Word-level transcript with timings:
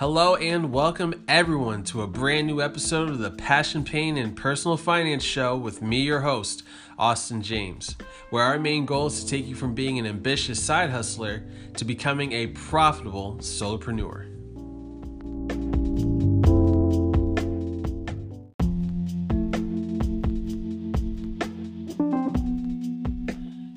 Hello 0.00 0.34
and 0.34 0.72
welcome 0.72 1.12
everyone 1.28 1.84
to 1.84 2.00
a 2.00 2.06
brand 2.06 2.46
new 2.46 2.62
episode 2.62 3.10
of 3.10 3.18
the 3.18 3.32
Passion, 3.32 3.84
Pain, 3.84 4.16
and 4.16 4.34
Personal 4.34 4.78
Finance 4.78 5.22
Show 5.22 5.58
with 5.58 5.82
me, 5.82 6.00
your 6.00 6.20
host, 6.20 6.62
Austin 6.98 7.42
James, 7.42 7.96
where 8.30 8.42
our 8.42 8.58
main 8.58 8.86
goal 8.86 9.08
is 9.08 9.22
to 9.22 9.28
take 9.28 9.46
you 9.46 9.54
from 9.54 9.74
being 9.74 9.98
an 9.98 10.06
ambitious 10.06 10.58
side 10.58 10.88
hustler 10.88 11.44
to 11.76 11.84
becoming 11.84 12.32
a 12.32 12.46
profitable 12.46 13.36
solopreneur. 13.40 14.24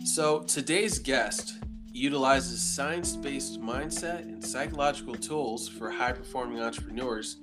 So, 0.07 0.43
today's 0.43 0.99
guest 0.99 1.62
utilizes 1.93 2.61
science 2.61 3.15
based 3.15 3.61
mindset 3.61 4.21
and 4.21 4.43
psychological 4.43 5.13
tools 5.13 5.69
for 5.69 5.91
high 5.91 6.11
performing 6.11 6.59
entrepreneurs 6.59 7.37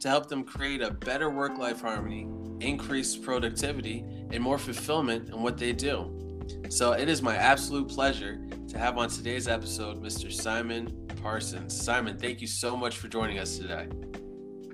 to 0.00 0.08
help 0.08 0.28
them 0.28 0.44
create 0.44 0.80
a 0.80 0.92
better 0.92 1.28
work 1.28 1.58
life 1.58 1.80
harmony, 1.80 2.28
increase 2.60 3.16
productivity, 3.16 4.04
and 4.30 4.42
more 4.42 4.58
fulfillment 4.58 5.28
in 5.28 5.42
what 5.42 5.58
they 5.58 5.72
do. 5.72 6.12
So 6.68 6.92
it 6.92 7.08
is 7.08 7.22
my 7.22 7.36
absolute 7.36 7.88
pleasure 7.88 8.46
to 8.68 8.78
have 8.78 8.96
on 8.98 9.08
today's 9.08 9.48
episode 9.48 10.02
Mr. 10.02 10.32
Simon 10.32 11.08
Parsons. 11.22 11.78
Simon, 11.78 12.16
thank 12.16 12.40
you 12.40 12.46
so 12.46 12.76
much 12.76 12.98
for 12.98 13.08
joining 13.08 13.38
us 13.38 13.58
today. 13.58 13.88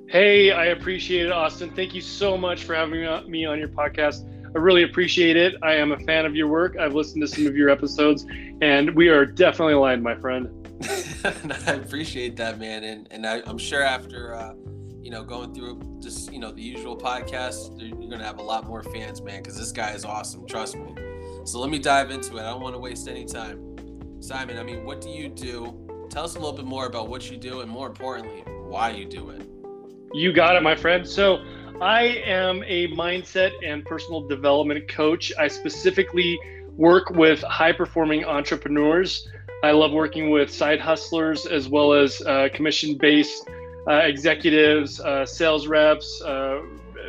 Hey, 0.08 0.52
I 0.52 0.66
appreciate 0.66 1.24
it, 1.24 1.32
Austin. 1.32 1.70
Thank 1.74 1.94
you 1.94 2.02
so 2.02 2.36
much 2.36 2.64
for 2.64 2.74
having 2.74 3.00
me 3.30 3.46
on 3.46 3.58
your 3.58 3.68
podcast. 3.68 4.28
I 4.54 4.58
really 4.58 4.82
appreciate 4.82 5.36
it. 5.36 5.54
I 5.62 5.74
am 5.74 5.92
a 5.92 5.98
fan 6.00 6.26
of 6.26 6.36
your 6.36 6.46
work. 6.46 6.76
I've 6.78 6.94
listened 6.94 7.22
to 7.22 7.28
some 7.28 7.46
of 7.46 7.56
your 7.56 7.70
episodes, 7.70 8.26
and 8.60 8.94
we 8.94 9.08
are 9.08 9.24
definitely 9.24 9.74
aligned, 9.74 10.02
my 10.02 10.14
friend. 10.14 10.48
I 11.24 11.72
appreciate 11.72 12.36
that, 12.36 12.58
man, 12.58 12.84
and 12.84 13.08
and 13.10 13.26
I, 13.26 13.38
am 13.48 13.56
sure 13.56 13.82
after 13.82 14.34
uh, 14.34 14.54
you 15.00 15.10
know 15.10 15.22
going 15.24 15.54
through 15.54 15.80
just 16.00 16.32
you 16.32 16.38
know 16.38 16.52
the 16.52 16.60
usual 16.60 16.98
podcast, 16.98 17.80
you're 17.80 18.10
gonna 18.10 18.24
have 18.24 18.38
a 18.38 18.42
lot 18.42 18.66
more 18.66 18.82
fans, 18.82 19.22
man, 19.22 19.42
because 19.42 19.56
this 19.56 19.72
guy 19.72 19.92
is 19.92 20.04
awesome. 20.04 20.46
Trust 20.46 20.76
me. 20.76 20.94
So 21.44 21.58
let 21.58 21.70
me 21.70 21.78
dive 21.78 22.10
into 22.10 22.36
it. 22.36 22.40
I 22.40 22.50
don't 22.50 22.60
want 22.60 22.74
to 22.74 22.80
waste 22.80 23.08
any 23.08 23.24
time. 23.24 23.76
Simon, 24.20 24.58
I 24.58 24.62
mean, 24.62 24.84
what 24.84 25.00
do 25.00 25.08
you 25.08 25.28
do? 25.28 26.06
Tell 26.10 26.24
us 26.24 26.36
a 26.36 26.38
little 26.38 26.52
bit 26.52 26.66
more 26.66 26.86
about 26.86 27.08
what 27.08 27.30
you 27.30 27.38
do, 27.38 27.60
and 27.60 27.70
more 27.70 27.86
importantly, 27.86 28.42
why 28.66 28.90
you 28.90 29.06
do 29.06 29.30
it. 29.30 29.48
You 30.12 30.32
got 30.32 30.56
it, 30.56 30.62
my 30.62 30.76
friend. 30.76 31.08
So 31.08 31.42
I 31.82 32.22
am 32.24 32.62
a 32.64 32.86
mindset 32.92 33.50
and 33.66 33.84
personal 33.84 34.28
development 34.28 34.86
coach. 34.86 35.32
I 35.36 35.48
specifically 35.48 36.38
work 36.76 37.10
with 37.10 37.42
high 37.42 37.72
performing 37.72 38.24
entrepreneurs. 38.24 39.28
I 39.64 39.72
love 39.72 39.90
working 39.90 40.30
with 40.30 40.48
side 40.48 40.78
hustlers 40.78 41.44
as 41.44 41.68
well 41.68 41.92
as 41.92 42.22
uh, 42.22 42.50
commission 42.54 42.96
based 42.98 43.50
uh, 43.88 43.94
executives, 43.94 45.00
uh, 45.00 45.26
sales 45.26 45.66
reps, 45.66 46.22
uh, 46.22 46.60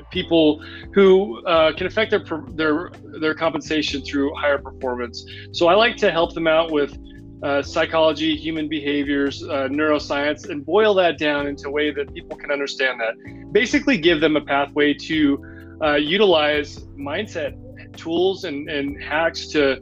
people 0.09 0.59
who 0.95 1.45
uh, 1.45 1.73
can 1.73 1.85
affect 1.85 2.09
their, 2.09 2.25
their, 2.55 2.91
their 3.21 3.35
compensation 3.35 4.01
through 4.01 4.33
higher 4.33 4.57
performance. 4.57 5.23
So 5.51 5.67
I 5.67 5.75
like 5.75 5.97
to 5.97 6.09
help 6.09 6.33
them 6.33 6.47
out 6.47 6.71
with 6.71 6.97
uh, 7.43 7.61
psychology, 7.61 8.35
human 8.37 8.69
behaviors, 8.69 9.43
uh, 9.43 9.67
neuroscience, 9.69 10.49
and 10.49 10.65
boil 10.65 10.93
that 10.93 11.17
down 11.17 11.45
into 11.45 11.67
a 11.67 11.71
way 11.71 11.91
that 11.91 12.13
people 12.13 12.37
can 12.37 12.51
understand 12.51 12.99
that. 13.01 13.51
Basically, 13.51 13.97
give 13.97 14.21
them 14.21 14.37
a 14.37 14.41
pathway 14.41 14.93
to 14.93 15.77
uh, 15.81 15.95
utilize 15.95 16.79
mindset 16.97 17.59
tools 17.97 18.45
and, 18.45 18.69
and 18.69 19.01
hacks 19.01 19.47
to 19.47 19.79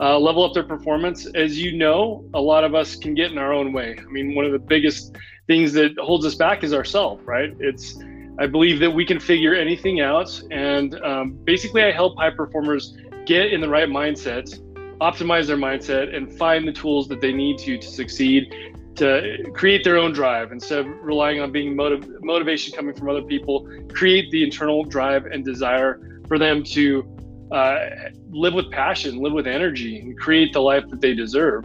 uh, 0.00 0.18
level 0.18 0.44
up 0.44 0.54
their 0.54 0.64
performance. 0.64 1.26
As 1.34 1.58
you 1.58 1.76
know, 1.76 2.24
a 2.34 2.40
lot 2.40 2.64
of 2.64 2.74
us 2.74 2.96
can 2.96 3.14
get 3.14 3.30
in 3.30 3.38
our 3.38 3.52
own 3.52 3.72
way. 3.72 3.96
I 3.96 4.10
mean, 4.10 4.34
one 4.34 4.44
of 4.44 4.52
the 4.52 4.58
biggest 4.58 5.16
things 5.46 5.72
that 5.74 5.96
holds 5.98 6.26
us 6.26 6.34
back 6.34 6.64
is 6.64 6.74
ourselves, 6.74 7.24
right? 7.24 7.54
It's 7.60 7.96
I 8.40 8.48
believe 8.48 8.80
that 8.80 8.90
we 8.90 9.06
can 9.06 9.20
figure 9.20 9.54
anything 9.54 10.00
out, 10.00 10.42
and 10.50 11.00
um, 11.04 11.32
basically, 11.44 11.84
I 11.84 11.92
help 11.92 12.18
high 12.18 12.30
performers 12.30 12.96
get 13.26 13.52
in 13.52 13.60
the 13.60 13.68
right 13.68 13.88
mindset 13.88 14.60
optimize 15.00 15.46
their 15.46 15.56
mindset 15.56 16.14
and 16.14 16.32
find 16.32 16.66
the 16.66 16.72
tools 16.72 17.08
that 17.08 17.20
they 17.20 17.32
need 17.32 17.58
to 17.58 17.78
to 17.78 17.86
succeed 17.86 18.54
to 18.96 19.50
create 19.54 19.82
their 19.82 19.96
own 19.96 20.12
drive. 20.12 20.52
Instead 20.52 20.80
of 20.80 20.86
relying 21.02 21.40
on 21.40 21.50
being 21.50 21.74
motiv- 21.74 22.08
motivation 22.22 22.74
coming 22.74 22.94
from 22.94 23.08
other 23.08 23.22
people 23.22 23.68
create 23.92 24.30
the 24.30 24.42
internal 24.42 24.84
drive 24.84 25.26
and 25.26 25.44
desire 25.44 26.22
for 26.28 26.38
them 26.38 26.62
to 26.62 27.04
uh, 27.52 27.88
live 28.30 28.54
with 28.54 28.70
passion 28.70 29.18
live 29.18 29.32
with 29.32 29.46
energy 29.46 30.00
and 30.00 30.18
create 30.18 30.52
the 30.52 30.60
life 30.60 30.84
that 30.88 31.00
they 31.00 31.14
deserve. 31.14 31.64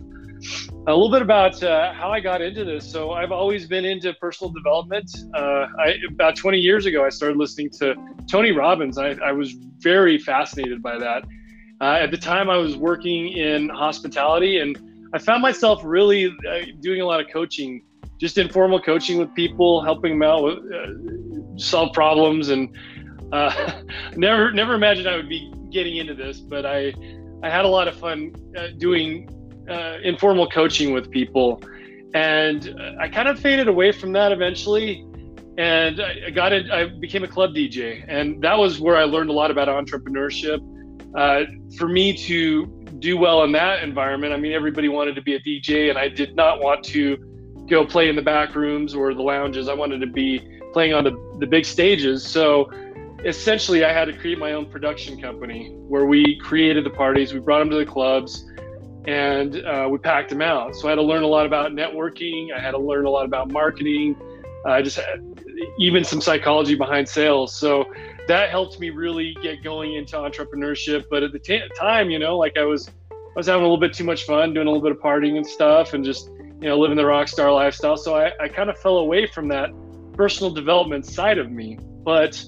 A 0.88 0.92
little 0.92 1.12
bit 1.12 1.22
about 1.22 1.62
uh, 1.64 1.94
how 1.94 2.12
i 2.12 2.20
got 2.20 2.42
into 2.42 2.64
this. 2.64 2.90
So 2.90 3.12
i've 3.12 3.32
always 3.32 3.68
been 3.68 3.86
into 3.86 4.14
personal 4.14 4.52
development. 4.52 5.10
Uh, 5.36 5.68
I, 5.80 5.96
about 6.10 6.36
20 6.36 6.58
years 6.58 6.86
ago 6.86 7.06
i 7.06 7.10
started 7.10 7.38
listening 7.38 7.70
to 7.80 7.96
tony 8.30 8.52
robbins. 8.52 8.98
I, 8.98 9.18
I 9.24 9.32
was 9.32 9.54
very 9.80 10.18
fascinated 10.18 10.82
by 10.82 10.98
that 10.98 11.24
uh, 11.82 11.98
at 12.02 12.12
the 12.12 12.18
time, 12.18 12.50
I 12.50 12.58
was 12.58 12.76
working 12.76 13.30
in 13.30 13.70
hospitality, 13.70 14.60
and 14.60 14.78
I 15.14 15.18
found 15.18 15.42
myself 15.42 15.82
really 15.84 16.28
uh, 16.28 16.66
doing 16.82 17.02
a 17.02 17.06
lot 17.06 17.22
of 17.22 17.28
coaching, 17.32 17.84
just 18.18 18.38
informal 18.38 18.82
coaching 18.82 19.18
with 19.18 19.34
people, 19.34 19.82
helping 19.82 20.20
them 20.20 20.24
out 20.24 20.44
with 20.44 20.58
uh, 20.74 21.58
solve 21.58 21.94
problems, 21.94 22.50
and 22.50 22.76
uh, 23.32 23.82
never 24.16 24.52
never 24.52 24.74
imagined 24.74 25.08
I 25.08 25.16
would 25.16 25.30
be 25.30 25.54
getting 25.72 25.98
into 25.98 26.14
this, 26.14 26.42
but 26.42 26.66
I 26.66 26.94
I 27.44 27.50
had 27.50 27.64
a 27.64 27.70
lot 27.70 27.88
of 27.88 27.96
fun 27.96 28.36
uh, 28.58 28.68
doing 28.78 29.30
uh, 29.70 30.00
informal 30.04 30.50
coaching 30.50 30.92
with 30.92 31.10
people, 31.10 31.62
and 32.14 32.76
I 33.00 33.08
kind 33.08 33.30
of 33.30 33.40
faded 33.40 33.70
away 33.70 33.94
from 33.94 34.12
that 34.14 34.32
eventually 34.34 35.06
and 35.58 36.00
I 36.00 36.30
got 36.30 36.54
it. 36.54 36.72
I 36.72 36.86
became 36.86 37.26
a 37.26 37.28
club 37.28 37.54
DJ, 37.54 38.06
and 38.08 38.42
that 38.42 38.58
was 38.58 38.80
where 38.80 38.96
I 38.96 39.04
learned 39.04 39.30
a 39.30 39.34
lot 39.34 39.52
about 39.52 39.68
entrepreneurship 39.68 40.62
uh, 41.16 41.44
for 41.78 41.88
me 41.88 42.16
to 42.26 42.66
do 43.00 43.18
well 43.18 43.44
in 43.44 43.52
that 43.54 43.84
environment, 43.84 44.34
I 44.34 44.38
mean, 44.38 44.54
everybody 44.54 44.90
wanted 44.90 45.16
to 45.16 45.22
be 45.22 45.36
a 45.36 45.40
DJ, 45.40 45.90
and 45.90 45.98
I 45.98 46.08
did 46.10 46.36
not 46.36 46.62
want 46.62 46.84
to 46.86 47.18
go 47.70 47.86
play 47.86 48.10
in 48.10 48.16
the 48.16 48.22
back 48.22 48.56
rooms 48.56 48.94
or 48.94 49.14
the 49.14 49.22
lounges. 49.22 49.70
I 49.70 49.74
wanted 49.74 50.00
to 50.02 50.08
be 50.08 50.60
playing 50.74 50.94
on 50.94 51.04
the, 51.04 51.38
the 51.40 51.48
big 51.48 51.66
stages. 51.66 52.26
So 52.26 52.72
essentially, 53.26 53.84
I 53.84 53.94
had 53.94 54.06
to 54.06 54.14
create 54.14 54.38
my 54.38 54.54
own 54.54 54.66
production 54.66 55.20
company 55.20 55.70
where 55.88 56.06
we 56.06 56.38
created 56.40 56.86
the 56.86 56.90
parties, 56.90 57.34
we 57.34 57.40
brought 57.40 57.60
them 57.60 57.70
to 57.72 57.78
the 57.78 57.86
clubs, 57.86 58.46
and 59.06 59.64
uh, 59.66 59.88
we 59.90 59.98
packed 59.98 60.30
them 60.30 60.42
out. 60.42 60.76
So 60.76 60.88
I 60.88 60.92
had 60.92 60.96
to 60.96 61.02
learn 61.02 61.24
a 61.24 61.28
lot 61.28 61.46
about 61.46 61.72
networking, 61.72 62.54
I 62.54 62.60
had 62.60 62.72
to 62.72 62.78
learn 62.78 63.06
a 63.06 63.10
lot 63.10 63.26
about 63.26 63.52
marketing. 63.52 64.16
I 64.66 64.80
uh, 64.80 64.82
just 64.82 64.98
had, 64.98 65.24
even 65.80 66.04
some 66.04 66.20
psychology 66.20 66.76
behind 66.76 67.08
sales. 67.08 67.56
So 67.56 67.86
that 68.30 68.52
helped 68.52 68.80
me 68.80 68.92
really 68.92 69.36
get 69.42 69.64
going 69.64 69.96
into 69.96 70.16
entrepreneurship. 70.16 71.06
But 71.10 71.24
at 71.24 71.32
the 71.32 71.40
t- 71.40 71.64
time, 71.76 72.12
you 72.12 72.20
know, 72.20 72.38
like 72.38 72.58
I 72.60 72.64
was, 72.64 72.88
I 73.12 73.16
was 73.36 73.48
having 73.48 73.64
a 73.64 73.66
little 73.66 73.80
bit 73.80 73.92
too 73.92 74.04
much 74.04 74.26
fun, 74.26 74.54
doing 74.54 74.68
a 74.68 74.72
little 74.72 74.88
bit 74.88 74.96
of 74.96 75.02
partying 75.02 75.38
and 75.38 75.46
stuff, 75.46 75.94
and 75.94 76.06
just 76.06 76.30
you 76.62 76.70
know 76.70 76.78
living 76.78 76.96
the 76.96 77.06
rock 77.06 77.28
star 77.28 77.52
lifestyle. 77.52 77.98
So 77.98 78.16
I, 78.16 78.32
I 78.40 78.48
kind 78.48 78.70
of 78.70 78.78
fell 78.78 79.00
away 79.00 79.26
from 79.26 79.48
that 79.48 79.72
personal 80.14 80.54
development 80.54 81.08
side 81.08 81.40
of 81.40 81.50
me. 81.52 81.80
But 82.04 82.44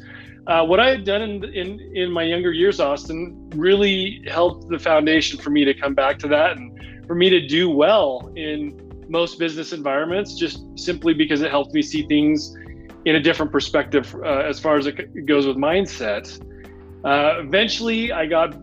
uh, 0.45 0.63
what 0.63 0.79
I 0.79 0.89
had 0.91 1.03
done 1.03 1.23
in, 1.23 1.43
in 1.45 1.79
in 1.95 2.11
my 2.11 2.23
younger 2.23 2.51
years, 2.51 2.79
Austin, 2.79 3.49
really 3.55 4.23
helped 4.27 4.69
the 4.69 4.77
foundation 4.77 5.39
for 5.39 5.49
me 5.49 5.65
to 5.65 5.73
come 5.73 5.95
back 5.95 6.19
to 6.19 6.27
that 6.27 6.57
and 6.57 7.07
for 7.07 7.15
me 7.15 7.31
to 7.31 7.47
do 7.47 7.71
well 7.71 8.31
in 8.35 8.77
most 9.09 9.39
business 9.39 9.73
environments, 9.73 10.35
just 10.35 10.63
simply 10.75 11.15
because 11.15 11.41
it 11.41 11.49
helped 11.49 11.73
me 11.73 11.81
see 11.81 12.05
things 12.05 12.55
in 13.05 13.15
a 13.15 13.19
different 13.19 13.51
perspective 13.51 14.15
uh, 14.23 14.39
as 14.39 14.59
far 14.59 14.77
as 14.77 14.87
it 14.87 15.25
goes 15.25 15.45
with 15.45 15.57
mindset. 15.57 16.39
Uh, 17.03 17.39
eventually, 17.39 18.11
I 18.11 18.25
got 18.25 18.55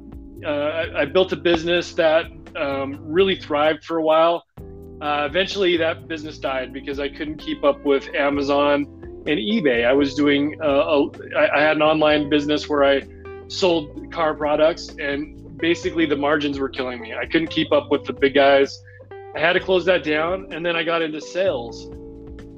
uh, 0.44 0.86
I 0.96 1.04
built 1.04 1.32
a 1.32 1.36
business 1.36 1.92
that 1.94 2.26
um, 2.56 2.98
really 3.02 3.36
thrived 3.36 3.84
for 3.84 3.98
a 3.98 4.02
while. 4.02 4.44
Uh, 5.00 5.26
eventually, 5.28 5.76
that 5.76 6.06
business 6.06 6.38
died 6.38 6.72
because 6.72 7.00
I 7.00 7.08
couldn't 7.08 7.38
keep 7.38 7.64
up 7.64 7.84
with 7.84 8.08
Amazon 8.14 8.86
and 9.26 9.38
eBay. 9.38 9.84
I 9.84 9.92
was 9.92 10.14
doing 10.14 10.56
uh, 10.62 10.66
a, 10.66 11.10
I 11.36 11.60
had 11.60 11.76
an 11.76 11.82
online 11.82 12.28
business 12.28 12.68
where 12.68 12.84
I 12.84 13.02
sold 13.48 14.12
car 14.12 14.34
products, 14.34 14.88
and 15.00 15.58
basically 15.58 16.06
the 16.06 16.16
margins 16.16 16.58
were 16.60 16.68
killing 16.68 17.00
me. 17.00 17.14
I 17.14 17.26
couldn't 17.26 17.48
keep 17.48 17.72
up 17.72 17.90
with 17.90 18.04
the 18.04 18.12
big 18.12 18.34
guys. 18.34 18.80
I 19.34 19.40
had 19.40 19.54
to 19.54 19.60
close 19.60 19.84
that 19.86 20.04
down, 20.04 20.52
and 20.52 20.64
then 20.64 20.76
I 20.76 20.84
got 20.84 21.02
into 21.02 21.20
sales 21.20 21.90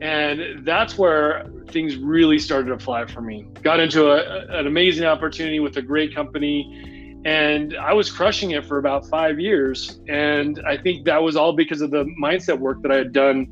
and 0.00 0.65
that's 0.65 0.97
where 0.97 1.47
things 1.72 1.96
really 1.96 2.38
started 2.38 2.69
to 2.70 2.78
fly 2.78 3.06
for 3.06 3.20
me. 3.20 3.46
Got 3.62 3.81
into 3.81 4.11
a, 4.11 4.58
an 4.58 4.67
amazing 4.67 5.06
opportunity 5.06 5.61
with 5.61 5.76
a 5.76 5.82
great 5.82 6.14
company, 6.14 7.20
and 7.25 7.76
I 7.76 7.93
was 7.93 8.11
crushing 8.11 8.52
it 8.52 8.64
for 8.64 8.78
about 8.78 9.06
five 9.08 9.38
years. 9.38 10.00
And 10.08 10.62
I 10.67 10.76
think 10.76 11.05
that 11.05 11.22
was 11.22 11.37
all 11.37 11.52
because 11.52 11.81
of 11.81 11.90
the 11.90 12.05
mindset 12.20 12.58
work 12.58 12.82
that 12.82 12.90
I 12.90 12.96
had 12.96 13.12
done 13.12 13.46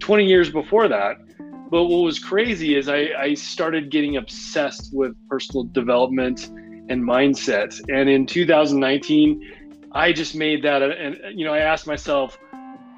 20 0.00 0.24
years 0.24 0.50
before 0.50 0.88
that. 0.88 1.16
But 1.70 1.84
what 1.84 1.98
was 1.98 2.18
crazy 2.18 2.76
is 2.76 2.88
I, 2.88 3.10
I 3.16 3.34
started 3.34 3.90
getting 3.90 4.16
obsessed 4.16 4.90
with 4.92 5.14
personal 5.28 5.64
development 5.64 6.48
and 6.88 7.02
mindset. 7.02 7.80
And 7.88 8.08
in 8.08 8.26
2019, 8.26 9.88
I 9.92 10.12
just 10.12 10.34
made 10.34 10.64
that, 10.64 10.82
and 10.82 11.18
you 11.38 11.44
know, 11.44 11.52
I 11.52 11.58
asked 11.58 11.86
myself, 11.86 12.38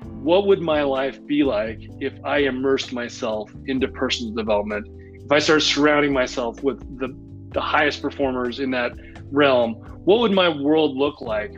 what 0.05 0.47
would 0.47 0.61
my 0.61 0.83
life 0.83 1.25
be 1.27 1.45
like 1.45 1.81
if 2.01 2.13
I 2.25 2.39
immersed 2.39 2.93
myself 2.93 3.53
into 3.67 3.89
personal 3.89 4.35
development? 4.35 4.87
If 5.25 5.31
I 5.31 5.39
started 5.39 5.63
surrounding 5.63 6.13
myself 6.13 6.63
with 6.63 6.81
the, 6.99 7.17
the 7.53 7.61
highest 7.61 8.03
performers 8.03 8.61
in 8.61 8.71
that 8.73 8.93
realm, 9.31 9.75
what 10.05 10.21
would 10.21 10.33
my 10.33 10.49
world 10.49 10.97
look 10.97 11.21
like? 11.21 11.55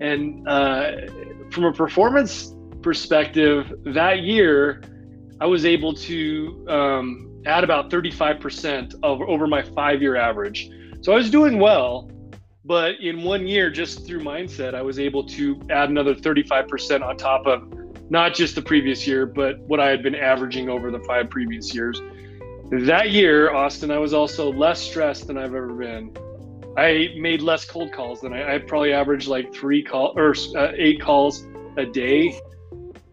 And 0.00 0.46
uh, 0.48 0.92
from 1.50 1.64
a 1.64 1.72
performance 1.72 2.54
perspective, 2.82 3.72
that 3.84 4.20
year, 4.20 4.82
I 5.40 5.46
was 5.46 5.64
able 5.64 5.94
to 5.94 6.66
um, 6.68 7.42
add 7.46 7.64
about 7.64 7.90
35% 7.90 8.94
of 9.02 9.20
over 9.22 9.46
my 9.46 9.62
five 9.62 10.00
year 10.00 10.16
average. 10.16 10.70
So 11.02 11.12
I 11.12 11.16
was 11.16 11.30
doing 11.30 11.58
well, 11.58 12.10
but 12.64 13.00
in 13.00 13.22
one 13.22 13.46
year, 13.46 13.70
just 13.70 14.06
through 14.06 14.20
mindset, 14.20 14.74
I 14.74 14.82
was 14.82 14.98
able 14.98 15.24
to 15.28 15.60
add 15.70 15.90
another 15.90 16.14
35% 16.14 17.02
on 17.02 17.16
top 17.16 17.46
of 17.46 17.72
not 18.10 18.34
just 18.34 18.54
the 18.54 18.62
previous 18.62 19.06
year, 19.06 19.26
but 19.26 19.58
what 19.60 19.80
I 19.80 19.88
had 19.88 20.02
been 20.02 20.14
averaging 20.14 20.68
over 20.68 20.90
the 20.90 21.00
five 21.00 21.30
previous 21.30 21.74
years. 21.74 22.00
That 22.70 23.10
year, 23.10 23.52
Austin, 23.52 23.90
I 23.90 23.98
was 23.98 24.14
also 24.14 24.52
less 24.52 24.80
stressed 24.80 25.26
than 25.26 25.36
I've 25.36 25.54
ever 25.54 25.74
been. 25.74 26.16
I 26.76 27.14
made 27.18 27.42
less 27.42 27.64
cold 27.64 27.92
calls 27.92 28.20
than 28.20 28.32
I, 28.32 28.54
I 28.54 28.58
probably 28.58 28.92
averaged 28.92 29.28
like 29.28 29.52
three 29.52 29.82
call 29.82 30.14
or 30.16 30.34
uh, 30.56 30.72
eight 30.76 31.00
calls 31.00 31.46
a 31.76 31.84
day. 31.84 32.38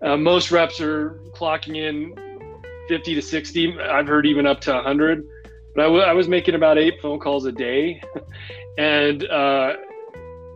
Uh, 0.02 0.16
most 0.16 0.52
reps 0.52 0.80
are 0.80 1.19
clocking 1.36 1.75
in 1.75 2.13
50 2.88 3.16
to 3.16 3.22
60. 3.22 3.80
I've 3.81 4.07
heard 4.07 4.25
even 4.25 4.48
up 4.48 4.62
to 4.62 4.74
100. 4.74 5.28
But 5.75 5.81
I, 5.81 5.86
w- 5.86 6.04
I 6.04 6.13
was 6.13 6.28
making 6.28 6.56
about 6.56 6.78
eight 6.78 7.02
phone 7.02 7.19
calls 7.19 7.45
a 7.45 7.52
day 7.52 8.02
and 8.80 9.28
uh, 9.28 9.74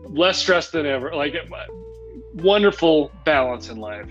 less 0.06 0.40
stress 0.40 0.72
than 0.72 0.86
ever. 0.86 1.14
Like 1.14 1.36
wonderful 2.36 3.12
balance 3.26 3.70
in 3.70 3.78
life. 3.78 4.10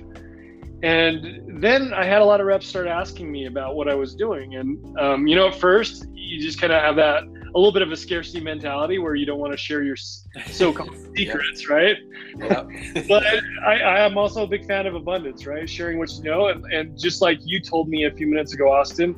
And 0.82 1.62
then 1.62 1.94
I 1.94 2.04
had 2.04 2.20
a 2.20 2.24
lot 2.24 2.40
of 2.40 2.46
reps 2.46 2.66
start 2.66 2.88
asking 2.88 3.30
me 3.30 3.46
about 3.46 3.74
what 3.74 3.88
I 3.88 3.94
was 3.94 4.14
doing. 4.14 4.56
And, 4.56 4.98
um, 4.98 5.26
you 5.26 5.36
know, 5.36 5.48
at 5.48 5.54
first, 5.54 6.06
you 6.12 6.40
just 6.40 6.60
kind 6.60 6.72
of 6.72 6.82
have 6.82 6.96
that 6.96 7.22
a 7.22 7.58
little 7.58 7.72
bit 7.72 7.82
of 7.82 7.92
a 7.92 7.96
scarcity 7.96 8.40
mentality 8.40 8.98
where 8.98 9.14
you 9.14 9.24
don't 9.24 9.38
want 9.38 9.52
to 9.52 9.56
share 9.56 9.82
your 9.82 9.96
so-called 9.96 10.96
secrets, 11.16 11.68
right? 11.68 11.96
Yep. 12.36 12.68
but 13.08 13.22
I, 13.66 13.78
I 13.80 14.00
am 14.00 14.18
also 14.18 14.42
a 14.42 14.46
big 14.46 14.66
fan 14.66 14.86
of 14.86 14.94
abundance, 14.94 15.46
right? 15.46 15.68
Sharing 15.68 15.98
what 15.98 16.10
you 16.12 16.24
know, 16.24 16.48
and, 16.48 16.64
and 16.66 16.98
just 16.98 17.22
like 17.22 17.38
you 17.42 17.60
told 17.60 17.88
me 17.88 18.04
a 18.04 18.10
few 18.10 18.26
minutes 18.26 18.52
ago, 18.52 18.72
Austin, 18.72 19.14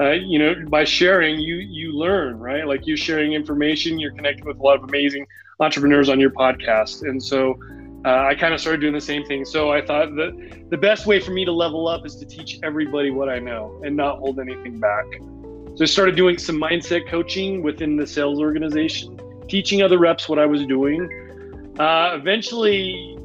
uh, 0.00 0.10
you 0.10 0.38
know, 0.38 0.54
by 0.68 0.84
sharing, 0.84 1.40
you 1.40 1.56
you 1.56 1.92
learn, 1.92 2.38
right? 2.38 2.66
Like 2.66 2.86
you're 2.86 2.96
sharing 2.96 3.32
information, 3.32 3.98
you're 3.98 4.12
connecting 4.12 4.44
with 4.44 4.58
a 4.58 4.62
lot 4.62 4.76
of 4.76 4.84
amazing 4.84 5.26
entrepreneurs 5.60 6.08
on 6.08 6.20
your 6.20 6.30
podcast, 6.30 7.02
and 7.08 7.22
so. 7.22 7.58
Uh, 8.04 8.26
I 8.26 8.36
kind 8.36 8.54
of 8.54 8.60
started 8.60 8.80
doing 8.80 8.94
the 8.94 9.00
same 9.00 9.24
thing. 9.24 9.44
So 9.44 9.72
I 9.72 9.84
thought 9.84 10.14
that 10.14 10.66
the 10.70 10.76
best 10.76 11.04
way 11.04 11.18
for 11.18 11.32
me 11.32 11.44
to 11.44 11.50
level 11.50 11.88
up 11.88 12.06
is 12.06 12.14
to 12.16 12.24
teach 12.24 12.60
everybody 12.62 13.10
what 13.10 13.28
I 13.28 13.40
know 13.40 13.82
and 13.84 13.96
not 13.96 14.20
hold 14.20 14.38
anything 14.38 14.78
back. 14.78 15.04
So 15.74 15.82
I 15.82 15.84
started 15.84 16.14
doing 16.14 16.38
some 16.38 16.56
mindset 16.56 17.08
coaching 17.08 17.60
within 17.60 17.96
the 17.96 18.06
sales 18.06 18.38
organization, 18.38 19.20
teaching 19.48 19.82
other 19.82 19.98
reps 19.98 20.28
what 20.28 20.38
I 20.38 20.46
was 20.46 20.64
doing. 20.66 21.02
Uh, 21.78 22.12
eventually, 22.14 23.18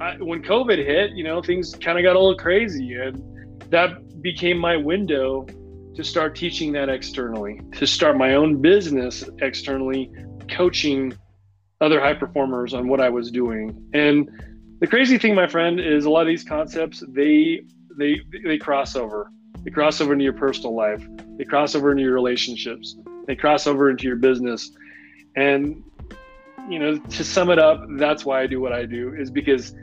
I, 0.00 0.16
when 0.16 0.42
COVID 0.42 0.76
hit, 0.78 1.12
you 1.12 1.24
know, 1.24 1.40
things 1.40 1.74
kind 1.74 1.98
of 1.98 2.04
got 2.04 2.14
a 2.14 2.18
little 2.18 2.36
crazy, 2.36 2.94
and 2.94 3.22
that 3.70 4.22
became 4.22 4.58
my 4.58 4.76
window 4.76 5.46
to 6.02 6.08
start 6.08 6.34
teaching 6.34 6.72
that 6.72 6.88
externally, 6.88 7.60
to 7.72 7.86
start 7.86 8.16
my 8.16 8.34
own 8.34 8.60
business 8.60 9.28
externally, 9.40 10.10
coaching 10.48 11.12
other 11.80 12.00
high 12.00 12.14
performers 12.14 12.72
on 12.72 12.88
what 12.88 13.00
I 13.00 13.08
was 13.10 13.30
doing. 13.30 13.88
And 13.92 14.28
the 14.80 14.86
crazy 14.86 15.18
thing, 15.18 15.34
my 15.34 15.46
friend, 15.46 15.78
is 15.78 16.06
a 16.06 16.10
lot 16.10 16.22
of 16.22 16.28
these 16.28 16.44
concepts 16.44 17.04
they 17.08 17.62
they 17.98 18.20
they 18.44 18.56
cross 18.56 18.96
over. 18.96 19.30
They 19.62 19.70
cross 19.70 20.00
over 20.00 20.14
into 20.14 20.24
your 20.24 20.32
personal 20.32 20.74
life. 20.74 21.06
They 21.36 21.44
cross 21.44 21.74
over 21.74 21.90
into 21.90 22.02
your 22.02 22.14
relationships. 22.14 22.96
They 23.26 23.36
cross 23.36 23.66
over 23.66 23.90
into 23.90 24.04
your 24.06 24.16
business. 24.16 24.70
And, 25.36 25.84
you 26.68 26.78
know, 26.78 26.98
to 26.98 27.24
sum 27.24 27.50
it 27.50 27.58
up, 27.58 27.84
that's 27.98 28.24
why 28.24 28.40
I 28.40 28.46
do 28.46 28.58
what 28.58 28.72
I 28.72 28.86
do 28.86 29.14
is 29.14 29.30
because 29.30 29.74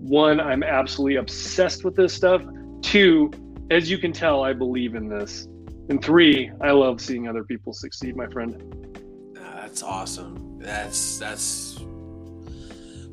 one, 0.00 0.38
I'm 0.38 0.62
absolutely 0.62 1.16
obsessed 1.16 1.82
with 1.82 1.96
this 1.96 2.12
stuff. 2.12 2.42
Two, 2.82 3.30
as 3.70 3.90
you 3.90 3.96
can 3.96 4.12
tell, 4.12 4.42
I 4.42 4.52
believe 4.52 4.94
in 4.94 5.08
this. 5.08 5.48
And 5.92 6.02
three, 6.02 6.50
I 6.62 6.70
love 6.70 7.02
seeing 7.02 7.28
other 7.28 7.44
people 7.44 7.74
succeed, 7.74 8.16
my 8.16 8.26
friend. 8.26 8.56
That's 9.34 9.82
awesome. 9.82 10.58
That's 10.58 11.18
that's 11.18 11.80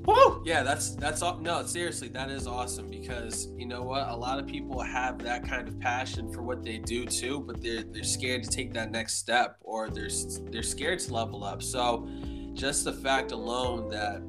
Woo! 0.06 0.42
Yeah, 0.46 0.64
that's 0.64 0.96
that's 0.96 1.22
all. 1.22 1.40
no, 1.40 1.66
seriously, 1.66 2.08
that 2.08 2.32
is 2.32 2.48
awesome 2.48 2.90
because 2.90 3.50
you 3.58 3.66
know 3.66 3.82
what? 3.82 4.08
A 4.08 4.16
lot 4.16 4.40
of 4.40 4.48
people 4.48 4.80
have 4.80 5.20
that 5.24 5.46
kind 5.46 5.68
of 5.68 5.78
passion 5.82 6.32
for 6.32 6.42
what 6.42 6.64
they 6.64 6.78
do 6.78 7.06
too, 7.06 7.42
but 7.42 7.62
they're 7.62 7.84
they're 7.84 8.02
scared 8.02 8.44
to 8.44 8.50
take 8.50 8.72
that 8.76 8.92
next 8.92 9.16
step 9.16 9.58
or 9.60 9.90
they're 9.90 10.10
they're 10.50 10.64
scared 10.64 11.00
to 11.00 11.14
level 11.14 11.44
up. 11.44 11.62
So, 11.62 12.08
just 12.54 12.86
the 12.86 12.94
fact 12.94 13.34
alone 13.34 13.90
that 13.90 14.22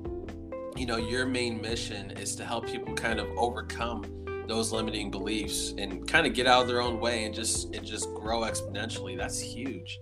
you 0.76 0.86
know 0.86 0.96
your 0.96 1.24
main 1.24 1.62
mission 1.62 2.10
is 2.10 2.34
to 2.34 2.44
help 2.44 2.66
people 2.66 2.94
kind 2.94 3.20
of 3.20 3.28
overcome 3.38 4.02
those 4.50 4.72
limiting 4.72 5.10
beliefs 5.10 5.74
and 5.78 6.06
kind 6.06 6.26
of 6.26 6.34
get 6.34 6.46
out 6.46 6.62
of 6.62 6.68
their 6.68 6.82
own 6.82 7.00
way 7.00 7.24
and 7.24 7.34
just 7.34 7.74
and 7.74 7.86
just 7.86 8.12
grow 8.14 8.40
exponentially. 8.40 9.16
That's 9.16 9.40
huge. 9.40 9.98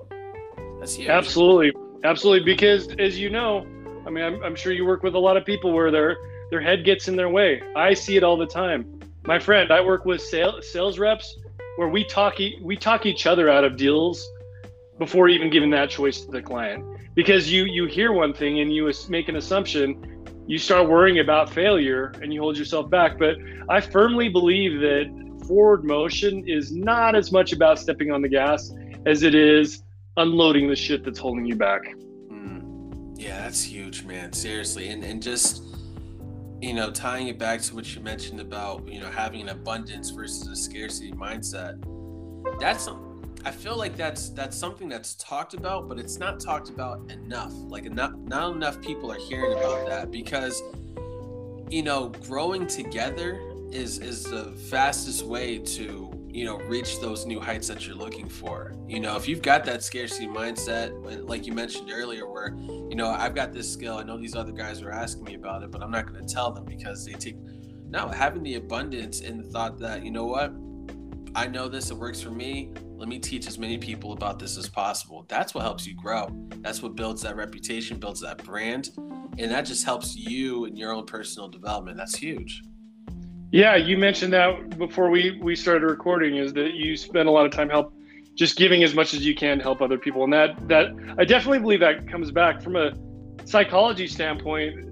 That's 0.81 0.95
huge. 0.95 1.09
Absolutely, 1.09 1.73
absolutely. 2.05 2.45
Because 2.45 2.89
as 2.99 3.19
you 3.19 3.31
know 3.31 3.67
I 4.09 4.11
mean, 4.11 4.25
I'm, 4.25 4.43
I'm 4.43 4.56
sure 4.56 4.73
you 4.73 4.87
work 4.87 5.03
with 5.03 5.15
a 5.15 5.19
lot 5.19 5.37
of 5.37 5.45
people 5.45 5.73
where 5.73 5.91
their 5.91 6.17
their 6.50 6.62
head 6.62 6.83
gets 6.83 7.09
in 7.09 7.17
their 7.17 7.29
way. 7.29 7.62
I 7.77 7.93
see 7.93 8.17
it 8.17 8.25
all 8.25 8.39
the 8.39 8.47
time. 8.47 9.00
My 9.27 9.39
friend, 9.39 9.71
I 9.71 9.83
work 9.83 10.06
with 10.06 10.23
sales 10.23 10.71
sales 10.71 10.99
reps 10.99 11.39
where 11.77 11.89
we 11.89 12.05
talk 12.05 12.39
we 12.62 12.75
talk 12.75 13.05
each 13.05 13.27
other 13.27 13.50
out 13.50 13.65
of 13.65 13.77
deals 13.77 14.27
before 14.99 15.29
even 15.29 15.50
giving 15.50 15.71
that 15.71 15.91
choice 15.91 16.23
to 16.23 16.31
the 16.31 16.41
client 16.41 16.85
because 17.15 17.53
you 17.53 17.65
you 17.65 17.85
hear 17.85 18.12
one 18.12 18.33
thing 18.33 18.61
and 18.61 18.73
you 18.73 18.91
make 19.11 19.29
an 19.29 19.37
assumption 19.37 20.18
you 20.49 20.59
start 20.59 20.89
worrying 20.89 21.21
about 21.21 21.50
failure 21.50 22.12
and 22.23 22.33
you 22.33 22.41
hold 22.41 22.56
yourself 22.56 22.91
back 22.91 23.19
but 23.19 23.37
i 23.69 23.81
firmly 23.81 24.29
believe 24.29 24.81
that 24.81 25.06
forward 25.47 25.85
motion 25.85 26.47
is 26.49 26.73
not 26.73 27.15
as 27.15 27.31
much 27.31 27.53
about 27.53 27.79
stepping 27.79 28.11
on 28.11 28.21
the 28.23 28.29
gas 28.29 28.73
as 29.06 29.23
it 29.23 29.35
is 29.35 29.85
unloading 30.17 30.69
the 30.69 30.77
shit 30.77 31.05
that's 31.05 31.19
holding 31.19 31.47
you 31.47 31.55
back 31.55 31.83
hmm. 32.29 33.12
yeah, 33.17 33.43
that's 33.43 33.62
huge, 33.62 34.05
man. 34.05 34.33
Seriously. 34.33 34.89
And 34.89 35.05
and 35.05 35.23
just 35.23 35.62
you 36.61 36.75
know, 36.75 36.91
tying 36.91 37.29
it 37.29 37.39
back 37.39 37.61
to 37.62 37.75
what 37.75 37.95
you 37.95 38.02
mentioned 38.02 38.40
about, 38.40 38.87
you 38.88 39.00
know, 39.00 39.11
having 39.11 39.43
an 39.43 39.50
abundance 39.50 40.11
versus 40.11 40.47
a 40.49 40.57
scarcity 40.57 41.12
mindset. 41.12 41.78
That's 42.59 42.88
I 43.45 43.50
feel 43.50 43.76
like 43.76 43.97
that's 43.97 44.30
that's 44.30 44.57
something 44.57 44.88
that's 44.88 45.14
talked 45.14 45.54
about, 45.54 45.88
but 45.88 45.99
it's 45.99 46.18
not 46.18 46.40
talked 46.40 46.68
about 46.71 47.11
enough. 47.11 47.52
Like 47.54 47.87
enough 47.87 48.14
not 48.16 48.52
enough 48.54 48.80
people 48.80 49.11
are 49.12 49.18
hearing 49.18 49.52
about 49.52 49.87
that 49.87 50.11
because 50.11 50.62
you 51.71 51.83
know, 51.83 52.09
growing 52.26 52.66
together 52.66 53.40
is 53.71 53.99
is 53.99 54.25
the 54.25 54.52
fastest 54.71 55.25
way 55.25 55.59
to 55.59 56.11
you 56.28 56.45
know 56.45 56.59
reach 56.61 57.00
those 57.00 57.26
new 57.26 57.38
heights 57.40 57.68
that 57.68 57.87
you're 57.87 57.97
looking 57.97 58.28
for. 58.28 58.75
You 58.87 59.00
know 59.00 59.16
if 59.16 59.28
you've 59.28 59.42
got 59.42 59.64
that 59.66 59.83
scarcity 59.83 60.26
mindset 60.26 61.28
like 61.28 61.47
you 61.47 61.52
mentioned 61.52 61.90
earlier 61.92 62.26
where 62.26 62.54
you 62.59 62.95
know 62.95 63.09
i've 63.09 63.35
got 63.35 63.52
this 63.52 63.71
skill 63.71 63.99
i 63.99 64.02
know 64.02 64.16
these 64.16 64.35
other 64.35 64.52
guys 64.52 64.80
are 64.80 64.90
asking 64.90 65.25
me 65.25 65.35
about 65.35 65.62
it 65.62 65.71
but 65.71 65.83
i'm 65.83 65.90
not 65.90 66.11
going 66.11 66.26
to 66.26 66.35
tell 66.35 66.50
them 66.50 66.64
because 66.64 67.04
they 67.04 67.12
take 67.12 67.37
no 67.90 68.09
having 68.09 68.42
the 68.42 68.54
abundance 68.54 69.21
and 69.21 69.40
the 69.40 69.50
thought 69.50 69.78
that 69.78 70.04
you 70.04 70.11
know 70.11 70.26
what? 70.26 70.52
I 71.35 71.47
know 71.47 71.68
this 71.68 71.90
it 71.90 71.97
works 71.97 72.21
for 72.21 72.30
me 72.30 72.73
let 72.99 73.09
me 73.09 73.19
teach 73.19 73.47
as 73.47 73.59
many 73.59 73.78
people 73.78 74.12
about 74.12 74.38
this 74.38 74.59
as 74.59 74.69
possible. 74.69 75.25
That's 75.28 75.55
what 75.55 75.62
helps 75.62 75.87
you 75.87 75.95
grow. 75.95 76.28
That's 76.59 76.83
what 76.83 76.97
builds 76.97 77.23
that 77.23 77.37
reputation 77.37 77.99
builds 77.99 78.21
that 78.21 78.45
brand 78.45 78.90
and 79.38 79.50
that 79.52 79.62
just 79.62 79.85
helps 79.85 80.17
you 80.17 80.64
in 80.64 80.76
your 80.76 80.93
own 80.93 81.07
personal 81.07 81.49
development. 81.49 81.97
That's 81.97 82.17
huge. 82.17 82.62
Yeah, 83.52 83.76
you 83.76 83.97
mentioned 83.97 84.33
that 84.33 84.78
before 84.78 85.11
we 85.11 85.38
we 85.40 85.57
started 85.57 85.87
recording 85.87 86.37
is 86.37 86.52
that 86.55 86.75
you 86.75 86.97
spend 86.97 87.28
a 87.28 87.33
lot 87.33 87.47
of 87.47 87.52
time 87.52 87.71
help 87.71 87.95
just 88.35 88.57
giving 88.57 88.83
as 88.83 88.95
much 88.95 89.14
as 89.14 89.25
you 89.25 89.35
can 89.35 89.59
to 89.59 89.62
help 89.62 89.81
other 89.81 89.97
people. 89.97 90.25
And 90.25 90.33
that 90.33 90.69
that 90.69 90.87
I 91.19 91.25
definitely 91.25 91.61
believe 91.61 91.81
that 91.81 92.09
comes 92.11 92.31
back 92.31 92.61
from 92.61 92.76
a 92.76 92.93
psychology 93.45 94.07
standpoint. 94.07 94.85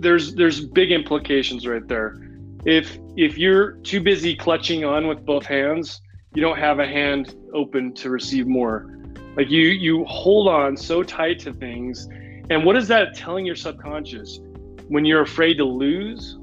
There's 0.00 0.34
there's 0.34 0.64
big 0.64 0.92
implications 0.92 1.66
right 1.66 1.86
there. 1.88 2.16
If 2.64 2.98
if 3.16 3.36
you're 3.36 3.72
too 3.82 4.00
busy 4.00 4.34
clutching 4.34 4.84
on 4.84 5.08
with 5.08 5.26
both 5.26 5.44
hands, 5.44 6.00
you 6.34 6.42
don't 6.42 6.58
have 6.58 6.78
a 6.78 6.86
hand 6.86 7.34
open 7.52 7.92
to 7.94 8.10
receive 8.10 8.46
more. 8.46 8.98
Like 9.36 9.50
you 9.50 9.62
you 9.68 10.04
hold 10.04 10.48
on 10.48 10.76
so 10.76 11.02
tight 11.02 11.38
to 11.40 11.52
things 11.52 12.08
and 12.50 12.64
what 12.64 12.76
is 12.76 12.88
that 12.88 13.14
telling 13.14 13.46
your 13.46 13.54
subconscious? 13.54 14.40
When 14.88 15.04
you're 15.04 15.22
afraid 15.22 15.54
to 15.58 15.64
lose, 15.64 16.36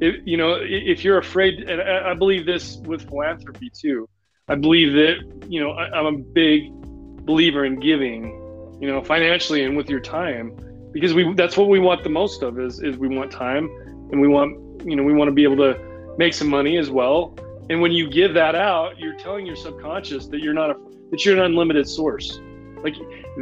you 0.00 0.36
know, 0.36 0.58
if 0.60 1.02
you're 1.02 1.16
afraid, 1.16 1.60
and 1.60 1.80
I 1.80 2.12
believe 2.12 2.44
this 2.44 2.76
with 2.84 3.08
philanthropy 3.08 3.70
too. 3.70 4.06
I 4.46 4.56
believe 4.56 4.92
that 4.92 5.46
you 5.48 5.60
know 5.60 5.70
I, 5.70 5.88
I'm 5.98 6.06
a 6.06 6.18
big 6.18 6.70
believer 7.24 7.64
in 7.64 7.80
giving, 7.80 8.24
you 8.78 8.88
know, 8.88 9.02
financially 9.02 9.64
and 9.64 9.74
with 9.74 9.88
your 9.88 10.00
time. 10.00 10.54
because 10.92 11.14
we 11.14 11.32
that's 11.34 11.56
what 11.56 11.68
we 11.68 11.80
want 11.80 12.04
the 12.04 12.10
most 12.10 12.42
of 12.42 12.60
is 12.60 12.80
is 12.80 12.98
we 12.98 13.08
want 13.08 13.30
time 13.30 13.64
and 14.12 14.20
we 14.20 14.28
want 14.28 14.50
you 14.84 14.96
know 14.96 15.02
we 15.02 15.14
want 15.14 15.28
to 15.28 15.34
be 15.34 15.44
able 15.44 15.56
to 15.56 15.78
make 16.18 16.34
some 16.34 16.48
money 16.48 16.76
as 16.76 16.90
well 16.90 17.34
and 17.70 17.80
when 17.80 17.92
you 17.92 18.10
give 18.10 18.34
that 18.34 18.54
out 18.54 18.98
you're 18.98 19.16
telling 19.16 19.46
your 19.46 19.56
subconscious 19.56 20.26
that 20.26 20.40
you're 20.40 20.54
not 20.54 20.70
a 20.70 20.76
that 21.10 21.24
you're 21.24 21.36
an 21.36 21.42
unlimited 21.42 21.88
source. 21.88 22.40
Like 22.82 22.96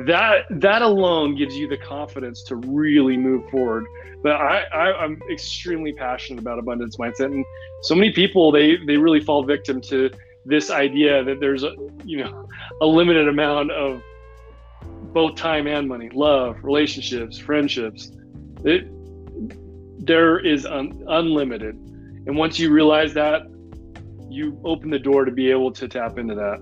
that 0.06 0.44
that 0.50 0.82
alone 0.82 1.34
gives 1.34 1.56
you 1.56 1.66
the 1.68 1.78
confidence 1.78 2.42
to 2.44 2.56
really 2.56 3.16
move 3.16 3.48
forward. 3.50 3.86
But 4.22 4.32
I, 4.32 4.62
I 4.72 4.92
i'm 5.02 5.20
extremely 5.30 5.92
passionate 5.92 6.38
about 6.38 6.58
abundance 6.58 6.96
mindset. 6.96 7.26
And 7.26 7.44
so 7.82 7.94
many 7.94 8.12
people 8.12 8.52
they 8.52 8.76
they 8.86 8.96
really 8.96 9.20
fall 9.20 9.42
victim 9.42 9.80
to 9.82 10.10
this 10.44 10.70
idea 10.70 11.24
that 11.24 11.40
there's 11.40 11.64
a 11.64 11.74
you 12.04 12.22
know 12.22 12.48
a 12.80 12.86
limited 12.86 13.26
amount 13.28 13.72
of 13.72 14.02
both 15.14 15.34
time 15.36 15.66
and 15.66 15.88
money, 15.88 16.10
love, 16.12 16.56
relationships, 16.62 17.38
friendships. 17.38 18.12
It 18.64 18.86
there 20.04 20.38
is 20.40 20.66
un, 20.66 21.04
unlimited, 21.08 21.74
and 22.26 22.36
once 22.36 22.58
you 22.58 22.70
realize 22.70 23.14
that, 23.14 23.42
you 24.32 24.60
open 24.64 24.90
the 24.90 24.98
door 24.98 25.24
to 25.24 25.30
be 25.30 25.50
able 25.50 25.72
to 25.72 25.88
tap 25.88 26.18
into 26.18 26.34
that. 26.34 26.60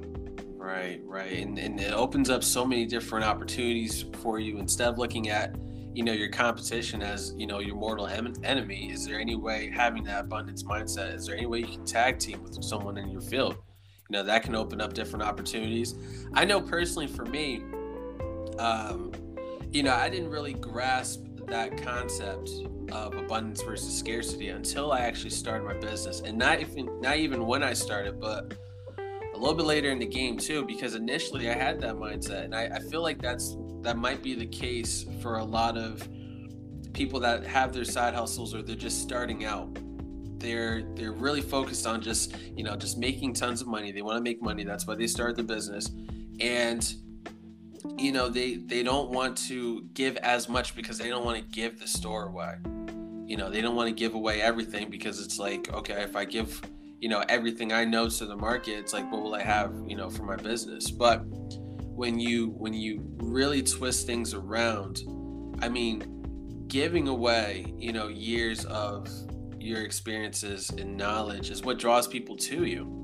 Right, 0.57 1.01
right, 1.05 1.33
and 1.33 1.59
and 1.59 1.81
it 1.81 1.93
opens 1.93 2.31
up 2.31 2.45
so 2.45 2.65
many 2.65 2.87
different 2.87 3.25
opportunities 3.25 4.05
for 4.21 4.39
you. 4.39 4.59
Instead 4.59 4.89
of 4.89 4.99
looking 4.99 5.31
at 5.31 5.57
you 5.93 6.05
know 6.05 6.13
your 6.13 6.29
competition 6.29 7.03
as 7.03 7.35
you 7.37 7.47
know 7.47 7.59
your 7.59 7.75
mortal 7.75 8.07
em- 8.07 8.33
enemy 8.45 8.93
is 8.93 9.05
there 9.05 9.19
any 9.19 9.35
way 9.35 9.73
having 9.75 10.05
that 10.05 10.21
abundance 10.21 10.63
mindset 10.63 11.13
is 11.13 11.27
there 11.27 11.37
any 11.37 11.47
way 11.47 11.59
you 11.59 11.67
can 11.67 11.85
tag 11.85 12.17
team 12.17 12.41
with 12.45 12.63
someone 12.63 12.97
in 12.97 13.11
your 13.11 13.21
field 13.21 13.55
you 14.09 14.13
know 14.13 14.23
that 14.23 14.45
can 14.45 14.55
open 14.55 14.81
up 14.81 14.93
different 14.93 15.25
opportunities 15.25 15.97
i 16.33 16.45
know 16.45 16.61
personally 16.61 17.09
for 17.09 17.25
me 17.25 17.65
um, 18.61 19.11
you 19.73 19.83
know, 19.83 19.95
I 19.95 20.09
didn't 20.09 20.31
really 20.31 20.55
grasp 20.55 21.25
that 21.51 21.83
concept 21.83 22.51
of 22.93 23.15
abundance 23.15 23.63
versus 23.63 23.97
scarcity 23.97 24.49
until 24.49 24.93
I 24.93 25.01
actually 25.01 25.31
started 25.31 25.65
my 25.65 25.75
business, 25.75 26.21
and 26.21 26.39
not 26.39 26.61
even 26.61 27.01
not 27.01 27.17
even 27.17 27.47
when 27.47 27.63
I 27.63 27.73
started, 27.73 28.21
but 28.21 28.55
a 28.99 29.39
little 29.39 29.55
bit 29.55 29.67
later 29.67 29.91
in 29.91 29.99
the 29.99 30.07
game 30.07 30.39
too. 30.39 30.65
Because 30.65 30.95
initially 30.95 31.51
I 31.51 31.55
had 31.55 31.81
that 31.81 31.95
mindset, 31.95 32.45
and 32.45 32.55
I, 32.55 32.67
I 32.67 32.79
feel 32.79 33.03
like 33.03 33.21
that's 33.21 33.57
that 33.83 33.97
might 33.97 34.23
be 34.23 34.35
the 34.35 34.47
case 34.47 35.07
for 35.21 35.39
a 35.39 35.45
lot 35.45 35.77
of 35.77 36.09
people 36.93 37.21
that 37.21 37.45
have 37.47 37.73
their 37.73 37.85
side 37.85 38.15
hustles 38.15 38.55
or 38.55 38.63
they're 38.63 38.77
just 38.77 39.01
starting 39.03 39.45
out. 39.45 39.79
They're 40.39 40.83
they're 40.95 41.13
really 41.13 41.43
focused 41.43 41.87
on 41.87 42.01
just 42.01 42.35
you 42.57 42.65
know 42.65 42.77
just 42.77 42.99
making 42.99 43.35
tons 43.35 43.61
of 43.61 43.67
money. 43.67 43.93
They 43.93 44.03
want 44.03 44.17
to 44.17 44.23
make 44.23 44.43
money. 44.43 44.65
That's 44.65 44.87
why 44.87 44.95
they 44.95 45.07
start 45.07 45.37
the 45.37 45.43
business. 45.43 45.91
And 46.41 46.95
you 47.99 48.13
know 48.13 48.29
they 48.29 48.57
they 48.57 48.83
don't 48.83 49.11
want 49.11 49.37
to 49.37 49.83
give 49.95 50.17
as 50.19 50.49
much 50.49 50.75
because 50.75 50.99
they 50.99 51.09
don't 51.09 51.25
want 51.25 51.37
to 51.39 51.45
give 51.45 51.79
the 51.79 51.87
store 51.87 52.29
away. 52.29 52.55
You 53.27 53.37
know 53.37 53.51
they 53.51 53.61
don't 53.61 53.77
want 53.77 53.89
to 53.89 53.95
give 53.95 54.15
away 54.15 54.41
everything 54.41 54.91
because 54.91 55.21
it's 55.21 55.39
like 55.39 55.73
okay 55.73 56.03
if 56.03 56.17
i 56.17 56.25
give 56.25 56.61
you 56.99 57.09
know 57.09 57.23
everything 57.29 57.73
i 57.73 57.85
know 57.85 58.09
to 58.09 58.27
the 58.27 58.37
market 58.37 58.73
it's 58.73 58.93
like 58.93 59.11
what 59.13 59.23
will 59.23 59.35
i 59.37 59.43
have 59.43 59.73
you 59.87 59.97
know 59.97 60.11
for 60.11 60.25
my 60.25 60.37
business? 60.37 60.91
But 60.91 61.23
when 62.01 62.19
you 62.19 62.49
when 62.57 62.73
you 62.73 63.03
really 63.19 63.63
twist 63.63 64.07
things 64.07 64.33
around 64.33 65.03
i 65.61 65.69
mean 65.69 66.65
giving 66.67 67.09
away 67.09 67.75
you 67.77 67.93
know 67.93 68.09
years 68.09 68.65
of 68.65 69.07
your 69.59 69.83
experiences 69.83 70.71
and 70.71 70.97
knowledge 70.97 71.51
is 71.51 71.63
what 71.63 71.79
draws 71.79 72.09
people 72.09 72.37
to 72.37 72.65
you 72.65 73.00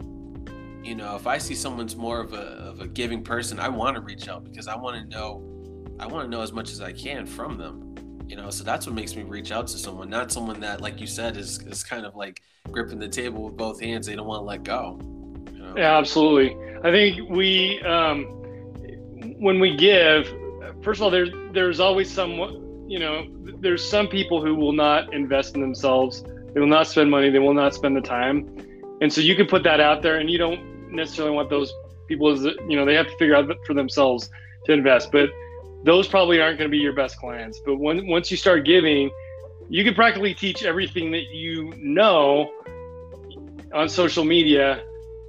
you 0.86 0.94
know, 0.94 1.16
if 1.16 1.26
I 1.26 1.38
see 1.38 1.54
someone's 1.54 1.96
more 1.96 2.20
of 2.20 2.32
a, 2.32 2.36
of 2.36 2.80
a 2.80 2.86
giving 2.86 3.22
person, 3.22 3.58
I 3.58 3.68
want 3.68 3.96
to 3.96 4.00
reach 4.00 4.28
out 4.28 4.44
because 4.44 4.68
I 4.68 4.76
want 4.76 4.96
to 4.96 5.16
know, 5.16 5.42
I 5.98 6.06
want 6.06 6.24
to 6.26 6.30
know 6.30 6.42
as 6.42 6.52
much 6.52 6.70
as 6.70 6.80
I 6.80 6.92
can 6.92 7.26
from 7.26 7.58
them. 7.58 7.82
You 8.28 8.36
know, 8.36 8.50
so 8.50 8.62
that's 8.64 8.86
what 8.86 8.94
makes 8.94 9.14
me 9.16 9.22
reach 9.22 9.50
out 9.50 9.66
to 9.68 9.78
someone, 9.78 10.08
not 10.10 10.32
someone 10.32 10.60
that, 10.60 10.80
like 10.80 11.00
you 11.00 11.06
said, 11.06 11.36
is 11.36 11.60
is 11.62 11.82
kind 11.84 12.04
of 12.06 12.16
like 12.16 12.42
gripping 12.70 12.98
the 12.98 13.08
table 13.08 13.42
with 13.44 13.56
both 13.56 13.80
hands. 13.80 14.06
They 14.06 14.16
don't 14.16 14.26
want 14.26 14.40
to 14.40 14.44
let 14.44 14.62
go. 14.64 14.98
You 15.52 15.58
know? 15.58 15.74
Yeah, 15.76 15.96
absolutely. 15.96 16.56
I 16.84 16.90
think 16.90 17.28
we, 17.30 17.80
um, 17.82 18.24
when 19.38 19.60
we 19.60 19.76
give, 19.76 20.26
first 20.82 20.98
of 20.98 21.04
all, 21.04 21.10
there's 21.10 21.30
there's 21.52 21.78
always 21.78 22.10
some, 22.10 22.32
you 22.88 22.98
know, 22.98 23.26
there's 23.60 23.88
some 23.88 24.08
people 24.08 24.44
who 24.44 24.54
will 24.54 24.72
not 24.72 25.12
invest 25.14 25.54
in 25.54 25.60
themselves. 25.60 26.24
They 26.52 26.60
will 26.60 26.66
not 26.66 26.88
spend 26.88 27.10
money. 27.10 27.30
They 27.30 27.38
will 27.38 27.54
not 27.54 27.74
spend 27.74 27.96
the 27.96 28.00
time. 28.00 28.48
And 29.00 29.12
so 29.12 29.20
you 29.20 29.36
can 29.36 29.46
put 29.46 29.62
that 29.64 29.78
out 29.78 30.02
there, 30.02 30.18
and 30.18 30.28
you 30.30 30.38
don't 30.38 30.75
necessarily 30.96 31.34
want 31.34 31.50
those 31.50 31.72
people 32.08 32.30
as 32.30 32.42
you 32.42 32.76
know 32.76 32.84
they 32.84 32.94
have 32.94 33.06
to 33.06 33.16
figure 33.16 33.34
out 33.34 33.50
for 33.66 33.74
themselves 33.74 34.30
to 34.64 34.72
invest 34.72 35.10
but 35.12 35.30
those 35.86 36.08
probably 36.08 36.40
aren't 36.40 36.58
going 36.58 36.68
to 36.68 36.76
be 36.76 36.82
your 36.82 36.92
best 36.92 37.16
clients. 37.16 37.60
But 37.64 37.76
when, 37.76 38.08
once 38.08 38.30
you 38.30 38.36
start 38.36 38.64
giving 38.64 39.10
you 39.68 39.82
can 39.82 39.94
practically 39.94 40.32
teach 40.32 40.64
everything 40.64 41.10
that 41.10 41.24
you 41.32 41.72
know 41.76 42.52
on 43.74 43.88
social 43.88 44.24
media 44.24 44.84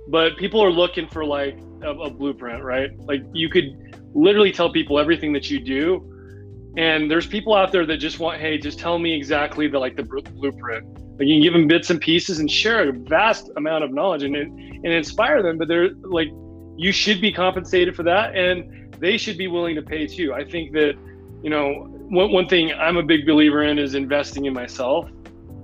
but 0.09 0.38
people 0.38 0.63
are 0.63 0.71
looking 0.71 1.07
for 1.07 1.25
like 1.25 1.57
a, 1.81 1.89
a 1.89 2.09
blueprint 2.09 2.63
right? 2.63 2.91
Like 3.00 3.24
you 3.33 3.50
could 3.50 3.95
literally 4.13 4.51
tell 4.51 4.71
people 4.71 5.00
everything 5.00 5.33
that 5.33 5.50
you 5.50 5.59
do 5.59 6.74
and 6.77 7.09
there's 7.09 7.25
people 7.25 7.55
out 7.55 7.71
there 7.71 7.86
that 7.86 7.97
just 7.97 8.19
want 8.19 8.39
hey 8.39 8.57
just 8.57 8.77
tell 8.77 9.00
me 9.00 9.13
exactly 9.15 9.67
the 9.67 9.79
like 9.79 9.95
the 9.95 10.03
blueprint 10.03 10.86
like 11.19 11.27
you 11.27 11.36
can 11.36 11.41
give 11.41 11.53
them 11.53 11.67
bits 11.67 11.89
and 11.89 12.00
pieces 12.00 12.39
and 12.39 12.50
share 12.50 12.89
a 12.89 12.91
vast 12.91 13.50
amount 13.57 13.83
of 13.83 13.91
knowledge 13.91 14.24
and 14.24 14.36
and 14.36 14.86
inspire 14.86 15.41
them. 15.41 15.57
But 15.57 15.67
they're 15.67 15.89
like, 16.01 16.29
you 16.77 16.91
should 16.91 17.19
be 17.19 17.31
compensated 17.31 17.95
for 17.95 18.03
that, 18.03 18.36
and 18.36 18.95
they 19.00 19.17
should 19.17 19.38
be 19.38 19.47
willing 19.47 19.75
to 19.75 19.81
pay 19.81 20.07
too. 20.07 20.33
I 20.33 20.43
think 20.43 20.74
that, 20.74 20.93
you 21.41 21.50
know, 21.50 21.88
one 22.09 22.31
one 22.31 22.47
thing 22.47 22.71
I'm 22.74 22.97
a 22.97 23.03
big 23.03 23.25
believer 23.25 23.63
in 23.63 23.79
is 23.79 23.95
investing 23.95 24.45
in 24.45 24.53
myself. 24.53 25.09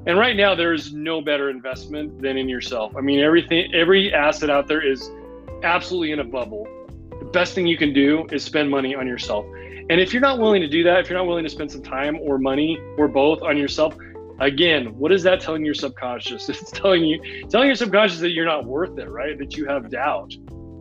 And 0.06 0.18
right 0.18 0.36
now, 0.36 0.54
there 0.54 0.74
is 0.74 0.92
no 0.92 1.22
better 1.22 1.50
investment 1.50 2.22
than 2.22 2.38
in 2.38 2.50
yourself. 2.50 2.94
I 2.98 3.02
mean, 3.02 3.22
everything, 3.22 3.74
every 3.74 4.14
asset 4.14 4.50
out 4.50 4.68
there 4.68 4.82
is 4.82 5.10
absolutely 5.64 6.12
in 6.12 6.20
a 6.20 6.26
bubble. 6.26 6.68
The 7.20 7.26
best 7.26 7.54
thing 7.54 7.68
you 7.68 7.78
can 7.78 7.94
do 7.94 8.28
is 8.30 8.44
spend 8.44 8.70
money 8.70 8.96
on 8.96 9.08
yourself. 9.08 9.46
And 9.90 10.02
if 10.02 10.12
you're 10.12 10.22
not 10.22 10.40
willing 10.40 10.62
to 10.62 10.68
do 10.68 10.84
that, 10.84 11.00
if 11.00 11.10
you're 11.10 11.18
not 11.18 11.28
willing 11.28 11.46
to 11.46 11.50
spend 11.50 11.72
some 11.72 11.84
time 11.84 12.18
or 12.22 12.38
money 12.38 12.78
or 12.98 13.08
both 13.08 13.42
on 13.44 13.58
yourself, 13.58 13.96
again 14.46 14.98
what 14.98 15.12
is 15.12 15.24
that 15.24 15.42
telling 15.42 15.66
your 15.66 15.74
subconscious? 15.74 16.50
It's 16.54 16.72
telling 16.72 17.04
you 17.04 17.48
telling 17.50 17.68
your 17.68 17.76
subconscious 17.76 18.20
that 18.20 18.32
you're 18.32 18.46
not 18.46 18.66
worth 18.66 18.98
it 18.98 19.10
right? 19.10 19.38
That 19.38 19.56
you 19.58 19.66
have 19.68 19.90
doubt. 19.90 20.34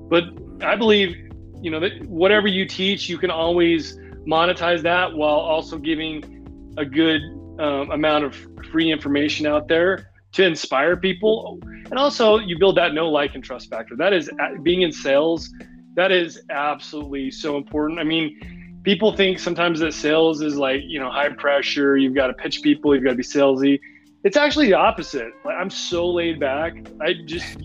But 0.09 0.25
i 0.63 0.77
believe 0.77 1.17
you 1.61 1.71
know 1.71 1.81
that 1.81 2.05
whatever 2.07 2.47
you 2.47 2.67
teach 2.67 3.09
you 3.09 3.19
can 3.19 3.31
always 3.31 3.97
monetize 4.27 4.83
that 4.83 5.13
while 5.13 5.41
also 5.55 5.77
giving 5.79 6.75
a 6.79 6.85
good 6.85 7.21
um, 7.59 7.91
amount 7.91 8.25
of 8.25 8.37
free 8.71 8.91
information 8.91 9.47
out 9.47 9.69
there 9.69 10.09
to 10.33 10.45
inspire 10.45 10.97
people. 10.97 11.61
And 11.91 11.99
also 11.99 12.39
you 12.39 12.59
build 12.59 12.77
that 12.77 12.95
no 12.95 13.11
like 13.11 13.35
and 13.35 13.45
trust 13.45 13.69
factor. 13.69 13.97
That 13.97 14.13
is 14.13 14.31
being 14.63 14.83
in 14.83 14.93
sales 14.93 15.51
that 15.95 16.11
is 16.11 16.41
absolutely 16.51 17.31
so 17.31 17.57
important. 17.57 18.01
I 18.01 18.05
mean 18.05 18.39
people 18.83 19.17
think 19.17 19.39
sometimes 19.39 19.81
that 19.81 19.95
sales 19.95 20.43
is 20.43 20.57
like 20.57 20.81
you 20.85 20.99
know 20.99 21.11
high 21.11 21.29
pressure 21.29 21.97
you've 21.97 22.15
got 22.15 22.29
to 22.29 22.35
pitch 22.35 22.63
people 22.63 22.95
you've 22.95 23.05
got 23.05 23.11
to 23.11 23.17
be 23.17 23.23
salesy. 23.23 23.81
It's 24.25 24.37
actually 24.37 24.67
the 24.67 24.75
opposite. 24.75 25.33
Like, 25.45 25.57
i'm 25.57 25.71
so 25.71 26.09
laid 26.09 26.41
back. 26.41 26.75
I 27.01 27.15
just 27.25 27.59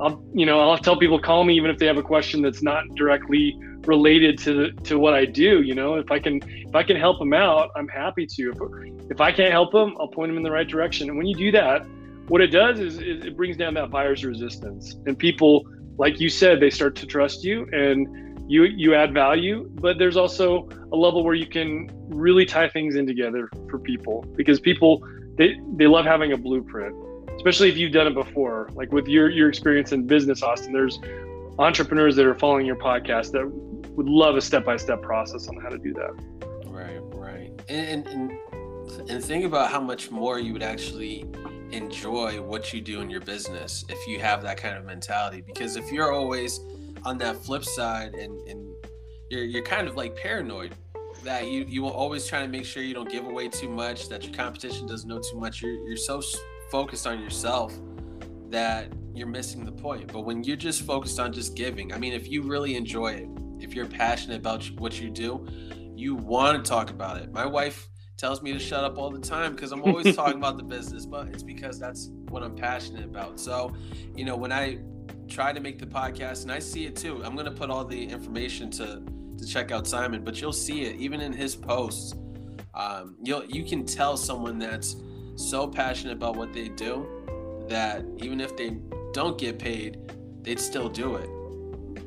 I'll, 0.00 0.22
you 0.32 0.46
know 0.46 0.60
i'll 0.60 0.78
tell 0.78 0.98
people 0.98 1.20
call 1.20 1.44
me 1.44 1.54
even 1.56 1.70
if 1.70 1.78
they 1.78 1.86
have 1.86 1.98
a 1.98 2.02
question 2.02 2.42
that's 2.42 2.62
not 2.62 2.84
directly 2.94 3.58
related 3.86 4.38
to 4.38 4.72
to 4.72 4.98
what 4.98 5.14
i 5.14 5.24
do 5.24 5.62
you 5.62 5.74
know? 5.74 5.94
If 5.94 6.10
i 6.10 6.18
can 6.18 6.40
if 6.44 6.74
i 6.74 6.82
can 6.82 6.96
help 6.96 7.18
them 7.18 7.32
out 7.32 7.70
i'm 7.76 7.88
happy 7.88 8.26
to. 8.26 8.52
If, 8.52 9.10
if 9.10 9.20
i 9.20 9.32
can't 9.32 9.52
help 9.52 9.72
them 9.72 9.96
i'll 10.00 10.08
point 10.08 10.30
them 10.30 10.36
in 10.36 10.42
the 10.42 10.50
right 10.50 10.68
direction. 10.68 11.08
And 11.08 11.16
when 11.16 11.26
you 11.26 11.34
do 11.34 11.50
that 11.52 11.86
what 12.28 12.42
it 12.42 12.48
does 12.48 12.78
is, 12.78 12.98
is 12.98 13.24
it 13.24 13.36
brings 13.36 13.56
down 13.56 13.72
that 13.74 13.90
buyer's 13.90 14.22
resistance. 14.24 14.96
And 15.06 15.18
people 15.18 15.66
like 15.96 16.20
you 16.20 16.28
said 16.28 16.60
they 16.60 16.70
start 16.70 16.94
to 16.96 17.06
trust 17.06 17.42
you. 17.42 17.66
And 17.72 18.27
you 18.48 18.64
you 18.64 18.94
add 18.94 19.12
value 19.12 19.68
but 19.74 19.98
there's 19.98 20.16
also 20.16 20.68
a 20.92 20.96
level 20.96 21.22
where 21.22 21.34
you 21.34 21.46
can 21.46 21.90
really 22.08 22.46
tie 22.46 22.68
things 22.68 22.96
in 22.96 23.06
together 23.06 23.50
for 23.68 23.78
people 23.78 24.24
because 24.36 24.58
people 24.58 25.06
they 25.36 25.60
they 25.76 25.86
love 25.86 26.04
having 26.04 26.32
a 26.32 26.36
blueprint 26.36 26.94
especially 27.38 27.68
if 27.68 27.76
you've 27.76 27.92
done 27.92 28.08
it 28.08 28.14
before. 28.14 28.68
Like 28.74 28.92
with 28.92 29.06
your 29.06 29.30
your 29.30 29.48
experience 29.48 29.92
in 29.92 30.06
business 30.06 30.42
austin 30.42 30.72
there's 30.72 30.98
entrepreneurs 31.58 32.16
that 32.16 32.26
are 32.26 32.34
following 32.34 32.66
your 32.66 32.76
podcast 32.76 33.32
that 33.32 33.48
would 33.96 34.08
love 34.08 34.36
a 34.36 34.40
step-by-step 34.40 35.02
process 35.02 35.48
on 35.48 35.56
how 35.56 35.68
to 35.68 35.78
do 35.78 35.92
that. 35.94 36.10
Right 36.66 37.00
right. 37.14 37.50
And 37.68 38.06
and, 38.08 39.10
and 39.10 39.24
think 39.24 39.44
about 39.44 39.70
how 39.70 39.80
much 39.80 40.10
more 40.10 40.38
you 40.38 40.52
would 40.52 40.62
actually 40.62 41.24
enjoy 41.70 42.40
what 42.40 42.72
you 42.72 42.80
do 42.80 43.00
in 43.00 43.10
your 43.10 43.20
business 43.20 43.84
if 43.88 44.06
you 44.08 44.18
have 44.20 44.42
that 44.42 44.56
kind 44.56 44.76
of 44.76 44.84
mentality. 44.84 45.40
Because 45.40 45.76
if 45.76 45.92
you're 45.92 46.12
always 46.12 46.60
on 47.04 47.18
that 47.18 47.36
flip 47.36 47.64
side 47.64 48.14
and 48.14 48.40
and 48.48 48.66
you're 49.30 49.44
you're 49.44 49.62
kind 49.62 49.88
of 49.88 49.96
like 49.96 50.16
paranoid 50.16 50.74
that 51.24 51.48
you 51.48 51.64
you 51.68 51.82
will 51.82 51.92
always 51.92 52.26
try 52.26 52.42
to 52.42 52.48
make 52.48 52.64
sure 52.64 52.82
you 52.82 52.94
don't 52.94 53.10
give 53.10 53.26
away 53.26 53.48
too 53.48 53.68
much 53.68 54.08
that 54.08 54.24
your 54.24 54.34
competition 54.34 54.86
doesn't 54.86 55.08
know 55.08 55.18
too 55.18 55.38
much 55.38 55.62
you're, 55.62 55.74
you're 55.86 55.96
so 55.96 56.22
focused 56.70 57.06
on 57.06 57.20
yourself 57.20 57.74
that 58.48 58.92
you're 59.14 59.26
missing 59.26 59.64
the 59.64 59.72
point 59.72 60.12
but 60.12 60.20
when 60.20 60.44
you're 60.44 60.56
just 60.56 60.82
focused 60.82 61.18
on 61.18 61.32
just 61.32 61.56
giving 61.56 61.92
i 61.92 61.98
mean 61.98 62.12
if 62.12 62.28
you 62.28 62.42
really 62.42 62.76
enjoy 62.76 63.08
it 63.08 63.28
if 63.60 63.74
you're 63.74 63.86
passionate 63.86 64.38
about 64.38 64.64
what 64.78 65.00
you 65.00 65.10
do 65.10 65.46
you 65.98 66.14
want 66.14 66.64
to 66.64 66.68
talk 66.68 66.90
about 66.90 67.16
it. 67.16 67.32
My 67.32 67.44
wife 67.44 67.88
tells 68.16 68.40
me 68.40 68.52
to 68.52 68.58
shut 68.58 68.84
up 68.84 68.98
all 68.98 69.10
the 69.10 69.20
time 69.20 69.54
because 69.54 69.72
I'm 69.72 69.82
always 69.82 70.14
talking 70.14 70.36
about 70.38 70.56
the 70.56 70.62
business, 70.62 71.04
but 71.04 71.28
it's 71.28 71.42
because 71.42 71.78
that's 71.78 72.10
what 72.28 72.42
I'm 72.42 72.54
passionate 72.54 73.04
about. 73.04 73.40
So, 73.40 73.74
you 74.14 74.24
know, 74.24 74.36
when 74.36 74.52
I 74.52 74.78
try 75.28 75.52
to 75.52 75.60
make 75.60 75.78
the 75.78 75.86
podcast 75.86 76.42
and 76.42 76.52
I 76.52 76.58
see 76.58 76.86
it 76.86 76.96
too, 76.96 77.22
I'm 77.24 77.34
going 77.34 77.46
to 77.46 77.52
put 77.52 77.70
all 77.70 77.84
the 77.84 78.02
information 78.02 78.70
to 78.72 79.02
to 79.38 79.46
check 79.46 79.70
out 79.70 79.86
Simon, 79.86 80.24
but 80.24 80.40
you'll 80.40 80.52
see 80.52 80.82
it 80.82 80.96
even 80.96 81.20
in 81.20 81.32
his 81.32 81.54
posts. 81.54 82.14
Um, 82.74 83.16
you'll 83.22 83.44
you 83.44 83.64
can 83.64 83.84
tell 83.86 84.16
someone 84.16 84.58
that's 84.58 84.96
so 85.36 85.68
passionate 85.68 86.14
about 86.14 86.36
what 86.36 86.52
they 86.52 86.68
do 86.68 87.08
that 87.68 88.04
even 88.18 88.40
if 88.40 88.56
they 88.56 88.78
don't 89.12 89.38
get 89.38 89.58
paid, 89.58 89.98
they'd 90.42 90.60
still 90.60 90.88
do 90.88 91.16
it. 91.16 91.30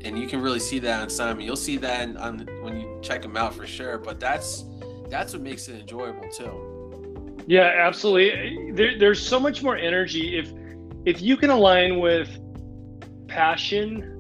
And 0.04 0.18
you 0.18 0.28
can 0.28 0.42
really 0.42 0.60
see 0.60 0.80
that 0.80 1.02
on 1.02 1.10
Simon. 1.10 1.46
You'll 1.46 1.56
see 1.56 1.78
that 1.78 2.16
on 2.18 2.40
when 2.62 2.80
you 2.80 3.00
check 3.02 3.24
him 3.24 3.38
out 3.38 3.54
for 3.54 3.68
sure. 3.68 3.98
But 3.98 4.20
that's 4.20 4.66
that's 5.10 5.34
what 5.34 5.42
makes 5.42 5.68
it 5.68 5.80
enjoyable 5.80 6.28
too. 6.30 7.44
Yeah, 7.48 7.74
absolutely. 7.78 8.72
There, 8.72 8.98
there's 8.98 9.26
so 9.26 9.40
much 9.40 9.62
more 9.62 9.78
energy 9.78 10.38
if 10.38 10.52
if 11.06 11.22
you 11.22 11.38
can 11.38 11.50
align 11.50 12.00
with 12.00 12.30
passion 13.32 14.18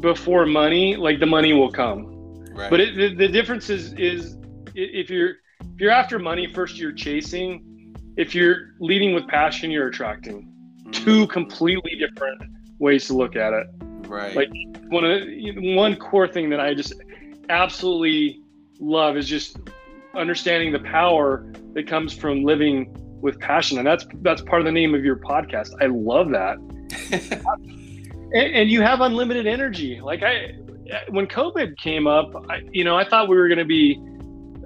before 0.00 0.44
money, 0.46 0.96
like 0.96 1.20
the 1.20 1.26
money 1.26 1.52
will 1.52 1.70
come. 1.70 2.06
Right. 2.52 2.70
But 2.70 2.80
it, 2.80 2.96
the, 2.96 3.14
the 3.14 3.28
difference 3.28 3.70
is 3.70 3.92
is 3.94 4.36
if 4.74 5.08
you're 5.10 5.36
if 5.60 5.80
you're 5.80 5.92
after 5.92 6.18
money 6.18 6.52
first, 6.52 6.76
you're 6.78 6.92
chasing. 6.92 7.94
If 8.16 8.34
you're 8.34 8.74
leading 8.80 9.14
with 9.14 9.28
passion, 9.28 9.70
you're 9.70 9.88
attracting. 9.88 10.52
Mm. 10.84 10.92
Two 10.92 11.26
completely 11.28 11.92
different 11.96 12.42
ways 12.78 13.06
to 13.06 13.14
look 13.14 13.36
at 13.36 13.52
it. 13.52 13.66
Right. 14.08 14.34
Like 14.34 14.50
one 14.88 15.04
of 15.04 15.20
the, 15.20 15.74
one 15.74 15.96
core 15.96 16.28
thing 16.28 16.50
that 16.50 16.60
I 16.60 16.74
just 16.74 16.94
absolutely 17.48 18.40
love 18.80 19.16
is 19.16 19.28
just 19.28 19.58
understanding 20.14 20.72
the 20.72 20.80
power 20.80 21.46
that 21.74 21.86
comes 21.86 22.14
from 22.14 22.42
living 22.42 22.96
with 23.20 23.38
passion, 23.38 23.78
and 23.78 23.86
that's 23.86 24.06
that's 24.22 24.42
part 24.42 24.60
of 24.60 24.66
the 24.66 24.72
name 24.72 24.94
of 24.94 25.04
your 25.04 25.16
podcast. 25.16 25.70
I 25.80 25.86
love 25.86 26.30
that. 26.30 26.58
And, 27.10 28.34
and, 28.34 28.70
you 28.70 28.82
have 28.82 29.00
unlimited 29.00 29.46
energy. 29.46 30.00
Like 30.00 30.22
I, 30.22 30.54
when 31.08 31.26
COVID 31.26 31.76
came 31.76 32.06
up, 32.06 32.34
I, 32.48 32.62
you 32.70 32.84
know, 32.84 32.96
I 32.96 33.08
thought 33.08 33.28
we 33.28 33.36
were 33.36 33.48
going 33.48 33.58
to 33.58 33.64
be 33.64 34.00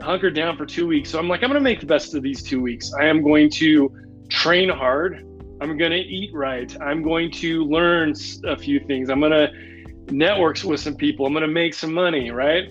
hunkered 0.02 0.34
down 0.34 0.56
for 0.56 0.66
two 0.66 0.86
weeks. 0.86 1.10
So 1.10 1.18
I'm 1.18 1.28
like, 1.28 1.42
I'm 1.42 1.48
going 1.48 1.60
to 1.60 1.64
make 1.64 1.80
the 1.80 1.86
best 1.86 2.14
of 2.14 2.22
these 2.22 2.42
two 2.42 2.60
weeks. 2.60 2.92
I 2.94 3.06
am 3.06 3.22
going 3.22 3.50
to 3.50 3.92
train 4.28 4.68
hard. 4.68 5.26
I'm 5.60 5.76
going 5.76 5.90
to 5.90 5.98
eat 5.98 6.32
right. 6.32 6.74
I'm 6.80 7.02
going 7.02 7.30
to 7.32 7.64
learn 7.64 8.14
a 8.44 8.56
few 8.56 8.80
things. 8.80 9.10
I'm 9.10 9.20
going 9.20 9.32
to 9.32 10.12
network 10.12 10.62
with 10.64 10.80
some 10.80 10.96
people. 10.96 11.26
I'm 11.26 11.32
going 11.32 11.42
to 11.42 11.48
make 11.48 11.74
some 11.74 11.92
money, 11.92 12.30
right? 12.30 12.70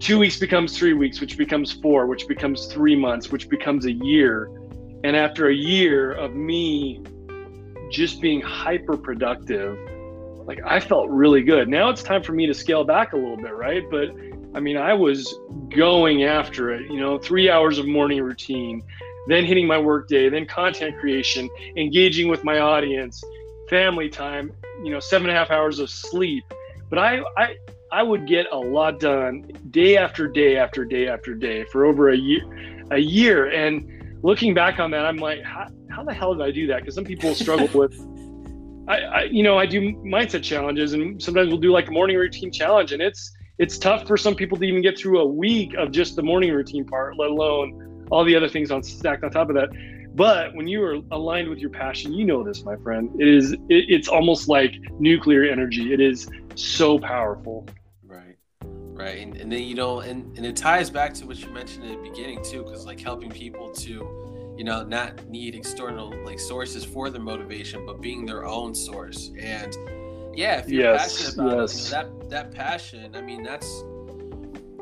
Two 0.00 0.18
weeks 0.18 0.38
becomes 0.38 0.76
three 0.76 0.92
weeks, 0.92 1.20
which 1.20 1.36
becomes 1.36 1.72
four, 1.72 2.06
which 2.06 2.26
becomes 2.28 2.66
three 2.66 2.96
months, 2.96 3.30
which 3.30 3.48
becomes 3.48 3.86
a 3.86 3.92
year. 3.92 4.50
And 5.04 5.16
after 5.16 5.48
a 5.48 5.54
year 5.54 6.12
of 6.12 6.34
me 6.34 7.02
just 7.92 8.20
being 8.20 8.40
hyper 8.40 8.96
productive, 8.96 9.78
like 10.46 10.60
I 10.66 10.80
felt 10.80 11.08
really 11.10 11.42
good. 11.42 11.68
Now 11.68 11.90
it's 11.90 12.02
time 12.02 12.22
for 12.22 12.32
me 12.32 12.46
to 12.46 12.54
scale 12.54 12.84
back 12.84 13.12
a 13.12 13.16
little 13.16 13.36
bit, 13.36 13.54
right? 13.54 13.88
But 13.90 14.10
I 14.54 14.60
mean, 14.60 14.76
I 14.76 14.94
was 14.94 15.34
going 15.68 16.24
after 16.24 16.70
it, 16.70 16.90
you 16.90 16.98
know, 16.98 17.18
three 17.18 17.48
hours 17.48 17.78
of 17.78 17.86
morning 17.86 18.20
routine, 18.20 18.82
then 19.28 19.44
hitting 19.44 19.66
my 19.66 19.78
workday, 19.78 20.28
then 20.28 20.46
content 20.46 20.98
creation, 20.98 21.48
engaging 21.76 22.28
with 22.28 22.44
my 22.44 22.58
audience, 22.58 23.22
family 23.68 24.08
time, 24.08 24.52
you 24.82 24.90
know, 24.90 25.00
seven 25.00 25.28
and 25.28 25.36
a 25.36 25.38
half 25.38 25.50
hours 25.50 25.78
of 25.78 25.88
sleep. 25.88 26.44
But 26.90 26.98
I, 26.98 27.22
I, 27.36 27.56
I 27.90 28.02
would 28.02 28.26
get 28.26 28.46
a 28.52 28.56
lot 28.58 29.00
done 29.00 29.50
day 29.70 29.96
after 29.96 30.28
day 30.28 30.56
after 30.56 30.84
day 30.84 31.08
after 31.08 31.34
day 31.34 31.64
for 31.64 31.84
over 31.86 32.10
a 32.10 32.16
year, 32.16 32.42
a 32.90 32.98
year. 32.98 33.46
And 33.46 34.01
looking 34.22 34.54
back 34.54 34.78
on 34.78 34.90
that, 34.92 35.04
I'm 35.04 35.16
like, 35.16 35.42
how, 35.42 35.68
how 35.90 36.04
the 36.04 36.14
hell 36.14 36.34
did 36.34 36.42
I 36.42 36.50
do 36.50 36.66
that? 36.68 36.80
Because 36.80 36.94
some 36.94 37.04
people 37.04 37.34
struggle 37.34 37.68
with 37.74 37.94
I, 38.88 38.96
I, 38.96 39.22
you 39.24 39.42
know, 39.42 39.58
I 39.58 39.66
do 39.66 39.92
mindset 39.98 40.42
challenges, 40.42 40.92
and 40.92 41.22
sometimes 41.22 41.48
we'll 41.48 41.60
do 41.60 41.72
like 41.72 41.88
a 41.88 41.92
morning 41.92 42.16
routine 42.16 42.50
challenge, 42.50 42.92
and 42.92 43.00
it's 43.00 43.32
it's 43.58 43.78
tough 43.78 44.06
for 44.06 44.16
some 44.16 44.34
people 44.34 44.58
to 44.58 44.64
even 44.64 44.82
get 44.82 44.98
through 44.98 45.20
a 45.20 45.26
week 45.26 45.74
of 45.74 45.92
just 45.92 46.16
the 46.16 46.22
morning 46.22 46.52
routine 46.52 46.84
part, 46.84 47.16
let 47.16 47.30
alone 47.30 48.06
all 48.10 48.24
the 48.24 48.34
other 48.34 48.48
things 48.48 48.70
on 48.70 48.82
stacked 48.82 49.22
on 49.22 49.30
top 49.30 49.48
of 49.48 49.54
that. 49.54 49.68
But 50.14 50.54
when 50.54 50.66
you 50.66 50.82
are 50.82 50.96
aligned 51.10 51.48
with 51.48 51.58
your 51.58 51.70
passion, 51.70 52.12
you 52.12 52.24
know 52.24 52.42
this, 52.42 52.64
my 52.64 52.76
friend. 52.76 53.10
It 53.20 53.28
is 53.28 53.52
it, 53.52 53.60
it's 53.68 54.08
almost 54.08 54.48
like 54.48 54.74
nuclear 54.98 55.44
energy. 55.44 55.92
It 55.92 56.00
is 56.00 56.28
so 56.56 56.98
powerful. 56.98 57.66
Right, 59.02 59.18
and, 59.18 59.36
and 59.36 59.50
then 59.50 59.62
you 59.62 59.74
know, 59.74 60.00
and 60.00 60.36
and 60.36 60.46
it 60.46 60.56
ties 60.56 60.88
back 60.90 61.12
to 61.14 61.26
what 61.26 61.40
you 61.40 61.48
mentioned 61.50 61.84
in 61.84 62.00
the 62.00 62.08
beginning 62.08 62.42
too, 62.44 62.62
because 62.62 62.86
like 62.86 63.00
helping 63.00 63.30
people 63.30 63.70
to 63.70 64.54
you 64.56 64.64
know 64.64 64.84
not 64.84 65.26
need 65.28 65.54
external 65.54 66.12
like 66.24 66.38
sources 66.38 66.84
for 66.84 67.10
their 67.10 67.20
motivation 67.20 67.84
but 67.86 68.00
being 68.00 68.26
their 68.26 68.44
own 68.44 68.74
source. 68.74 69.30
And 69.38 69.76
yeah 70.34 70.58
if 70.58 70.68
you're 70.68 70.82
yes, 70.82 71.16
passionate 71.16 71.34
about 71.34 71.60
yes. 71.60 71.74
it 71.74 71.96
you 71.96 72.02
know, 72.02 72.18
that 72.18 72.30
that 72.30 72.52
passion 72.52 73.14
i 73.14 73.20
mean 73.20 73.42
that's 73.42 73.84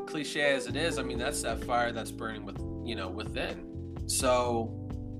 cliche 0.05 0.53
as 0.53 0.67
it 0.67 0.77
is 0.77 0.97
i 0.97 1.03
mean 1.03 1.17
that's 1.17 1.41
that 1.41 1.61
fire 1.63 1.91
that's 1.91 2.11
burning 2.11 2.45
with 2.45 2.57
you 2.85 2.95
know 2.95 3.09
within. 3.09 3.67
So 4.07 4.77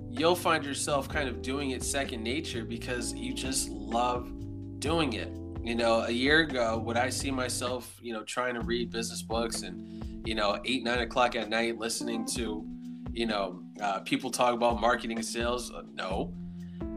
you'll 0.09 0.35
find 0.35 0.65
yourself 0.65 1.07
kind 1.07 1.29
of 1.29 1.41
doing 1.41 1.71
it 1.71 1.81
second 1.83 2.21
nature 2.21 2.65
because 2.65 3.13
you 3.13 3.33
just 3.33 3.69
love 3.69 4.31
doing 4.79 5.13
it 5.13 5.29
you 5.63 5.76
know 5.76 6.02
a 6.02 6.12
year 6.12 6.39
ago 6.39 6.78
would 6.80 6.97
i 6.97 7.10
see 7.10 7.32
myself 7.32 7.97
you 8.02 8.13
know 8.13 8.24
trying 8.24 8.56
to 8.56 8.62
read 8.62 8.89
business 8.89 9.21
books 9.21 9.62
and 9.62 10.28
you 10.28 10.34
know 10.34 10.60
eight 10.65 10.84
nine 10.84 11.00
o'clock 11.00 11.36
at 11.36 11.50
night 11.50 11.78
listening 11.78 12.26
to 12.26 12.65
you 13.13 13.26
know, 13.26 13.62
uh, 13.82 14.00
people 14.00 14.32
talk 14.32 14.54
about 14.54 14.80
marketing 14.80 15.17
and 15.17 15.26
sales. 15.26 15.71
Uh, 15.71 15.84
no, 15.93 16.34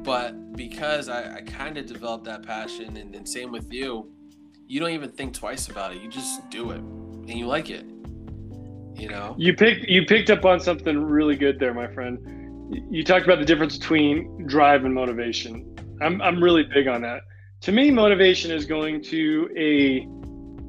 but 0.02 0.56
because 0.56 1.08
I, 1.08 1.36
I 1.36 1.40
kind 1.40 1.76
of 1.76 1.86
developed 1.86 2.24
that 2.24 2.42
passion, 2.46 2.96
and, 2.96 3.14
and 3.14 3.28
same 3.28 3.50
with 3.50 3.72
you, 3.72 4.12
you 4.66 4.80
don't 4.80 4.90
even 4.90 5.10
think 5.10 5.34
twice 5.34 5.68
about 5.68 5.94
it. 5.94 6.02
You 6.02 6.08
just 6.08 6.48
do 6.50 6.70
it, 6.70 6.78
and 6.78 7.30
you 7.30 7.46
like 7.46 7.70
it. 7.70 7.84
You 8.94 9.08
know. 9.08 9.34
You 9.36 9.54
picked 9.54 9.86
you 9.88 10.04
picked 10.06 10.30
up 10.30 10.44
on 10.44 10.60
something 10.60 11.02
really 11.02 11.36
good 11.36 11.58
there, 11.58 11.74
my 11.74 11.92
friend. 11.92 12.18
You 12.90 13.04
talked 13.04 13.24
about 13.24 13.38
the 13.38 13.44
difference 13.44 13.76
between 13.76 14.46
drive 14.46 14.84
and 14.84 14.94
motivation. 14.94 15.74
I'm 16.00 16.22
I'm 16.22 16.42
really 16.42 16.62
big 16.62 16.86
on 16.86 17.02
that. 17.02 17.22
To 17.64 17.72
me, 17.72 17.90
motivation 17.90 18.50
is 18.50 18.66
going 18.66 19.00
to 19.04 19.48
a 19.56 20.06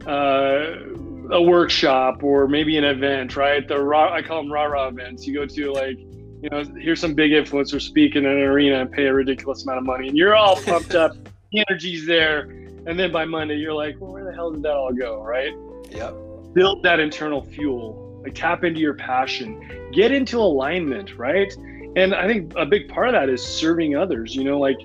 uh, 0.10 1.36
a 1.36 1.42
workshop 1.42 2.24
or 2.24 2.48
maybe 2.48 2.78
an 2.78 2.86
event, 2.86 3.36
right? 3.36 3.68
The 3.68 3.78
raw, 3.78 4.14
I 4.14 4.22
call 4.22 4.42
them 4.42 4.50
rah 4.50 4.64
rah 4.64 4.88
events. 4.88 5.28
You 5.28 5.34
go 5.34 5.46
to 5.46 5.74
like, 5.74 5.98
you 5.98 6.50
know, 6.50 6.64
here's 6.80 7.02
some 7.02 7.14
big 7.14 7.32
influencer 7.32 7.82
speak 7.82 8.16
in 8.16 8.26
an 8.26 8.38
arena 8.38 8.80
and 8.80 8.90
pay 8.90 9.08
a 9.08 9.14
ridiculous 9.14 9.64
amount 9.64 9.80
of 9.80 9.84
money, 9.84 10.08
and 10.08 10.16
you're 10.16 10.38
all 10.38 10.56
pumped 10.56 10.96
up, 10.96 11.12
the 11.52 11.66
energy's 11.68 12.06
there, 12.08 12.44
and 12.88 12.98
then 12.98 13.12
by 13.12 13.26
Monday 13.26 13.56
you're 13.58 13.74
like, 13.74 14.00
well, 14.00 14.14
where 14.14 14.24
the 14.24 14.32
hell 14.34 14.52
did 14.52 14.64
that 14.64 14.76
all 14.76 14.94
go, 14.94 15.22
right? 15.22 15.54
Yep. 15.92 16.16
Build 16.54 16.82
that 16.84 17.02
internal 17.02 17.44
fuel, 17.44 18.22
like 18.24 18.36
tap 18.36 18.64
into 18.64 18.80
your 18.80 18.94
passion, 18.94 19.92
get 19.92 20.14
into 20.14 20.38
alignment, 20.40 21.18
right? 21.18 21.54
And 21.98 22.16
I 22.16 22.26
think 22.26 22.54
a 22.56 22.66
big 22.66 22.88
part 22.88 23.10
of 23.10 23.14
that 23.16 23.28
is 23.28 23.46
serving 23.46 23.98
others. 23.98 24.34
You 24.34 24.46
know, 24.46 24.60
like 24.60 24.78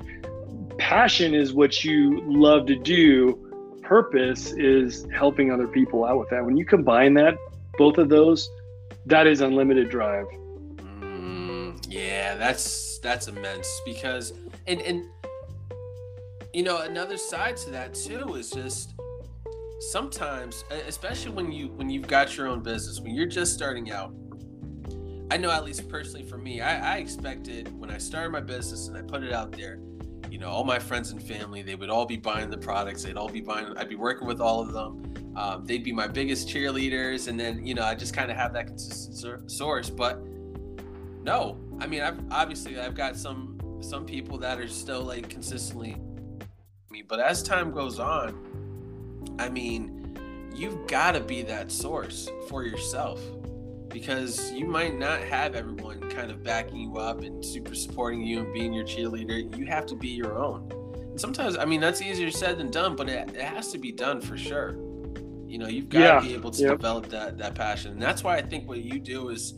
passion 0.81 1.35
is 1.35 1.53
what 1.53 1.85
you 1.85 2.23
love 2.27 2.67
to 2.67 2.75
do 2.75 3.79
purpose 3.83 4.53
is 4.53 5.07
helping 5.13 5.53
other 5.53 5.69
people 5.69 6.05
out 6.05 6.19
with 6.19 6.31
that. 6.31 6.45
When 6.45 6.57
you 6.57 6.65
combine 6.65 7.15
that, 7.15 7.37
both 7.77 7.99
of 7.99 8.09
those, 8.09 8.51
that 9.07 9.27
is 9.27 9.41
unlimited 9.41 9.91
drive. 9.91 10.27
Mm, 10.79 11.85
yeah, 11.89 12.35
that's 12.37 12.99
that's 12.99 13.29
immense 13.29 13.69
because 13.85 14.33
and 14.67 14.81
and 14.83 15.05
you 16.53 16.63
know 16.63 16.79
another 16.79 17.17
side 17.17 17.57
to 17.59 17.71
that 17.71 17.95
too 17.95 18.35
is 18.35 18.51
just 18.51 18.95
sometimes 19.81 20.65
especially 20.87 21.31
when 21.31 21.53
you 21.53 21.69
when 21.69 21.89
you've 21.89 22.07
got 22.07 22.37
your 22.37 22.49
own 22.49 22.63
business 22.63 23.01
when 23.01 23.15
you're 23.15 23.25
just 23.25 23.55
starting 23.55 23.91
out 23.91 24.13
i 25.31 25.39
know 25.39 25.51
at 25.51 25.65
least 25.65 25.89
personally 25.89 26.27
for 26.27 26.37
me 26.37 26.61
i, 26.61 26.97
I 26.97 26.99
expected 26.99 27.75
when 27.79 27.91
i 27.91 27.97
started 27.97 28.31
my 28.31 28.41
business 28.41 28.89
and 28.89 28.97
i 28.99 29.01
put 29.01 29.23
it 29.23 29.33
out 29.33 29.53
there 29.53 29.79
you 30.31 30.39
know, 30.39 30.49
all 30.49 30.65
my 30.65 30.79
friends 30.79 31.11
and 31.11 31.23
family, 31.23 31.63
they 31.63 31.75
would 31.75 31.91
all 31.91 32.07
be 32.07 32.17
buying 32.17 32.51
the 32.51 32.59
products. 32.59 33.03
They'd 33.03 33.17
all 33.17 33.29
be 33.29 33.41
buying. 33.41 33.77
I'd 33.77 33.89
be 33.89 33.97
working 33.97 34.27
with 34.27 34.41
all 34.41 34.61
of 34.61 34.73
them. 34.73 35.35
Um, 35.37 35.65
they'd 35.65 35.85
be 35.85 35.93
my 35.93 36.07
biggest 36.07 36.49
cheerleaders, 36.49 37.29
and 37.29 37.39
then 37.39 37.67
you 37.67 37.75
know, 37.75 37.83
I 37.83 37.95
just 37.95 38.15
kind 38.15 38.31
of 38.31 38.37
have 38.37 38.53
that 38.53 38.67
consistent 38.67 39.51
source. 39.51 39.91
But 39.91 40.21
no, 41.23 41.59
I 41.81 41.87
mean, 41.87 42.03
I've 42.03 42.21
obviously 42.31 42.79
I've 42.79 42.95
got 42.95 43.17
some 43.17 43.59
some 43.81 44.07
people 44.07 44.39
that 44.39 44.59
are 44.59 44.69
still 44.69 45.03
like 45.03 45.29
consistently 45.29 45.97
me. 46.91 47.03
But 47.03 47.21
as 47.21 47.43
time 47.43 47.73
goes 47.73 47.99
on, 47.99 49.37
I 49.39 49.49
mean, 49.49 50.51
you've 50.55 50.87
got 50.87 51.13
to 51.13 51.21
be 51.21 51.43
that 51.43 51.71
source 51.73 52.31
for 52.49 52.65
yourself 52.65 53.21
because 53.91 54.53
you 54.53 54.67
might 54.67 54.99
not 54.99 55.21
have 55.21 55.55
everyone 55.55 56.01
kind 56.11 56.31
of 56.31 56.43
backing 56.43 56.77
you 56.77 56.97
up 56.97 57.23
and 57.23 57.45
super 57.45 57.75
supporting 57.75 58.23
you 58.23 58.41
and 58.41 58.53
being 58.55 58.73
your 58.73 58.85
cheerleader. 58.85 59.57
You 59.57 59.67
have 59.67 59.87
to 59.87 59.97
be 59.97 60.09
your 60.09 60.39
own. 60.39 60.71
And 60.95 61.21
sometimes, 61.21 61.59
I 61.59 61.65
mean, 61.65 61.81
that's 61.81 62.01
easier 62.01 62.31
said 62.31 62.59
than 62.59 62.71
done, 62.71 62.97
but 62.97 63.09
it, 63.09 63.31
it 63.35 63.43
has 63.43 63.73
to 63.73 63.79
be 63.79 63.93
done 63.93 64.21
for 64.21 64.37
sure. 64.37 64.73
You 65.47 65.59
know, 65.59 65.67
you've 65.67 65.89
got 65.89 66.21
to 66.21 66.29
be 66.29 66.35
able 66.35 66.53
to 66.53 66.63
yep. 66.63 66.79
develop 66.79 67.09
that 67.09 67.37
that 67.39 67.57
passion, 67.57 67.93
and 67.93 68.01
that's 68.01 68.23
why 68.23 68.37
I 68.37 68.43
think 68.43 68.69
what 68.69 68.85
you 68.85 69.01
do 69.01 69.31
is 69.31 69.55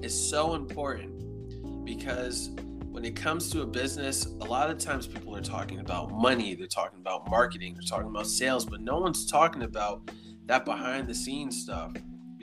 is 0.00 0.30
so 0.30 0.54
important 0.54 1.84
because 1.84 2.50
when 2.92 3.04
it 3.04 3.16
comes 3.16 3.50
to 3.50 3.62
a 3.62 3.66
business, 3.66 4.26
a 4.26 4.44
lot 4.44 4.70
of 4.70 4.78
times 4.78 5.08
people 5.08 5.36
are 5.36 5.42
talking 5.42 5.80
about 5.80 6.12
money, 6.12 6.54
they're 6.54 6.68
talking 6.68 7.00
about 7.00 7.28
marketing, 7.28 7.74
they're 7.74 7.82
talking 7.82 8.08
about 8.08 8.28
sales, 8.28 8.64
but 8.64 8.80
no 8.80 9.00
one's 9.00 9.26
talking 9.26 9.62
about 9.62 10.08
that 10.46 10.64
behind 10.64 11.08
the 11.08 11.14
scenes 11.14 11.60
stuff 11.60 11.92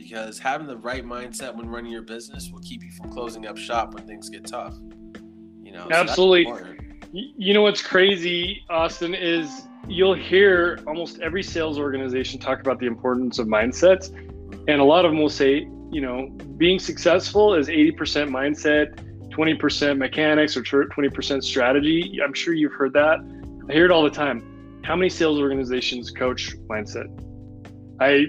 because 0.10 0.40
having 0.40 0.68
the 0.68 0.78
right 0.78 1.06
mindset 1.06 1.56
when 1.56 1.70
running 1.70 1.92
your 1.92 2.02
business 2.02 2.50
will 2.52 2.62
keep 2.62 2.84
you 2.84 2.92
from 2.92 3.12
closing 3.12 3.46
up 3.46 3.58
shop 3.58 3.94
when 3.94 4.08
things 4.08 4.30
get 4.30 4.46
tough. 4.46 4.74
You 5.62 5.72
know, 5.72 5.88
absolutely. 5.92 6.46
So 6.46 6.76
you 7.12 7.54
know 7.54 7.62
what's 7.62 7.82
crazy, 7.82 8.64
Austin, 8.70 9.14
is 9.14 9.68
you'll 9.88 10.16
hear 10.16 10.80
almost 10.88 11.20
every 11.20 11.44
sales 11.44 11.78
organization 11.78 12.40
talk 12.40 12.60
about 12.60 12.80
the 12.80 12.88
importance 12.88 13.40
of 13.40 13.48
mindsets. 13.48 14.10
And 14.68 14.82
a 14.82 14.84
lot 14.84 15.06
of 15.06 15.12
them 15.12 15.20
will 15.20 15.30
say, 15.30 15.68
you 15.92 16.02
know, 16.02 16.30
being 16.58 16.80
successful 16.80 17.54
is 17.54 17.68
80% 17.68 18.30
mindset, 18.30 18.96
20% 19.30 19.98
mechanics, 19.98 20.58
or 20.58 20.64
20% 20.64 21.44
strategy. 21.44 22.20
I'm 22.24 22.34
sure 22.34 22.54
you've 22.54 22.74
heard 22.74 22.94
that. 22.94 23.20
I 23.70 23.74
hear 23.74 23.86
it 23.86 23.92
all 23.92 24.04
the 24.04 24.10
time. 24.10 24.82
How 24.84 24.96
many 24.96 25.10
sales 25.10 25.40
organizations 25.40 26.10
coach 26.12 26.56
mindset? 26.68 27.08
I, 28.00 28.28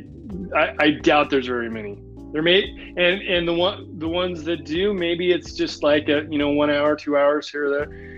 I, 0.54 0.74
I 0.78 0.90
doubt 0.90 1.30
there's 1.30 1.46
very 1.46 1.70
many. 1.70 1.98
There 2.32 2.42
may 2.42 2.62
and 2.96 3.22
and 3.22 3.48
the 3.48 3.54
one 3.54 3.98
the 3.98 4.08
ones 4.08 4.44
that 4.44 4.64
do, 4.64 4.94
maybe 4.94 5.32
it's 5.32 5.52
just 5.52 5.82
like 5.82 6.08
a 6.08 6.26
you 6.30 6.38
know 6.38 6.50
one 6.50 6.70
hour, 6.70 6.94
two 6.94 7.16
hours 7.16 7.48
here 7.48 7.66
or 7.66 7.70
there 7.70 8.10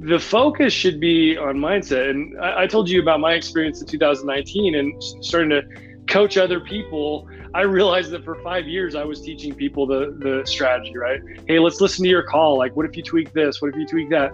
the 0.00 0.18
focus 0.18 0.72
should 0.72 0.98
be 0.98 1.36
on 1.36 1.56
mindset. 1.56 2.10
And 2.10 2.38
I, 2.40 2.62
I, 2.62 2.66
told 2.66 2.88
you 2.88 3.02
about 3.02 3.20
my 3.20 3.34
experience 3.34 3.82
in 3.82 3.86
2019 3.86 4.74
and 4.74 5.02
starting 5.22 5.50
to 5.50 5.62
coach 6.06 6.38
other 6.38 6.58
people. 6.58 7.28
I 7.52 7.62
realized 7.62 8.10
that 8.12 8.24
for 8.24 8.36
five 8.36 8.66
years 8.66 8.94
I 8.94 9.04
was 9.04 9.20
teaching 9.20 9.54
people 9.54 9.86
the 9.86 10.16
the 10.18 10.42
strategy, 10.46 10.96
right? 10.96 11.20
Hey, 11.46 11.58
let's 11.58 11.80
listen 11.80 12.02
to 12.04 12.08
your 12.08 12.22
call. 12.22 12.56
Like, 12.56 12.74
what 12.76 12.86
if 12.86 12.96
you 12.96 13.02
tweak 13.02 13.32
this? 13.32 13.60
What 13.60 13.68
if 13.68 13.76
you 13.76 13.86
tweak 13.86 14.08
that? 14.10 14.32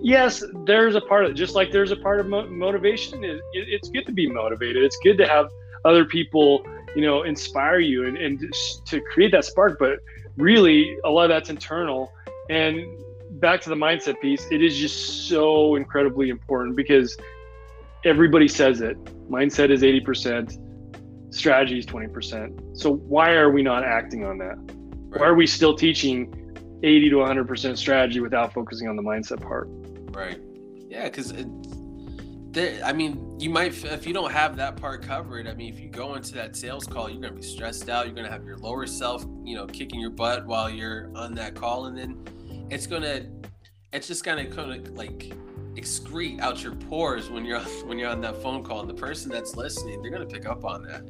Yes, 0.00 0.44
there's 0.64 0.94
a 0.94 1.00
part 1.00 1.24
of 1.24 1.32
it. 1.32 1.34
Just 1.34 1.56
like 1.56 1.72
there's 1.72 1.90
a 1.90 1.96
part 1.96 2.20
of 2.20 2.28
mo- 2.28 2.48
motivation. 2.48 3.24
It, 3.24 3.40
it, 3.52 3.68
it's 3.68 3.88
good 3.88 4.06
to 4.06 4.12
be 4.12 4.30
motivated. 4.30 4.84
It's 4.84 4.98
good 5.02 5.18
to 5.18 5.26
have 5.26 5.50
other 5.84 6.04
people, 6.04 6.64
you 6.94 7.02
know, 7.02 7.22
inspire 7.22 7.78
you 7.78 8.06
and, 8.06 8.16
and 8.16 8.52
to 8.86 9.00
create 9.12 9.32
that 9.32 9.44
spark. 9.44 9.78
But 9.78 9.98
really, 10.36 10.96
a 11.04 11.10
lot 11.10 11.24
of 11.24 11.28
that's 11.30 11.50
internal. 11.50 12.12
And 12.50 12.84
back 13.40 13.60
to 13.62 13.68
the 13.68 13.76
mindset 13.76 14.20
piece, 14.20 14.46
it 14.50 14.62
is 14.62 14.76
just 14.76 15.28
so 15.28 15.76
incredibly 15.76 16.30
important 16.30 16.76
because 16.76 17.16
everybody 18.04 18.48
says 18.48 18.80
it. 18.80 19.02
Mindset 19.30 19.70
is 19.70 19.82
80%, 19.82 21.34
strategy 21.34 21.78
is 21.78 21.86
20%. 21.86 22.76
So 22.76 22.94
why 22.94 23.32
are 23.32 23.50
we 23.50 23.62
not 23.62 23.84
acting 23.84 24.24
on 24.24 24.38
that? 24.38 24.56
Right. 24.56 25.20
Why 25.20 25.26
are 25.26 25.34
we 25.34 25.46
still 25.46 25.74
teaching 25.74 26.32
80 26.82 27.10
to 27.10 27.16
100% 27.16 27.76
strategy 27.76 28.20
without 28.20 28.52
focusing 28.52 28.88
on 28.88 28.96
the 28.96 29.02
mindset 29.02 29.40
part? 29.40 29.68
Right. 30.12 30.40
Yeah, 30.88 31.04
because 31.04 31.32
I 32.58 32.92
mean, 32.92 33.38
you 33.38 33.50
might 33.50 33.84
if 33.84 34.06
you 34.06 34.12
don't 34.12 34.32
have 34.32 34.56
that 34.56 34.76
part 34.76 35.02
covered. 35.02 35.46
I 35.46 35.54
mean, 35.54 35.72
if 35.72 35.80
you 35.80 35.88
go 35.88 36.14
into 36.14 36.34
that 36.34 36.56
sales 36.56 36.86
call, 36.86 37.08
you're 37.10 37.20
gonna 37.20 37.34
be 37.34 37.42
stressed 37.42 37.88
out. 37.88 38.06
You're 38.06 38.14
gonna 38.14 38.30
have 38.30 38.44
your 38.44 38.58
lower 38.58 38.86
self, 38.86 39.24
you 39.44 39.56
know, 39.56 39.66
kicking 39.66 40.00
your 40.00 40.10
butt 40.10 40.46
while 40.46 40.68
you're 40.68 41.10
on 41.14 41.34
that 41.34 41.54
call, 41.54 41.86
and 41.86 41.96
then 41.96 42.24
it's 42.70 42.86
gonna 42.86 43.26
it's 43.92 44.06
just 44.06 44.24
gonna 44.24 44.46
kind 44.46 44.86
of 44.86 44.96
like 44.96 45.32
excrete 45.74 46.40
out 46.40 46.62
your 46.62 46.74
pores 46.74 47.30
when 47.30 47.44
you're 47.44 47.60
when 47.86 47.98
you're 47.98 48.10
on 48.10 48.20
that 48.20 48.40
phone 48.42 48.62
call 48.62 48.80
and 48.80 48.90
the 48.90 48.94
person 48.94 49.30
that's 49.30 49.56
listening 49.56 50.02
they're 50.02 50.10
gonna 50.10 50.26
pick 50.26 50.46
up 50.46 50.64
on 50.64 50.82
that 50.82 51.06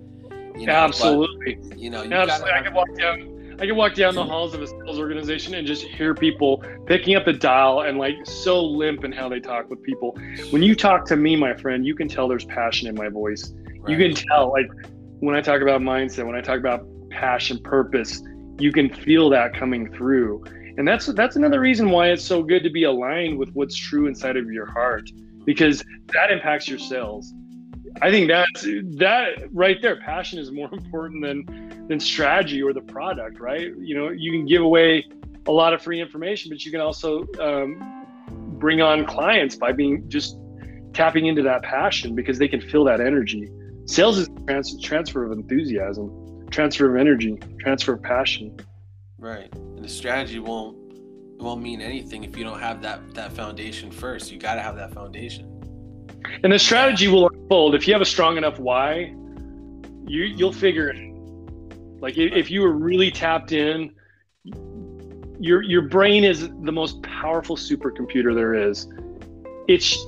you 0.59 0.67
know? 0.67 0.73
absolutely 0.73 1.55
but, 1.55 1.79
you 1.79 1.91
know 1.91 2.03
you 2.03 2.13
absolutely. 2.13 2.53
i 2.53 2.63
can 2.63 2.75
walk 2.75 2.89
down 2.97 3.23
um, 3.23 3.38
I 3.61 3.66
can 3.66 3.77
walk 3.77 3.94
down 3.94 4.14
the 4.14 4.25
halls 4.25 4.55
of 4.55 4.62
a 4.62 4.66
sales 4.66 4.99
organization 4.99 5.55
and 5.55 5.66
just 5.66 5.83
hear 5.83 6.14
people 6.14 6.62
picking 6.87 7.16
up 7.16 7.25
the 7.25 7.33
dial 7.33 7.81
and 7.81 7.99
like 7.99 8.14
so 8.25 8.64
limp 8.64 9.05
in 9.05 9.12
how 9.12 9.29
they 9.29 9.40
talk 9.40 9.68
with 9.68 9.83
people. 9.83 10.16
When 10.51 10.62
you 10.62 10.77
talk 10.77 11.05
to 11.07 11.16
me, 11.16 11.35
my 11.35 11.55
friend, 11.55 11.85
you 11.85 11.94
can 11.94 12.09
tell 12.09 12.29
there's 12.29 12.44
passion 12.44 12.88
in 12.88 12.94
my 12.94 13.09
voice. 13.09 13.53
Right. 13.81 13.90
You 13.90 13.97
can 13.99 14.14
tell, 14.14 14.53
like, 14.53 14.71
when 15.21 15.35
I 15.35 15.40
talk 15.40 15.61
about 15.61 15.81
mindset, 15.81 16.25
when 16.27 16.37
I 16.37 16.40
talk 16.40 16.59
about 16.59 16.87
passion, 17.11 17.59
purpose, 17.59 18.23
you 18.61 18.71
can 18.71 18.92
feel 18.92 19.29
that 19.31 19.55
coming 19.55 19.92
through 19.92 20.44
and 20.79 20.87
that's 20.87 21.07
that's 21.07 21.35
another 21.35 21.61
reason 21.61 21.90
why 21.90 22.11
it's 22.11 22.25
so 22.25 22.40
good 22.40 22.62
to 22.62 22.71
be 22.71 22.85
aligned 22.85 23.37
with 23.37 23.51
what's 23.51 23.77
true 23.77 24.07
inside 24.07 24.37
of 24.37 24.47
your 24.47 24.64
heart 24.64 25.11
because 25.44 25.83
that 26.14 26.31
impacts 26.31 26.68
your 26.68 26.79
sales 26.79 27.35
i 28.03 28.11
think 28.11 28.29
that's 28.29 28.63
that 28.97 29.49
right 29.53 29.81
there 29.83 29.97
passion 29.97 30.39
is 30.39 30.51
more 30.51 30.69
important 30.73 31.23
than 31.23 31.87
than 31.89 32.01
strategy 32.01 32.63
or 32.63 32.73
the 32.73 32.81
product 32.81 33.41
right 33.41 33.73
you 33.79 33.95
know 33.95 34.09
you 34.09 34.31
can 34.33 34.47
give 34.47 34.63
away 34.63 35.05
a 35.47 35.53
lot 35.53 35.73
of 35.73 35.81
free 35.83 36.01
information 36.01 36.51
but 36.51 36.65
you 36.65 36.71
can 36.71 36.81
also 36.81 37.27
um, 37.41 38.05
bring 38.59 38.81
on 38.81 39.07
clients 39.07 39.57
by 39.57 39.73
being 39.73 40.09
just 40.09 40.37
tapping 40.93 41.27
into 41.27 41.43
that 41.43 41.63
passion 41.63 42.15
because 42.15 42.39
they 42.39 42.49
can 42.49 42.61
feel 42.61 42.85
that 42.85 43.01
energy 43.01 43.49
sales 43.87 44.19
is 44.19 44.29
trans- 44.47 44.81
transfer 44.83 45.25
of 45.25 45.33
enthusiasm 45.33 46.47
transfer 46.51 46.95
of 46.95 47.01
energy 47.01 47.39
transfer 47.61 47.95
of 47.95 48.03
passion 48.03 48.55
Right. 49.19 49.53
And 49.55 49.85
the 49.85 49.89
strategy 49.89 50.39
won't 50.39 50.77
won't 51.41 51.63
mean 51.63 51.81
anything 51.81 52.25
if 52.25 52.37
you 52.37 52.45
don't 52.45 52.61
have 52.61 52.81
that 52.83 53.15
that 53.15 53.33
foundation 53.33 53.91
first. 53.91 54.31
You 54.31 54.39
got 54.39 54.55
to 54.55 54.63
have 54.63 54.77
that 54.77 54.95
foundation. 54.95 55.58
And 56.42 56.52
the 56.52 56.59
strategy 56.59 57.09
will 57.09 57.28
unfold 57.28 57.74
if 57.74 57.87
you 57.87 57.94
have 57.94 58.02
a 58.02 58.07
strong 58.07 58.37
enough 58.37 58.59
why. 58.59 59.14
You 60.07 60.22
you'll 60.24 60.52
figure 60.52 60.88
it. 60.88 61.14
Like 62.00 62.16
if, 62.16 62.50
you 62.50 62.62
were 62.62 62.72
really 62.72 63.11
tapped 63.11 63.52
in, 63.52 63.92
your 65.40 65.62
your 65.62 65.83
brain 65.83 66.24
is 66.24 66.48
the 66.48 66.72
most 66.72 67.02
powerful 67.02 67.57
supercomputer 67.57 68.35
there 68.35 68.54
is. 68.54 68.88
It's 69.68 69.98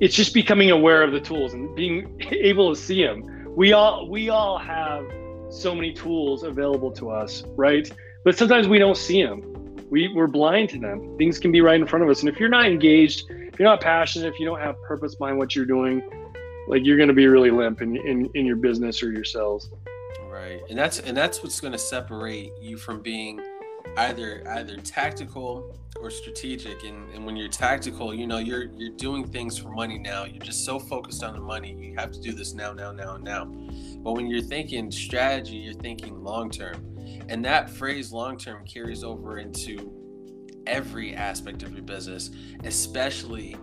it's 0.00 0.14
just 0.14 0.34
becoming 0.34 0.70
aware 0.70 1.02
of 1.02 1.12
the 1.12 1.20
tools 1.20 1.54
and 1.54 1.74
being 1.74 2.20
able 2.32 2.74
to 2.74 2.80
see 2.80 3.04
them. 3.04 3.54
We 3.56 3.72
all 3.72 4.08
we 4.08 4.28
all 4.28 4.58
have 4.58 5.06
so 5.50 5.74
many 5.74 5.92
tools 5.92 6.42
available 6.42 6.90
to 6.92 7.10
us, 7.10 7.44
right? 7.56 7.90
but 8.24 8.36
sometimes 8.36 8.68
we 8.68 8.78
don't 8.78 8.96
see 8.96 9.22
them. 9.22 9.42
We, 9.90 10.08
we're 10.08 10.26
blind 10.26 10.68
to 10.70 10.78
them. 10.78 11.16
Things 11.16 11.38
can 11.38 11.50
be 11.50 11.60
right 11.60 11.80
in 11.80 11.86
front 11.86 12.04
of 12.04 12.10
us. 12.10 12.20
And 12.20 12.28
if 12.28 12.38
you're 12.38 12.48
not 12.48 12.66
engaged, 12.66 13.30
if 13.52 13.58
you're 13.58 13.68
not 13.68 13.80
passionate, 13.80 14.32
if 14.32 14.38
you 14.38 14.46
don't 14.46 14.60
have 14.60 14.80
purpose 14.82 15.14
behind 15.14 15.38
what 15.38 15.54
you're 15.56 15.66
doing, 15.66 16.02
like 16.68 16.84
you're 16.84 16.96
going 16.96 17.08
to 17.08 17.14
be 17.14 17.26
really 17.26 17.50
limp 17.50 17.82
in, 17.82 17.96
in, 17.96 18.30
in 18.34 18.46
your 18.46 18.56
business 18.56 19.02
or 19.02 19.10
your 19.10 19.24
sales. 19.24 19.70
Right. 20.28 20.60
And 20.70 20.78
that's, 20.78 21.00
and 21.00 21.16
that's 21.16 21.42
what's 21.42 21.60
going 21.60 21.72
to 21.72 21.78
separate 21.78 22.52
you 22.60 22.76
from 22.76 23.02
being 23.02 23.40
either, 23.96 24.44
either 24.48 24.76
tactical 24.76 25.76
or 26.00 26.10
strategic. 26.10 26.84
And, 26.84 27.12
and 27.12 27.26
when 27.26 27.36
you're 27.36 27.48
tactical, 27.48 28.14
you 28.14 28.26
know, 28.26 28.38
you're, 28.38 28.66
you're 28.76 28.96
doing 28.96 29.26
things 29.26 29.58
for 29.58 29.70
money 29.70 29.98
now. 29.98 30.24
You're 30.24 30.44
just 30.44 30.64
so 30.64 30.78
focused 30.78 31.24
on 31.24 31.34
the 31.34 31.40
money. 31.40 31.72
You 31.72 31.96
have 31.96 32.12
to 32.12 32.20
do 32.20 32.32
this 32.32 32.54
now, 32.54 32.72
now, 32.72 32.92
now, 32.92 33.16
now. 33.16 33.46
But 33.96 34.12
when 34.12 34.28
you're 34.28 34.42
thinking 34.42 34.90
strategy, 34.90 35.56
you're 35.56 35.74
thinking 35.74 36.22
long 36.22 36.50
term 36.50 36.90
and 37.28 37.44
that 37.44 37.70
phrase 37.70 38.12
long 38.12 38.36
term 38.36 38.64
carries 38.66 39.04
over 39.04 39.38
into 39.38 39.99
every 40.66 41.14
aspect 41.14 41.62
of 41.62 41.72
your 41.72 41.82
business, 41.82 42.30
especially 42.64 43.56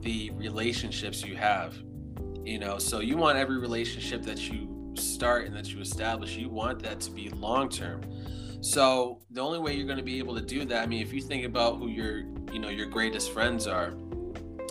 the 0.00 0.30
relationships 0.30 1.24
you 1.24 1.36
have. 1.36 1.76
You 2.44 2.58
know, 2.58 2.78
so 2.78 3.00
you 3.00 3.16
want 3.16 3.38
every 3.38 3.58
relationship 3.58 4.22
that 4.22 4.50
you 4.50 4.94
start 4.96 5.46
and 5.46 5.56
that 5.56 5.72
you 5.72 5.80
establish, 5.80 6.36
you 6.36 6.48
want 6.48 6.82
that 6.82 7.00
to 7.00 7.10
be 7.10 7.30
long 7.30 7.68
term. 7.68 8.02
So 8.60 9.20
the 9.30 9.40
only 9.40 9.58
way 9.58 9.74
you're 9.74 9.86
going 9.86 9.98
to 9.98 10.04
be 10.04 10.18
able 10.18 10.34
to 10.34 10.40
do 10.40 10.64
that, 10.66 10.82
I 10.82 10.86
mean, 10.86 11.02
if 11.02 11.12
you 11.12 11.20
think 11.20 11.44
about 11.44 11.78
who 11.78 11.88
your, 11.88 12.18
you 12.52 12.58
know, 12.58 12.68
your 12.68 12.86
greatest 12.86 13.32
friends 13.32 13.66
are, 13.66 13.94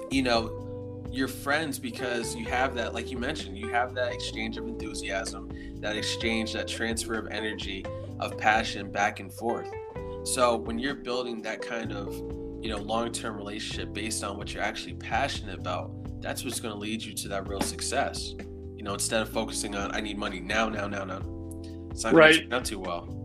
you 0.10 0.22
know, 0.22 1.06
your 1.12 1.28
friends 1.28 1.78
because 1.78 2.36
you 2.36 2.46
have 2.46 2.74
that, 2.76 2.94
like 2.94 3.12
you 3.12 3.18
mentioned, 3.18 3.58
you 3.58 3.68
have 3.70 3.94
that 3.96 4.14
exchange 4.14 4.58
of 4.58 4.66
enthusiasm, 4.68 5.50
that 5.82 5.98
exchange, 5.98 6.54
that 6.54 6.68
transfer 6.68 7.16
of 7.16 7.28
energy, 7.28 7.86
of 8.20 8.38
passion 8.38 8.90
back 8.92 9.20
and 9.20 9.32
forth. 9.34 9.70
So 10.24 10.56
when 10.56 10.78
you're 10.78 10.96
building 10.96 11.42
that 11.42 11.62
kind 11.62 11.92
of, 11.92 12.14
you 12.64 12.70
know, 12.70 12.78
long-term 12.78 13.36
relationship 13.36 13.94
based 13.94 14.24
on 14.24 14.38
what 14.38 14.54
you're 14.54 14.64
actually 14.64 14.94
passionate 14.94 15.60
about, 15.60 15.92
that's 16.22 16.46
what's 16.46 16.60
going 16.60 16.74
to 16.74 16.80
lead 16.80 17.02
you 17.02 17.14
to 17.14 17.28
that 17.30 17.48
real 17.48 17.62
success. 17.62 18.34
You 18.76 18.84
know, 18.84 18.94
instead 18.94 19.22
of 19.22 19.30
focusing 19.30 19.76
on 19.76 19.94
I 19.96 20.02
need 20.02 20.18
money 20.18 20.40
now, 20.40 20.70
now, 20.70 20.88
now, 20.88 21.04
now. 21.04 21.22
It's 21.90 22.04
not 22.04 22.14
right. 22.14 22.48
not 22.50 22.66
too 22.66 22.80
well. 22.80 23.18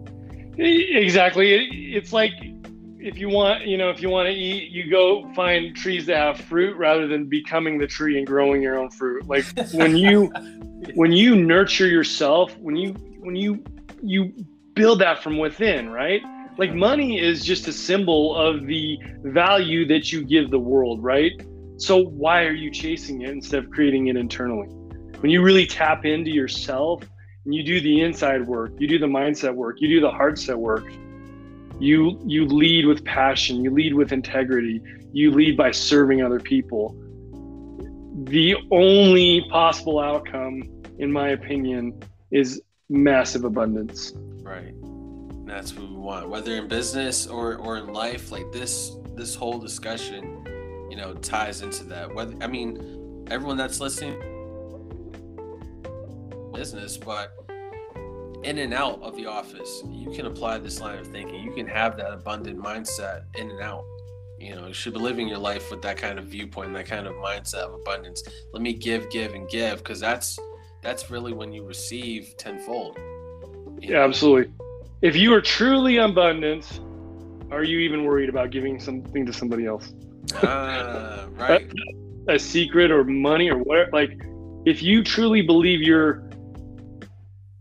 Exactly. 0.58 1.94
It's 1.94 2.12
like 2.12 2.32
if 2.98 3.18
you 3.18 3.28
want, 3.28 3.66
you 3.66 3.76
know, 3.76 3.90
if 3.90 4.00
you 4.00 4.08
want 4.08 4.26
to 4.26 4.32
eat, 4.32 4.70
you 4.70 4.90
go 4.90 5.30
find 5.34 5.76
trees 5.76 6.06
that 6.06 6.16
have 6.16 6.40
fruit 6.46 6.76
rather 6.76 7.06
than 7.06 7.26
becoming 7.26 7.78
the 7.78 7.86
tree 7.86 8.18
and 8.18 8.26
growing 8.26 8.62
your 8.62 8.78
own 8.78 8.90
fruit. 8.90 9.26
Like 9.28 9.44
when 9.72 9.96
you 9.96 10.26
when 10.94 11.12
you 11.12 11.36
nurture 11.36 11.86
yourself, 11.86 12.56
when 12.58 12.74
you 12.74 12.92
when 13.20 13.36
you 13.36 13.62
you 14.02 14.32
build 14.74 15.00
that 15.00 15.22
from 15.22 15.38
within, 15.38 15.90
right? 15.90 16.22
Like 16.58 16.74
money 16.74 17.20
is 17.20 17.44
just 17.44 17.68
a 17.68 17.72
symbol 17.72 18.34
of 18.34 18.66
the 18.66 18.98
value 19.22 19.86
that 19.88 20.10
you 20.10 20.24
give 20.24 20.50
the 20.50 20.58
world, 20.58 21.02
right? 21.02 21.32
So 21.76 21.98
why 21.98 22.44
are 22.44 22.52
you 22.52 22.70
chasing 22.70 23.22
it 23.22 23.30
instead 23.30 23.64
of 23.64 23.70
creating 23.70 24.06
it 24.06 24.16
internally? 24.16 24.68
When 25.20 25.30
you 25.30 25.42
really 25.42 25.66
tap 25.66 26.06
into 26.06 26.30
yourself 26.30 27.02
and 27.44 27.54
you 27.54 27.62
do 27.62 27.80
the 27.80 28.00
inside 28.00 28.46
work, 28.46 28.72
you 28.78 28.88
do 28.88 28.98
the 28.98 29.06
mindset 29.06 29.54
work, 29.54 29.80
you 29.80 29.88
do 29.88 30.00
the 30.00 30.10
hard 30.10 30.38
set 30.38 30.58
work. 30.58 30.86
You 31.78 32.18
you 32.24 32.46
lead 32.46 32.86
with 32.86 33.04
passion, 33.04 33.62
you 33.62 33.70
lead 33.70 33.92
with 33.92 34.12
integrity, 34.12 34.80
you 35.12 35.30
lead 35.30 35.58
by 35.58 35.72
serving 35.72 36.22
other 36.22 36.40
people. 36.40 36.96
The 38.24 38.56
only 38.70 39.44
possible 39.50 40.00
outcome, 40.00 40.62
in 40.98 41.12
my 41.12 41.28
opinion, 41.30 42.02
is 42.30 42.62
massive 42.88 43.44
abundance. 43.44 44.14
Right. 44.42 44.72
That's 45.46 45.74
what 45.74 45.88
we 45.88 45.96
want. 45.96 46.28
Whether 46.28 46.56
in 46.56 46.66
business 46.66 47.26
or, 47.26 47.54
or 47.56 47.78
in 47.78 47.92
life, 47.92 48.32
like 48.32 48.50
this 48.52 48.96
this 49.14 49.34
whole 49.34 49.58
discussion, 49.58 50.44
you 50.90 50.96
know, 50.96 51.14
ties 51.14 51.62
into 51.62 51.84
that. 51.84 52.12
Whether 52.12 52.34
I 52.42 52.48
mean, 52.48 53.26
everyone 53.30 53.56
that's 53.56 53.80
listening 53.80 54.20
business, 56.52 56.96
but 56.96 57.32
in 58.42 58.58
and 58.58 58.74
out 58.74 59.00
of 59.02 59.14
the 59.16 59.26
office, 59.26 59.82
you 59.90 60.10
can 60.10 60.26
apply 60.26 60.58
this 60.58 60.80
line 60.80 60.98
of 60.98 61.06
thinking. 61.06 61.42
You 61.42 61.52
can 61.52 61.66
have 61.66 61.96
that 61.98 62.12
abundant 62.12 62.58
mindset 62.58 63.24
in 63.36 63.50
and 63.50 63.60
out. 63.60 63.84
You 64.38 64.54
know, 64.54 64.66
you 64.66 64.74
should 64.74 64.94
be 64.94 64.98
living 65.00 65.28
your 65.28 65.38
life 65.38 65.70
with 65.70 65.80
that 65.82 65.96
kind 65.96 66.18
of 66.18 66.26
viewpoint, 66.26 66.72
that 66.74 66.86
kind 66.86 67.06
of 67.06 67.14
mindset 67.14 67.66
of 67.68 67.74
abundance. 67.74 68.22
Let 68.52 68.62
me 68.62 68.72
give, 68.72 69.10
give, 69.10 69.34
and 69.34 69.48
give, 69.48 69.78
because 69.78 70.00
that's 70.00 70.38
that's 70.82 71.10
really 71.10 71.32
when 71.32 71.52
you 71.52 71.64
receive 71.64 72.34
tenfold. 72.36 72.98
Yeah, 73.80 74.04
absolutely. 74.04 74.52
If 75.02 75.14
you 75.14 75.34
are 75.34 75.42
truly 75.42 75.98
abundant, 75.98 76.80
are 77.50 77.62
you 77.62 77.78
even 77.80 78.04
worried 78.04 78.28
about 78.28 78.50
giving 78.50 78.80
something 78.80 79.26
to 79.26 79.32
somebody 79.32 79.66
else? 79.66 79.92
Ah, 80.42 81.26
right. 81.36 81.70
a, 82.28 82.34
a 82.34 82.38
secret 82.38 82.90
or 82.90 83.04
money 83.04 83.50
or 83.50 83.58
whatever. 83.58 83.90
Like, 83.92 84.18
if 84.64 84.82
you 84.82 85.04
truly 85.04 85.42
believe 85.42 85.82
you're 85.82 86.28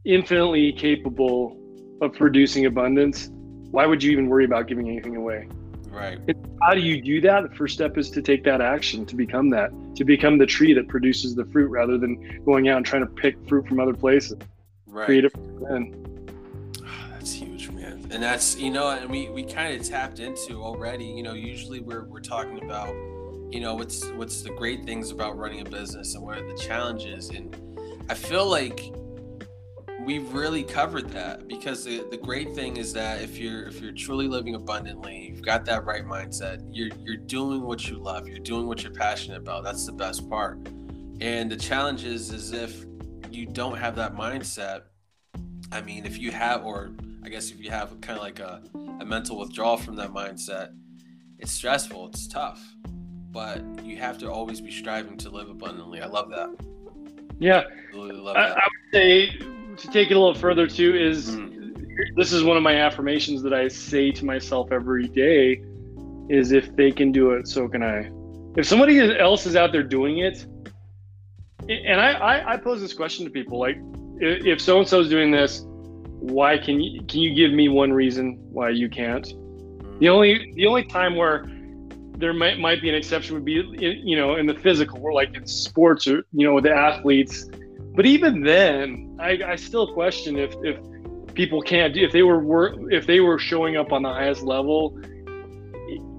infinitely 0.06 0.72
capable 0.74 1.58
of 2.02 2.14
producing 2.14 2.68
abundance, 2.68 3.30
why 3.72 3.86
would 3.86 4.02
you 4.02 4.12
even 4.12 4.28
worry 4.28 4.46
about 4.46 4.68
giving 4.68 4.88
anything 4.90 5.18
away? 5.18 5.50
Right. 5.90 6.20
how 6.62 6.74
do 6.74 6.82
you 6.82 7.02
do 7.02 7.22
that? 7.22 7.50
The 7.50 7.56
first 7.56 7.74
step 7.74 7.98
is 7.98 8.10
to 8.12 8.22
take 8.22 8.44
that 8.44 8.60
action 8.60 9.06
to 9.06 9.16
become 9.16 9.50
that, 9.52 9.72
to 9.96 10.04
become 10.04 10.38
the 10.38 10.46
tree 10.46 10.74
that 10.74 10.90
produces 10.90 11.36
the 11.36 11.46
fruit 11.46 11.70
rather 11.70 11.98
than 11.98 12.44
going 12.44 12.68
out 12.68 12.78
and 12.78 12.86
trying 12.86 13.06
to 13.06 13.14
pick 13.14 13.36
fruit 13.48 13.66
from 13.68 13.80
other 13.80 13.94
places. 13.94 14.38
Right. 14.88 15.06
Create 15.06 15.26
it 15.26 15.34
that's 15.34 15.48
huge, 15.48 15.62
man. 15.70 16.15
And 18.16 18.24
that's, 18.24 18.56
you 18.56 18.70
know, 18.70 18.92
and 18.92 19.10
we, 19.10 19.28
we 19.28 19.44
kind 19.44 19.78
of 19.78 19.86
tapped 19.86 20.20
into 20.20 20.64
already, 20.64 21.04
you 21.04 21.22
know, 21.22 21.34
usually 21.34 21.82
we're, 21.82 22.06
we're 22.06 22.22
talking 22.22 22.64
about, 22.64 22.96
you 23.52 23.60
know, 23.60 23.76
what's, 23.76 24.10
what's 24.12 24.42
the 24.42 24.52
great 24.52 24.86
things 24.86 25.12
about 25.12 25.38
running 25.38 25.60
a 25.60 25.66
business 25.66 26.16
and 26.16 26.24
what 26.24 26.38
are 26.38 26.48
the 26.48 26.58
challenges. 26.58 27.30
And 27.32 27.54
I 28.10 28.14
feel 28.14 28.50
like 28.50 28.94
we've 30.00 30.34
really 30.34 30.64
covered 30.64 31.10
that 31.10 31.50
because 31.50 31.84
the, 31.84 32.08
the 32.10 32.16
great 32.16 32.56
thing 32.56 32.78
is 32.78 32.94
that 32.94 33.22
if 33.22 33.38
you're 33.38 33.68
if 33.68 33.82
you're 33.82 33.92
truly 33.92 34.28
living 34.28 34.54
abundantly 34.56 35.32
you've 35.32 35.42
got 35.42 35.66
that 35.66 35.84
right 35.84 36.06
mindset 36.06 36.62
you're 36.72 36.92
you're 37.00 37.18
doing 37.18 37.64
what 37.64 37.88
you 37.90 37.98
love 37.98 38.28
you're 38.28 38.38
doing 38.38 38.68
what 38.68 38.84
you're 38.84 38.94
passionate 38.94 39.38
about 39.38 39.64
that's 39.64 39.86
the 39.86 39.92
best 39.92 40.30
part 40.30 40.60
and 41.22 41.52
the 41.52 41.56
challenge 41.56 42.04
is 42.04 42.32
is 42.32 42.52
if 42.52 42.86
you 43.32 43.48
don't 43.48 43.78
have 43.78 43.96
that 43.96 44.14
mindset 44.14 44.84
i 45.72 45.82
mean 45.82 46.06
if 46.06 46.20
you 46.20 46.30
have 46.30 46.64
or 46.66 46.92
i 47.26 47.30
guess 47.30 47.52
if 47.52 47.60
you 47.62 47.70
have 47.70 48.00
kind 48.02 48.18
of 48.18 48.24
like 48.24 48.40
a, 48.40 48.62
a 49.00 49.06
mental 49.06 49.38
withdrawal 49.38 49.78
from 49.78 49.96
that 49.96 50.12
mindset 50.12 50.70
it's 51.40 51.52
stressful 51.52 52.08
it's 52.08 52.28
tough 52.28 52.64
but 53.32 53.62
you 53.84 53.98
have 53.98 54.18
to 54.18 54.32
always 54.32 54.62
be 54.62 54.72
striving 54.72 55.18
to 55.18 55.30
live 55.30 55.50
abundantly 55.50 56.02
i 56.02 56.06
love 56.06 56.30
that 56.30 56.50
yeah 57.40 57.64
really 57.94 58.14
love 58.14 58.36
I, 58.36 58.50
that. 58.50 58.58
I 58.58 58.62
would 58.64 58.94
say 58.94 59.56
to 59.78 59.88
take 59.88 60.12
it 60.12 60.16
a 60.16 60.20
little 60.20 60.36
further 60.36 60.68
too 60.68 60.96
is 60.96 61.32
mm. 61.32 62.16
this 62.16 62.32
is 62.32 62.44
one 62.44 62.58
of 62.58 62.64
my 62.64 62.76
affirmations 62.76 63.42
that 63.44 63.54
I 63.54 63.68
say 63.68 64.12
to 64.12 64.26
myself 64.26 64.72
every 64.72 65.08
day 65.08 65.64
is 66.30 66.52
if 66.52 66.76
they 66.76 66.92
can 66.92 67.12
do 67.12 67.32
it, 67.32 67.48
so 67.48 67.68
can 67.68 67.84
I. 67.84 68.10
If 68.58 68.66
somebody 68.66 69.00
else 69.20 69.46
is 69.46 69.56
out 69.56 69.72
there 69.72 69.84
doing 69.84 70.20
it, 70.20 70.46
and 71.68 72.00
I, 72.00 72.12
I, 72.14 72.54
I 72.54 72.58
pose 72.58 72.82
this 72.82 72.94
question 72.94 73.26
to 73.26 73.32
people 73.32 73.60
like, 73.60 73.78
if 74.20 74.62
so 74.62 74.80
and 74.80 74.88
so 74.88 75.02
is 75.02 75.10
doing 75.10 75.32
this, 75.32 75.66
why 76.30 76.58
can 76.58 76.82
you 76.82 77.02
can 77.06 77.20
you 77.20 77.34
give 77.34 77.52
me 77.52 77.70
one 77.70 77.92
reason 77.94 78.38
why 78.52 78.70
you 78.70 78.90
can't? 78.90 79.26
The 80.00 80.10
only 80.10 80.54
the 80.56 80.68
only 80.68 80.84
time 80.84 81.16
where 81.16 81.46
there 82.18 82.34
might 82.34 82.60
might 82.60 82.82
be 82.82 82.90
an 82.90 82.96
exception 82.96 83.36
would 83.36 83.46
be 83.46 83.64
you 84.04 84.16
know 84.16 84.36
in 84.36 84.46
the 84.46 84.56
physical, 84.56 85.00
where 85.00 85.14
like 85.14 85.34
in 85.36 85.46
sports 85.46 86.08
or 86.08 86.26
you 86.34 86.46
know 86.46 86.54
with 86.54 86.64
the 86.64 86.74
athletes 86.74 87.48
but 87.96 88.06
even 88.06 88.42
then, 88.42 89.18
I, 89.20 89.40
I 89.46 89.56
still 89.56 89.94
question 89.94 90.38
if 90.38 90.54
if 90.64 90.78
people 91.34 91.62
can't 91.62 91.94
do 91.94 92.04
if 92.04 92.12
they 92.12 92.24
were 92.24 92.40
work 92.40 92.76
if 92.92 93.08
they 93.08 93.22
were 93.22 93.40
showing 93.40 93.78
up 93.78 93.94
on 93.94 94.04
the 94.04 94.10
highest 94.10 94.44
level. 94.44 95.00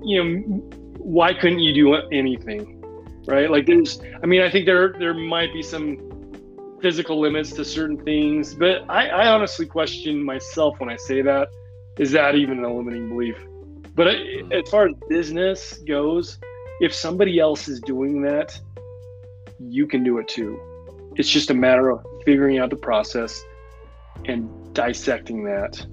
You 0.03 0.25
know, 0.25 0.31
why 0.99 1.35
couldn't 1.35 1.59
you 1.59 1.75
do 1.75 1.95
anything, 2.13 2.81
right? 3.27 3.51
Like 3.51 3.67
there's, 3.67 4.01
I 4.23 4.27
mean, 4.27 4.41
I 4.41 4.51
think 4.51 4.65
there 4.65 4.95
there 4.99 5.13
might 5.13 5.53
be 5.53 5.63
some 5.63 5.99
physical 6.81 7.21
limits 7.21 7.53
to 7.53 7.65
certain 7.65 7.97
things, 8.05 8.55
but 8.55 8.85
I, 8.89 9.09
I 9.09 9.29
honestly 9.29 9.67
question 9.67 10.23
myself 10.23 10.79
when 10.79 10.89
I 10.89 10.97
say 10.97 11.23
that. 11.23 11.49
Is 11.99 12.13
that 12.13 12.35
even 12.35 12.63
a 12.63 12.75
limiting 12.75 13.09
belief? 13.09 13.37
But 13.95 14.15
hmm. 14.15 14.53
as 14.53 14.69
far 14.69 14.89
as 14.89 14.95
business 15.09 15.79
goes, 15.89 16.39
if 16.81 16.95
somebody 16.95 17.41
else 17.41 17.69
is 17.69 17.81
doing 17.81 18.23
that, 18.23 18.59
you 19.59 19.87
can 19.87 20.05
do 20.05 20.19
it 20.19 20.29
too. 20.29 20.61
It's 21.17 21.31
just 21.31 21.51
a 21.51 21.55
matter 21.55 21.91
of 21.91 22.05
figuring 22.25 22.59
out 22.59 22.71
the 22.71 22.77
process 22.77 23.43
and 24.27 24.51
dissecting 24.75 25.45
that 25.45 25.85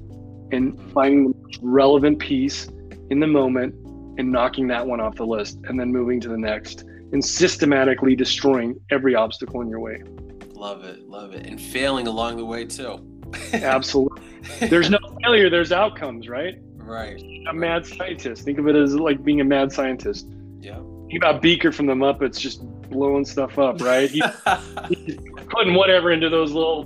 and 0.52 0.80
finding 0.92 1.32
the 1.32 1.38
most 1.42 1.60
relevant 1.62 2.20
piece 2.20 2.68
in 3.10 3.20
the 3.20 3.28
moment 3.28 3.74
and 4.18 4.32
knocking 4.32 4.68
that 4.68 4.86
one 4.86 5.00
off 5.00 5.16
the 5.16 5.26
list 5.26 5.60
and 5.64 5.80
then 5.80 5.92
moving 5.92 6.20
to 6.20 6.30
the 6.30 6.38
next 6.38 6.84
and 7.14 7.24
systematically 7.24 8.16
destroying 8.16 8.76
every 8.90 9.16
obstacle 9.16 9.62
in 9.62 9.70
your 9.70 9.80
way. 9.80 10.04
Love 10.64 10.86
it. 10.86 11.10
Love 11.10 11.34
it. 11.34 11.46
And 11.46 11.60
failing 11.60 12.08
along 12.08 12.38
the 12.38 12.46
way 12.46 12.64
too. 12.64 12.98
Absolutely. 13.54 14.22
There's 14.70 14.90
no 14.90 14.98
failure, 15.22 15.50
there's 15.50 15.74
outcomes, 15.74 16.30
right? 16.30 16.56
Right. 16.78 17.22
A 17.22 17.48
right. 17.48 17.54
mad 17.54 17.86
scientist. 17.86 18.46
Think 18.46 18.60
of 18.60 18.70
it 18.70 18.76
as 18.78 18.96
like 18.96 19.26
being 19.26 19.42
a 19.42 19.44
mad 19.44 19.74
scientist. 19.74 20.26
Yeah. 20.62 20.78
Think 21.08 21.18
about 21.18 21.42
Beaker 21.42 21.74
from 21.74 21.88
the 21.88 21.94
Muppets 21.94 22.40
just 22.40 22.64
blowing 22.90 23.26
stuff 23.26 23.60
up, 23.60 23.82
right? 23.82 24.10
He, 24.10 24.24
he's 24.88 25.18
putting 25.50 25.74
whatever 25.74 26.14
into 26.14 26.30
those 26.30 26.54
little 26.54 26.86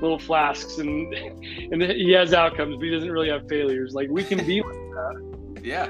little 0.00 0.18
flasks, 0.18 0.78
and 0.78 1.12
and 1.12 1.82
he 1.82 2.12
has 2.12 2.32
outcomes, 2.32 2.76
but 2.76 2.84
he 2.84 2.90
doesn't 2.90 3.12
really 3.12 3.28
have 3.28 3.46
failures. 3.46 3.92
Like 3.92 4.08
we 4.08 4.24
can 4.24 4.38
be 4.46 4.62
like 4.62 4.72
that. 4.72 5.60
Yeah. 5.62 5.88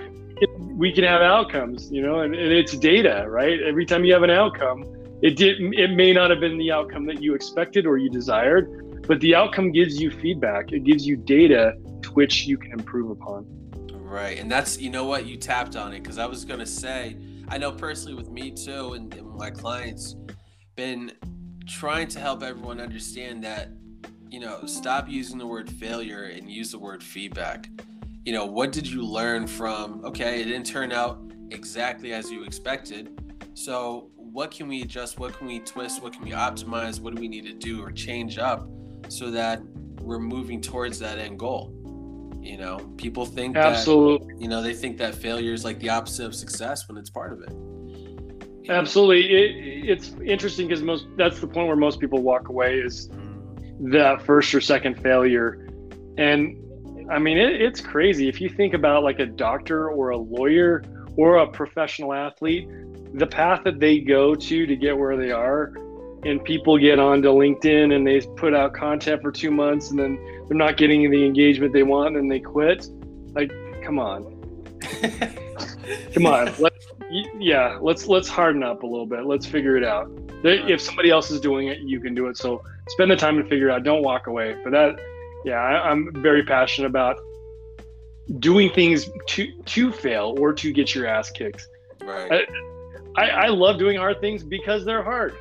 We 0.59 0.93
can 0.93 1.05
have 1.05 1.23
outcomes, 1.23 1.89
you 1.93 2.03
know, 2.03 2.21
and, 2.21 2.35
and 2.35 2.53
it's 2.53 2.77
data, 2.77 3.27
right? 3.29 3.63
Every 3.63 3.87
time 3.87 4.05
you 4.05 4.13
have 4.13 4.25
an 4.25 4.31
outcome, 4.31 4.83
it 5.23 5.37
did 5.37 5.61
it 5.75 5.91
may 5.91 6.13
not 6.13 6.31
have 6.31 6.41
been 6.41 6.59
the 6.59 6.73
outcome 6.73 7.07
that 7.07 7.23
you 7.23 7.35
expected 7.35 7.87
or 7.87 7.99
you 7.99 8.11
desired, 8.11 9.03
but 9.07 9.21
the 9.21 9.35
outcome 9.35 9.73
gives 9.73 10.01
you 10.01 10.11
feedback. 10.11 10.73
It 10.73 10.85
gives 10.85 11.07
you 11.07 11.17
data 11.17 11.75
to 12.03 12.11
which 12.13 12.47
you 12.47 12.57
can 12.59 12.73
improve 12.73 13.11
upon. 13.11 13.47
Right. 13.93 14.39
And 14.39 14.51
that's 14.51 14.81
you 14.81 14.91
know 14.91 15.05
what 15.05 15.27
you 15.27 15.37
tapped 15.37 15.77
on 15.77 15.93
it 15.93 16.03
because 16.03 16.19
I 16.19 16.27
was 16.27 16.45
gonna 16.45 16.67
say 16.67 17.17
I 17.51 17.57
know 17.57 17.73
personally 17.73 18.15
with 18.15 18.31
me 18.31 18.51
too, 18.51 18.93
and, 18.93 19.13
and 19.15 19.35
my 19.35 19.51
clients, 19.51 20.17
been 20.77 21.13
trying 21.67 22.07
to 22.09 22.21
help 22.21 22.43
everyone 22.43 22.81
understand 22.81 23.43
that, 23.43 23.71
you 24.31 24.39
know, 24.39 24.65
stop 24.67 25.09
using 25.09 25.39
the 25.39 25.47
word 25.47 25.71
failure 25.71 26.25
and 26.25 26.51
use 26.51 26.71
the 26.71 26.79
word 26.79 27.03
feedback. 27.03 27.69
You 28.25 28.33
know, 28.33 28.45
what 28.45 28.71
did 28.71 28.87
you 28.87 29.03
learn 29.03 29.47
from? 29.47 30.05
Okay, 30.05 30.43
it 30.43 30.45
didn't 30.45 30.67
turn 30.67 30.93
out 30.93 31.21
exactly 31.51 32.13
as 32.13 32.31
you 32.31 32.45
expected. 32.45 33.19
So, 33.55 34.11
what 34.33 34.51
can 34.51 34.69
we 34.69 34.83
adjust? 34.83 35.19
What 35.19 35.37
can 35.37 35.47
we 35.47 35.61
twist? 35.61 36.03
What 36.03 36.13
can 36.13 36.23
we 36.23 36.31
optimize? 36.31 37.01
What 37.01 37.15
do 37.15 37.21
we 37.21 37.29
need 37.29 37.45
to 37.47 37.55
do 37.55 37.83
or 37.83 37.91
change 37.91 38.39
up 38.39 38.69
so 39.09 39.31
that 39.31 39.63
we're 40.01 40.19
moving 40.19 40.61
towards 40.61 40.99
that 40.99 41.19
end 41.19 41.39
goal? 41.39 41.75
You 42.41 42.57
know, 42.57 42.79
people 42.97 43.25
think 43.27 43.57
absolutely. 43.57 44.35
That, 44.35 44.43
you 44.43 44.49
know, 44.49 44.63
they 44.63 44.75
think 44.75 44.99
that 44.99 45.15
failure 45.15 45.53
is 45.53 45.65
like 45.65 45.81
the 45.81 45.91
opposite 45.91 46.27
of 46.27 46.35
success 46.35 46.89
when 46.89 46.97
it's 46.97 47.11
part 47.11 47.33
of 47.33 47.43
it. 47.43 47.53
Absolutely, 48.71 49.33
it, 49.33 49.91
it's 49.91 50.15
interesting 50.25 50.69
because 50.69 50.83
most 50.83 51.07
that's 51.17 51.41
the 51.41 51.47
point 51.47 51.67
where 51.67 51.77
most 51.77 52.01
people 52.01 52.23
walk 52.23 52.49
away 52.49 52.79
is 52.79 53.09
mm. 53.09 53.93
that 53.93 54.23
first 54.23 54.55
or 54.55 54.61
second 54.61 55.03
failure, 55.03 55.69
and 56.19 56.57
I 57.11 57.19
mean 57.19 57.39
it, 57.39 57.61
it's 57.61 57.81
crazy 57.81 58.29
if 58.29 58.41
you 58.41 58.49
think 58.49 58.75
about 58.75 59.03
like 59.03 59.21
a 59.21 59.27
doctor 59.27 59.91
or 59.91 60.11
a 60.11 60.19
lawyer 60.19 60.85
or 61.17 61.37
a 61.37 61.47
professional 61.47 62.13
athlete, 62.13 62.69
the 63.15 63.27
path 63.27 63.63
that 63.65 63.81
they 63.81 63.99
go 63.99 64.35
to 64.35 64.67
to 64.67 64.77
get 64.77 64.97
where 64.97 65.17
they 65.17 65.31
are 65.31 65.73
and 66.25 66.43
people 66.43 66.77
get 66.79 66.99
onto 66.99 67.29
LinkedIn 67.29 67.95
and 67.95 68.07
they 68.07 68.21
put 68.37 68.55
out 68.55 68.75
content 68.75 69.23
for 69.23 69.31
two 69.31 69.51
months 69.51 69.91
and 69.91 69.99
then 69.99 70.17
they're 70.49 70.57
not 70.57 70.77
getting 70.77 71.11
the 71.11 71.25
engagement 71.25 71.73
they 71.73 71.83
want 71.83 72.17
and 72.17 72.31
they 72.31 72.41
quit. 72.41 72.89
Like, 73.35 73.53
come 73.83 73.99
on. 73.99 74.35
come 76.13 76.27
on. 76.27 76.53
Let's, 76.59 76.87
yeah, 77.39 77.79
let's 77.81 78.07
let's 78.07 78.29
harden 78.29 78.63
up 78.63 78.83
a 78.83 78.87
little 78.87 79.07
bit. 79.07 79.25
Let's 79.27 79.47
figure 79.47 79.77
it 79.77 79.85
out. 79.85 80.11
If 80.45 80.81
somebody 80.81 81.11
else 81.11 81.31
is 81.31 81.41
doing 81.41 81.69
it, 81.69 81.79
you 81.81 82.01
can 82.01 82.15
do 82.15 82.27
it. 82.29 82.37
So 82.37 82.63
spend 82.89 83.11
the 83.11 83.17
time 83.17 83.37
to 83.43 83.49
figure 83.49 83.69
it 83.69 83.73
out. 83.73 83.83
Don't 83.85 84.03
walk 84.03 84.27
away. 84.27 84.57
But 84.63 84.71
that, 84.71 85.01
yeah, 85.45 85.57
I, 85.57 85.91
I'm 85.91 86.13
very 86.23 86.45
passionate 86.45 86.89
about 86.89 87.19
doing 88.39 88.71
things 88.73 89.09
to 89.29 89.53
to 89.63 89.93
fail 89.93 90.37
or 90.39 90.53
to 90.53 90.73
get 90.73 90.95
your 90.95 91.07
ass 91.07 91.31
kicked. 91.31 91.67
Right. 92.03 92.47
I, 93.17 93.23
I, 93.23 93.29
I 93.29 93.47
love 93.49 93.79
doing 93.79 93.97
hard 93.97 94.21
things 94.21 94.43
because 94.43 94.85
they're 94.85 95.03
hard. 95.03 95.35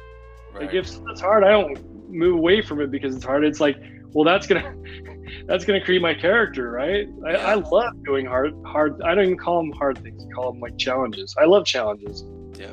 Right. 0.54 0.66
Like 0.66 0.74
if 0.74 0.90
it's 1.10 1.22
hard, 1.22 1.44
I 1.44 1.52
don't 1.52 2.10
move 2.10 2.36
away 2.36 2.62
from 2.62 2.82
it 2.82 2.92
because 2.92 3.16
it's 3.16 3.26
hard. 3.26 3.44
It's 3.44 3.60
like, 3.60 3.78
well, 4.14 4.24
that's 4.24 4.48
gonna 4.48 4.76
that's 5.46 5.66
gonna 5.66 5.84
create 5.84 6.02
my 6.02 6.14
character, 6.14 6.72
right? 6.72 7.08
I, 7.26 7.32
I 7.32 7.54
love 7.56 8.04
doing 8.04 8.26
hard 8.26 8.54
hard. 8.66 9.02
I 9.02 9.14
don't 9.14 9.26
even 9.26 9.38
call 9.38 9.62
them 9.62 9.72
hard 9.74 9.98
things. 10.00 10.26
I 10.26 10.34
call 10.34 10.52
them 10.52 10.62
like 10.62 10.78
challenges. 10.78 11.36
I 11.38 11.46
love 11.46 11.66
challenges. 11.66 12.24
Yeah. 12.58 12.72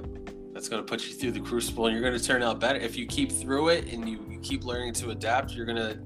That's 0.54 0.68
going 0.68 0.84
to 0.84 0.88
put 0.88 1.04
you 1.04 1.12
through 1.12 1.32
the 1.32 1.40
crucible 1.40 1.86
and 1.86 1.96
you're 1.96 2.08
going 2.08 2.18
to 2.18 2.24
turn 2.24 2.40
out 2.40 2.60
better. 2.60 2.78
If 2.78 2.96
you 2.96 3.06
keep 3.06 3.32
through 3.32 3.70
it 3.70 3.92
and 3.92 4.08
you, 4.08 4.24
you 4.30 4.38
keep 4.38 4.64
learning 4.64 4.92
to 4.94 5.10
adapt, 5.10 5.50
you're 5.50 5.66
going 5.66 5.78
to, 5.78 5.98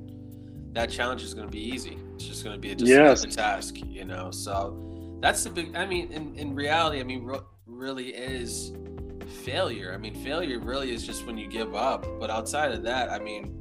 that 0.72 0.90
challenge 0.90 1.22
is 1.22 1.34
going 1.34 1.46
to 1.46 1.50
be 1.52 1.60
easy. 1.62 1.98
It's 2.14 2.24
just 2.24 2.44
going 2.44 2.54
to 2.54 2.60
be 2.60 2.70
a 2.72 2.74
just 2.74 2.88
Yes. 2.90 3.22
another 3.24 3.36
task, 3.36 3.76
you 3.86 4.04
know? 4.04 4.30
So 4.30 5.18
that's 5.20 5.42
the 5.44 5.50
big, 5.50 5.74
I 5.76 5.86
mean, 5.86 6.12
in, 6.12 6.34
in 6.36 6.54
reality, 6.54 7.00
I 7.00 7.04
mean, 7.04 7.24
ro- 7.24 7.46
really 7.66 8.08
is 8.08 8.72
failure. 9.44 9.92
I 9.92 9.96
mean, 9.98 10.14
failure 10.22 10.58
really 10.60 10.92
is 10.92 11.04
just 11.06 11.26
when 11.26 11.36
you 11.38 11.46
give 11.48 11.74
up. 11.74 12.06
But 12.20 12.30
outside 12.30 12.72
of 12.72 12.82
that, 12.84 13.10
I 13.10 13.18
mean, 13.18 13.54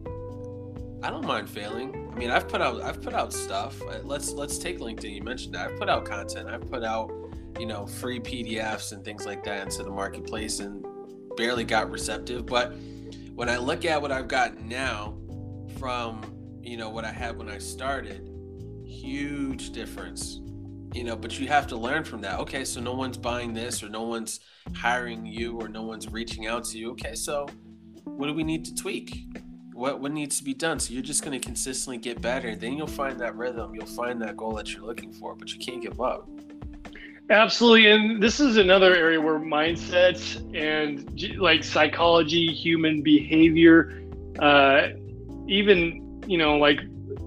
I 1.04 1.10
don't 1.10 1.26
mind 1.26 1.50
failing. 1.50 2.10
I 2.14 2.18
mean, 2.18 2.32
I've 2.32 2.48
put 2.48 2.62
out 2.62 2.82
I've 2.82 3.02
put 3.02 3.14
out 3.14 3.32
stuff. 3.32 3.80
Uh, 3.84 4.00
Let's 4.04 4.32
let's 4.32 4.58
take 4.58 4.80
LinkedIn. 4.80 5.14
You 5.14 5.22
mentioned 5.22 5.54
that. 5.54 5.70
I've 5.72 5.78
put 5.78 5.90
out 5.90 6.06
content. 6.06 6.50
I've 6.50 6.68
put 6.70 6.84
out, 6.84 7.12
you 7.60 7.68
know, 7.68 7.86
free 7.86 8.20
PDFs 8.20 8.92
and 8.94 9.06
things 9.06 9.24
like 9.26 9.44
that 9.44 9.62
into 9.64 9.84
the 9.84 9.92
marketplace 9.92 10.60
and 10.60 10.84
barely 11.38 11.64
got 11.64 11.92
receptive. 11.92 12.48
But 12.48 12.74
when 13.36 13.48
I 13.48 13.58
look 13.58 13.86
at 13.86 14.02
what 14.02 14.12
I've 14.12 14.28
got 14.28 14.60
now 14.60 15.16
from, 15.78 16.22
you 16.68 16.76
know, 16.76 16.90
what 16.90 17.06
I 17.06 17.12
had 17.12 17.38
when 17.38 17.50
I 17.50 17.58
started, 17.60 18.30
huge 18.86 19.72
difference. 19.72 20.42
You 20.94 21.04
know, 21.04 21.16
but 21.16 21.40
you 21.40 21.48
have 21.48 21.68
to 21.68 21.78
learn 21.78 22.04
from 22.04 22.22
that. 22.22 22.40
Okay, 22.40 22.66
so 22.66 22.82
no 22.82 22.94
one's 22.94 23.18
buying 23.18 23.54
this 23.54 23.84
or 23.84 23.90
no 23.90 24.04
one's 24.04 24.40
hiring 24.76 25.26
you 25.26 25.60
or 25.60 25.68
no 25.68 25.84
one's 25.84 26.12
reaching 26.12 26.48
out 26.48 26.66
to 26.66 26.78
you. 26.78 26.92
Okay, 26.92 27.14
so 27.16 27.48
what 28.04 28.28
do 28.28 28.34
we 28.34 28.44
need 28.44 28.66
to 28.66 28.76
tweak? 28.76 29.28
What 29.74 30.00
what 30.02 30.12
needs 30.12 30.40
to 30.40 30.44
be 30.44 30.54
done? 30.54 30.80
So 30.80 30.94
you're 30.94 31.04
just 31.04 31.24
going 31.24 31.40
to 31.40 31.46
consistently 31.46 32.00
get 32.00 32.22
better. 32.22 32.56
Then 32.56 32.78
you'll 32.78 32.88
find 32.88 33.20
that 33.20 33.36
rhythm. 33.36 33.76
You'll 33.76 33.86
find 33.86 34.22
that 34.22 34.36
goal 34.38 34.54
that 34.56 34.74
you're 34.74 34.86
looking 34.86 35.14
for. 35.14 35.36
But 35.36 35.54
you 35.54 35.60
can't 35.60 35.82
give 35.82 36.02
up. 36.02 36.28
Absolutely, 37.30 37.92
and 37.92 38.24
this 38.24 38.40
is 38.40 38.58
another 38.58 38.96
area 38.96 39.20
where 39.20 39.38
mindsets 39.38 40.38
and 40.56 41.38
like 41.38 41.64
psychology, 41.64 42.48
human 42.48 43.04
behavior, 43.04 44.02
uh, 44.40 44.88
even 45.48 46.07
you 46.28 46.38
know 46.38 46.58
like 46.58 46.80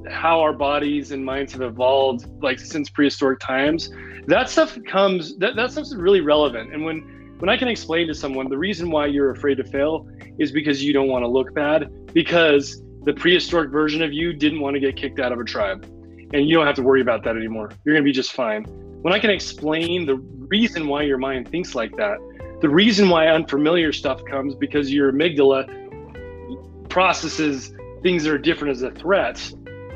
how 0.08 0.40
our 0.40 0.52
bodies 0.52 1.12
and 1.12 1.24
minds 1.24 1.52
have 1.52 1.62
evolved 1.62 2.26
like 2.42 2.58
since 2.58 2.88
prehistoric 2.88 3.40
times. 3.40 3.90
That 4.26 4.48
stuff 4.48 4.78
comes 4.86 5.36
that 5.38 5.56
that 5.56 5.72
stuff's 5.72 5.94
really 5.94 6.20
relevant. 6.20 6.72
And 6.72 6.84
when 6.84 7.36
when 7.38 7.48
I 7.48 7.56
can 7.56 7.68
explain 7.68 8.06
to 8.08 8.14
someone 8.14 8.48
the 8.48 8.58
reason 8.58 8.90
why 8.90 9.06
you're 9.06 9.30
afraid 9.30 9.56
to 9.56 9.64
fail 9.64 10.08
is 10.38 10.52
because 10.52 10.82
you 10.84 10.92
don't 10.92 11.08
want 11.08 11.22
to 11.22 11.28
look 11.28 11.54
bad 11.54 11.90
because 12.12 12.82
the 13.04 13.14
prehistoric 13.14 13.70
version 13.70 14.02
of 14.02 14.12
you 14.12 14.32
didn't 14.32 14.60
want 14.60 14.74
to 14.74 14.80
get 14.80 14.96
kicked 14.96 15.20
out 15.20 15.32
of 15.32 15.40
a 15.40 15.44
tribe, 15.44 15.84
and 16.34 16.48
you 16.48 16.56
don't 16.56 16.66
have 16.66 16.76
to 16.76 16.82
worry 16.82 17.00
about 17.00 17.24
that 17.24 17.36
anymore. 17.36 17.72
You're 17.84 17.94
gonna 17.94 18.04
be 18.04 18.12
just 18.12 18.32
fine 18.32 18.66
when 19.02 19.14
I 19.14 19.18
can 19.18 19.30
explain 19.30 20.04
the 20.04 20.16
reason 20.16 20.86
why 20.86 21.02
your 21.02 21.16
mind 21.16 21.48
thinks 21.48 21.74
like 21.74 21.96
that, 21.96 22.18
the 22.60 22.68
reason 22.68 23.08
why 23.08 23.28
unfamiliar 23.28 23.92
stuff 23.92 24.22
comes 24.26 24.54
because 24.54 24.92
your 24.92 25.10
amygdala 25.12 25.68
processes 26.90 27.72
things 28.02 28.24
that 28.24 28.32
are 28.32 28.38
different 28.38 28.72
as 28.72 28.82
a 28.82 28.90
threat, 28.90 29.52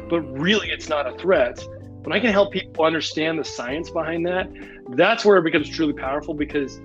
but 0.09 0.21
really 0.39 0.69
it's 0.71 0.89
not 0.89 1.07
a 1.07 1.17
threat. 1.19 1.65
When 2.03 2.13
I 2.13 2.21
can 2.21 2.31
help 2.33 2.53
people 2.53 2.85
understand 2.85 3.39
the 3.39 3.45
science 3.45 3.91
behind 3.91 4.27
that, 4.27 4.51
that's 4.91 5.25
where 5.25 5.39
it 5.39 5.43
becomes 5.43 5.69
truly 5.69 5.95
powerful 5.95 6.35
because 6.35 6.81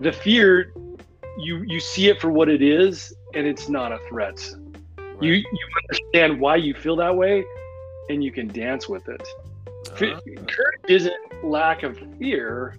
the 0.00 0.12
fear 0.12 0.72
you 1.38 1.62
you 1.66 1.78
see 1.80 2.08
it 2.08 2.20
for 2.20 2.30
what 2.30 2.48
it 2.48 2.62
is 2.62 3.14
and 3.34 3.46
it's 3.46 3.68
not 3.68 3.92
a 3.92 3.98
threat. 4.08 4.38
You 5.20 5.32
Right. 5.32 5.44
you 5.52 5.66
understand 5.90 6.40
why 6.40 6.56
you 6.56 6.74
feel 6.74 6.96
that 6.96 7.14
way 7.14 7.44
and 8.10 8.22
you 8.24 8.32
can 8.32 8.48
dance 8.48 8.88
with 8.88 9.08
it. 9.08 9.22
Fe- 9.94 10.12
Uh, 10.12 10.20
courage 10.46 10.80
isn't 10.88 11.14
lack 11.44 11.82
of 11.82 11.98
fear 12.18 12.76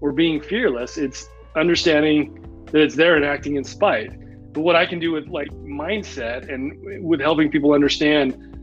or 0.00 0.12
being 0.12 0.40
fearless 0.40 0.96
it's 0.98 1.28
understanding 1.56 2.38
that 2.66 2.80
it's 2.80 2.94
there 2.94 3.16
and 3.16 3.24
acting 3.24 3.56
in 3.56 3.64
spite 3.64 4.12
but 4.54 4.62
what 4.62 4.76
i 4.76 4.86
can 4.86 4.98
do 4.98 5.12
with 5.12 5.26
like 5.28 5.48
mindset 5.50 6.52
and 6.52 7.04
with 7.04 7.20
helping 7.20 7.50
people 7.50 7.72
understand 7.72 8.54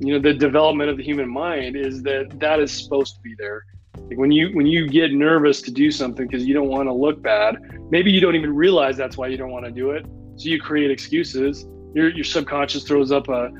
you 0.00 0.14
know 0.14 0.18
the 0.18 0.32
development 0.32 0.88
of 0.88 0.96
the 0.96 1.02
human 1.02 1.28
mind 1.28 1.76
is 1.76 2.02
that 2.02 2.40
that 2.40 2.58
is 2.58 2.72
supposed 2.72 3.16
to 3.16 3.20
be 3.20 3.34
there. 3.38 3.66
Like 3.98 4.18
when 4.18 4.32
you 4.32 4.48
when 4.54 4.64
you 4.64 4.88
get 4.88 5.12
nervous 5.12 5.60
to 5.62 5.70
do 5.70 5.90
something 5.90 6.26
because 6.26 6.46
you 6.46 6.54
don't 6.54 6.68
want 6.68 6.88
to 6.88 6.92
look 6.92 7.20
bad 7.20 7.58
maybe 7.90 8.10
you 8.10 8.20
don't 8.20 8.34
even 8.34 8.54
realize 8.54 8.96
that's 8.96 9.18
why 9.18 9.26
you 9.26 9.36
don't 9.36 9.50
want 9.50 9.66
to 9.66 9.70
do 9.70 9.90
it. 9.90 10.06
So 10.36 10.48
you 10.48 10.60
create 10.60 10.90
excuses. 10.90 11.66
Your, 11.94 12.08
your 12.08 12.24
subconscious 12.24 12.84
throws 12.84 13.12
up 13.12 13.28
a 13.28 13.50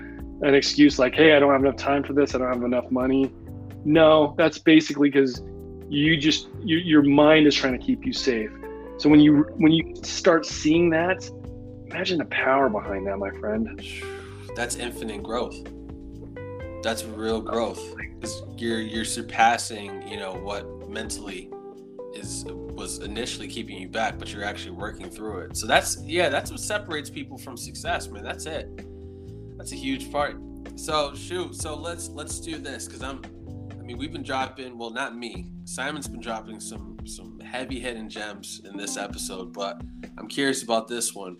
an 0.43 0.55
excuse 0.55 0.99
like 0.99 1.15
hey 1.15 1.35
i 1.37 1.39
don't 1.39 1.53
have 1.53 1.63
enough 1.63 1.77
time 1.77 2.03
for 2.03 2.15
this. 2.15 2.35
I 2.35 2.39
don't 2.39 2.49
have 2.49 2.63
enough 2.63 2.91
money. 2.91 3.31
No, 3.85 4.35
that's 4.39 4.59
basically 4.59 5.11
because 5.11 5.43
you 5.91 6.17
just 6.17 6.49
you, 6.61 6.79
your 6.79 7.03
mind 7.03 7.49
is 7.49 7.55
trying 7.55 7.79
to 7.79 7.85
keep 7.85 8.07
you 8.07 8.15
safe. 8.15 8.51
So 8.97 9.11
when 9.11 9.21
you 9.21 9.43
when 9.59 9.73
you 9.73 9.95
start 10.03 10.47
seeing 10.47 10.89
that, 10.91 11.31
imagine 11.91 12.19
the 12.19 12.25
power 12.27 12.69
behind 12.69 13.07
that, 13.07 13.19
my 13.19 13.31
friend. 13.31 13.81
that's 14.57 14.77
infinite 14.77 15.23
growth. 15.23 15.57
That's 16.83 17.05
real 17.05 17.37
oh, 17.37 17.41
growth. 17.41 17.83
'Cause 18.21 18.43
You're 18.57 18.81
you're 18.81 19.05
surpassing, 19.05 20.07
you 20.09 20.17
know, 20.19 20.35
what 20.35 20.89
mentally 20.89 21.51
is 22.15 22.45
was 22.49 22.99
initially 22.99 23.49
keeping 23.49 23.79
you 23.79 23.89
back, 23.89 24.19
but 24.19 24.33
you're 24.33 24.45
actually 24.45 24.73
working 24.73 25.09
through 25.11 25.41
it. 25.41 25.57
So 25.57 25.67
that's 25.67 26.03
yeah, 26.05 26.29
that's 26.29 26.51
what 26.51 26.61
separates 26.61 27.11
people 27.11 27.39
from 27.39 27.57
success, 27.57 28.09
man. 28.09 28.23
That's 28.25 28.47
it. 28.47 28.69
That's 29.57 29.73
a 29.73 29.77
huge 29.77 30.11
part. 30.11 30.37
So 30.77 31.15
shoot, 31.15 31.55
so 31.55 31.75
let's 31.77 32.09
let's 32.11 32.41
do 32.41 32.59
this 32.59 32.87
because 32.87 33.03
I'm 33.03 33.23
I 33.79 33.83
mean 33.83 33.99
we've 33.99 34.13
been 34.13 34.23
dropping 34.23 34.77
well 34.79 34.91
not 34.91 35.17
me. 35.17 35.51
Simon's 35.65 36.09
been 36.09 36.21
dropping 36.21 36.61
some 36.61 36.97
some 37.07 37.39
heavy 37.41 37.79
hitting 37.81 38.09
gems 38.09 38.61
in 38.65 38.77
this 38.77 38.97
episode, 38.97 39.53
but 39.53 39.81
I'm 40.19 40.29
curious 40.29 40.63
about 40.63 40.89
this 40.89 41.15
one. 41.15 41.37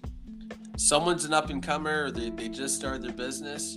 Someone's 0.81 1.27
an 1.27 1.35
up 1.35 1.51
and 1.51 1.63
comer 1.63 2.05
or 2.05 2.11
they, 2.11 2.31
they 2.31 2.49
just 2.49 2.75
started 2.75 3.03
their 3.03 3.13
business. 3.13 3.77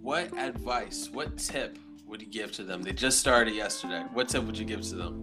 What 0.00 0.32
advice, 0.38 1.10
what 1.12 1.36
tip 1.36 1.78
would 2.06 2.22
you 2.22 2.28
give 2.28 2.52
to 2.52 2.64
them? 2.64 2.80
They 2.80 2.94
just 2.94 3.18
started 3.18 3.54
yesterday. 3.54 4.02
What 4.14 4.30
tip 4.30 4.42
would 4.44 4.56
you 4.56 4.64
give 4.64 4.80
to 4.80 4.94
them? 4.94 5.22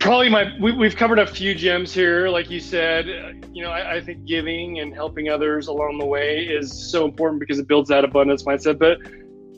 Probably 0.00 0.30
my 0.30 0.56
we, 0.58 0.72
we've 0.72 0.96
covered 0.96 1.18
a 1.18 1.26
few 1.26 1.54
gems 1.54 1.92
here, 1.92 2.30
like 2.30 2.48
you 2.48 2.60
said. 2.60 3.44
You 3.52 3.62
know, 3.62 3.70
I, 3.70 3.96
I 3.96 4.00
think 4.00 4.24
giving 4.24 4.78
and 4.80 4.94
helping 4.94 5.28
others 5.28 5.66
along 5.66 5.98
the 5.98 6.06
way 6.06 6.46
is 6.46 6.90
so 6.90 7.04
important 7.04 7.40
because 7.40 7.58
it 7.58 7.68
builds 7.68 7.90
that 7.90 8.04
abundance 8.04 8.44
mindset. 8.44 8.78
But 8.78 8.96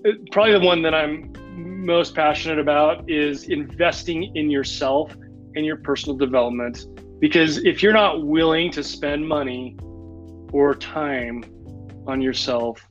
uh, 0.04 0.14
probably 0.32 0.58
the 0.58 0.66
one 0.66 0.82
that 0.82 0.92
I'm 0.92 1.32
most 1.46 2.16
passionate 2.16 2.58
about 2.58 3.08
is 3.08 3.44
investing 3.44 4.34
in 4.34 4.50
yourself 4.50 5.14
and 5.54 5.64
your 5.64 5.76
personal 5.76 6.18
development. 6.18 6.88
Because 7.24 7.64
if 7.64 7.82
you're 7.82 7.94
not 7.94 8.26
willing 8.26 8.70
to 8.72 8.84
spend 8.84 9.26
money 9.26 9.78
or 10.52 10.74
time 10.74 11.42
on 12.06 12.20
yourself, 12.20 12.86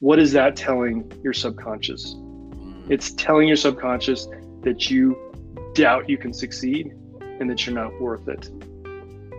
what 0.00 0.18
is 0.18 0.30
that 0.32 0.56
telling 0.56 1.10
your 1.24 1.32
subconscious? 1.32 2.12
Mm, 2.14 2.90
It's 2.90 3.12
telling 3.12 3.48
your 3.48 3.56
subconscious 3.56 4.28
that 4.60 4.90
you 4.90 5.16
doubt 5.72 6.06
you 6.06 6.18
can 6.18 6.34
succeed 6.34 6.92
and 7.40 7.48
that 7.48 7.64
you're 7.64 7.74
not 7.74 7.98
worth 7.98 8.28
it. 8.28 8.50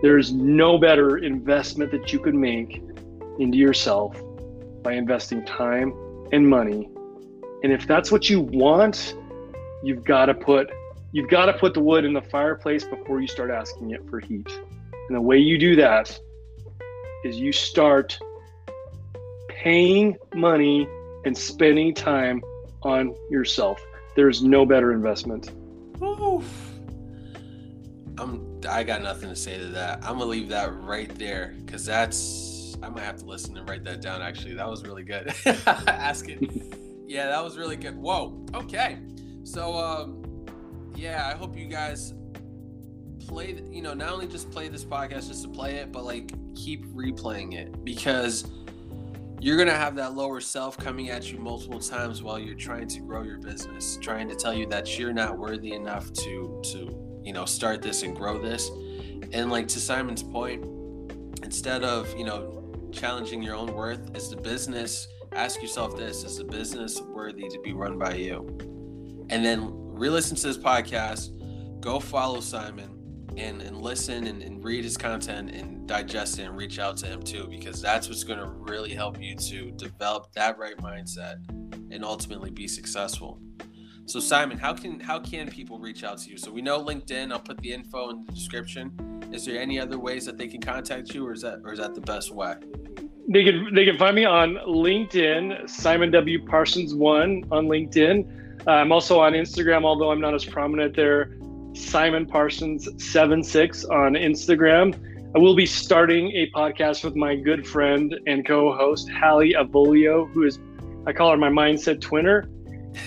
There's 0.01 0.33
no 0.33 0.79
better 0.79 1.19
investment 1.19 1.91
that 1.91 2.11
you 2.11 2.17
could 2.17 2.33
make 2.33 2.81
into 3.37 3.59
yourself 3.59 4.19
by 4.81 4.93
investing 4.93 5.45
time 5.45 5.93
and 6.31 6.49
money. 6.49 6.89
And 7.61 7.71
if 7.71 7.85
that's 7.85 8.11
what 8.11 8.31
you 8.31 8.41
want, 8.41 9.13
you've 9.83 10.03
got 10.03 10.25
to 10.25 10.33
put 10.33 10.71
you've 11.11 11.29
got 11.29 11.45
to 11.45 11.53
put 11.53 11.73
the 11.73 11.79
wood 11.79 12.05
in 12.05 12.13
the 12.13 12.21
fireplace 12.21 12.83
before 12.83 13.21
you 13.21 13.27
start 13.27 13.49
asking 13.51 13.91
it 13.91 14.07
for 14.09 14.19
heat. 14.19 14.47
And 15.07 15.15
the 15.15 15.21
way 15.21 15.37
you 15.37 15.57
do 15.57 15.75
that 15.75 16.19
is 17.23 17.37
you 17.37 17.51
start 17.51 18.19
paying 19.47 20.17
money 20.33 20.87
and 21.25 21.37
spending 21.37 21.93
time 21.93 22.41
on 22.83 23.15
yourself. 23.29 23.81
There's 24.15 24.41
no 24.41 24.65
better 24.65 24.91
investment. 24.93 25.51
Oof. 26.01 26.45
I'm 28.17 28.61
I 28.67 28.83
got 28.83 29.01
nothing 29.01 29.29
to 29.29 29.35
say 29.35 29.57
to 29.57 29.67
that. 29.67 29.99
I'm 30.03 30.17
gonna 30.17 30.25
leave 30.25 30.49
that 30.49 30.73
right 30.81 31.13
there 31.15 31.55
because 31.65 31.85
that's 31.85 32.77
I 32.81 32.89
might 32.89 33.03
have 33.03 33.17
to 33.17 33.25
listen 33.25 33.57
and 33.57 33.67
write 33.69 33.83
that 33.85 34.01
down 34.01 34.21
actually. 34.21 34.53
That 34.55 34.69
was 34.69 34.83
really 34.83 35.03
good. 35.03 35.33
Asking. 35.65 36.75
Yeah, 37.09 37.25
that 37.25 37.43
was 37.43 37.57
really 37.57 37.75
good. 37.75 37.97
Whoa. 37.97 38.45
Okay. 38.53 38.99
So 39.43 39.73
um 39.73 40.18
yeah, 40.99 41.31
I 41.33 41.37
hope 41.37 41.57
you 41.57 41.67
guys 41.67 42.13
play, 43.27 43.61
you 43.71 43.81
know, 43.81 43.93
not 43.93 44.11
only 44.11 44.27
just 44.27 44.51
play 44.51 44.67
this 44.67 44.83
podcast 44.83 45.27
just 45.27 45.43
to 45.43 45.49
play 45.49 45.75
it, 45.75 45.91
but 45.91 46.03
like 46.03 46.31
keep 46.55 46.85
replaying 46.87 47.53
it 47.53 47.83
because 47.85 48.49
you're 49.39 49.55
going 49.55 49.69
to 49.69 49.75
have 49.75 49.95
that 49.95 50.15
lower 50.15 50.41
self 50.41 50.77
coming 50.77 51.09
at 51.09 51.31
you 51.31 51.39
multiple 51.39 51.79
times 51.79 52.21
while 52.21 52.37
you're 52.37 52.55
trying 52.55 52.87
to 52.89 52.99
grow 52.99 53.23
your 53.23 53.37
business, 53.37 53.97
trying 54.01 54.27
to 54.27 54.35
tell 54.35 54.53
you 54.53 54.65
that 54.67 54.99
you're 54.99 55.13
not 55.13 55.37
worthy 55.37 55.73
enough 55.73 56.11
to 56.11 56.61
to, 56.71 57.21
you 57.23 57.31
know, 57.31 57.45
start 57.45 57.81
this 57.81 58.03
and 58.03 58.15
grow 58.15 58.37
this. 58.37 58.69
And 59.31 59.49
like 59.49 59.67
to 59.69 59.79
Simon's 59.79 60.23
point, 60.23 60.65
instead 61.43 61.83
of, 61.83 62.13
you 62.17 62.25
know, 62.25 62.63
challenging 62.91 63.41
your 63.41 63.55
own 63.55 63.73
worth, 63.73 64.15
is 64.17 64.29
the 64.29 64.37
business 64.37 65.07
ask 65.33 65.61
yourself 65.61 65.95
this, 65.95 66.23
is 66.23 66.37
the 66.37 66.43
business 66.43 66.99
worthy 67.01 67.47
to 67.47 67.59
be 67.61 67.73
run 67.73 67.97
by 67.97 68.15
you? 68.15 68.57
And 69.29 69.45
then 69.45 69.88
re-listen 69.99 70.35
to 70.37 70.47
this 70.47 70.57
podcast, 70.57 71.81
go 71.81 71.99
follow 71.99 72.39
Simon 72.39 72.95
and, 73.37 73.61
and 73.61 73.77
listen 73.77 74.27
and, 74.27 74.41
and 74.41 74.63
read 74.63 74.83
his 74.83 74.97
content 74.97 75.51
and 75.51 75.87
digest 75.87 76.39
it 76.39 76.43
and 76.43 76.57
reach 76.57 76.79
out 76.79 76.97
to 76.97 77.05
him 77.05 77.21
too, 77.21 77.47
because 77.49 77.81
that's 77.81 78.07
what's 78.07 78.23
going 78.23 78.39
to 78.39 78.47
really 78.47 78.93
help 78.93 79.21
you 79.21 79.35
to 79.35 79.71
develop 79.71 80.31
that 80.33 80.57
right 80.57 80.77
mindset 80.77 81.35
and 81.91 82.03
ultimately 82.03 82.49
be 82.49 82.67
successful. 82.67 83.41
So 84.05 84.19
Simon, 84.19 84.57
how 84.57 84.73
can 84.73 84.99
how 84.99 85.19
can 85.19 85.49
people 85.49 85.77
reach 85.77 86.03
out 86.03 86.17
to 86.19 86.31
you? 86.31 86.37
So 86.37 86.49
we 86.49 86.63
know 86.63 86.83
LinkedIn. 86.83 87.31
I'll 87.31 87.39
put 87.39 87.59
the 87.59 87.71
info 87.71 88.09
in 88.09 88.25
the 88.25 88.31
description. 88.31 88.91
Is 89.31 89.45
there 89.45 89.61
any 89.61 89.79
other 89.79 89.99
ways 89.99 90.25
that 90.25 90.35
they 90.35 90.47
can 90.47 90.61
contact 90.61 91.13
you, 91.13 91.27
or 91.27 91.33
is 91.33 91.43
that 91.43 91.59
or 91.63 91.73
is 91.73 91.79
that 91.79 91.93
the 91.93 92.01
best 92.01 92.33
way? 92.33 92.55
They 93.27 93.43
can 93.43 93.71
they 93.75 93.85
can 93.85 93.99
find 93.99 94.15
me 94.15 94.25
on 94.25 94.55
LinkedIn, 94.67 95.69
Simon 95.69 96.09
W 96.09 96.43
Parsons 96.43 96.95
one 96.95 97.43
on 97.51 97.67
LinkedIn. 97.67 98.48
I'm 98.69 98.91
also 98.91 99.19
on 99.19 99.33
Instagram, 99.33 99.83
although 99.83 100.11
I'm 100.11 100.21
not 100.21 100.33
as 100.33 100.45
prominent 100.45 100.95
there. 100.95 101.37
Simon 101.73 102.25
Parsons 102.25 102.87
seven 103.03 103.43
six 103.43 103.85
on 103.85 104.13
Instagram. 104.13 104.95
I 105.35 105.39
will 105.39 105.55
be 105.55 105.65
starting 105.65 106.31
a 106.31 106.49
podcast 106.51 107.03
with 107.03 107.15
my 107.15 107.35
good 107.35 107.67
friend 107.67 108.15
and 108.25 108.45
co-host 108.45 109.09
Hallie 109.09 109.53
Avolio, 109.53 110.31
who 110.31 110.43
is 110.43 110.59
I 111.05 111.13
call 111.13 111.31
her 111.31 111.37
my 111.37 111.49
mindset 111.49 111.99
twinner. 111.99 112.47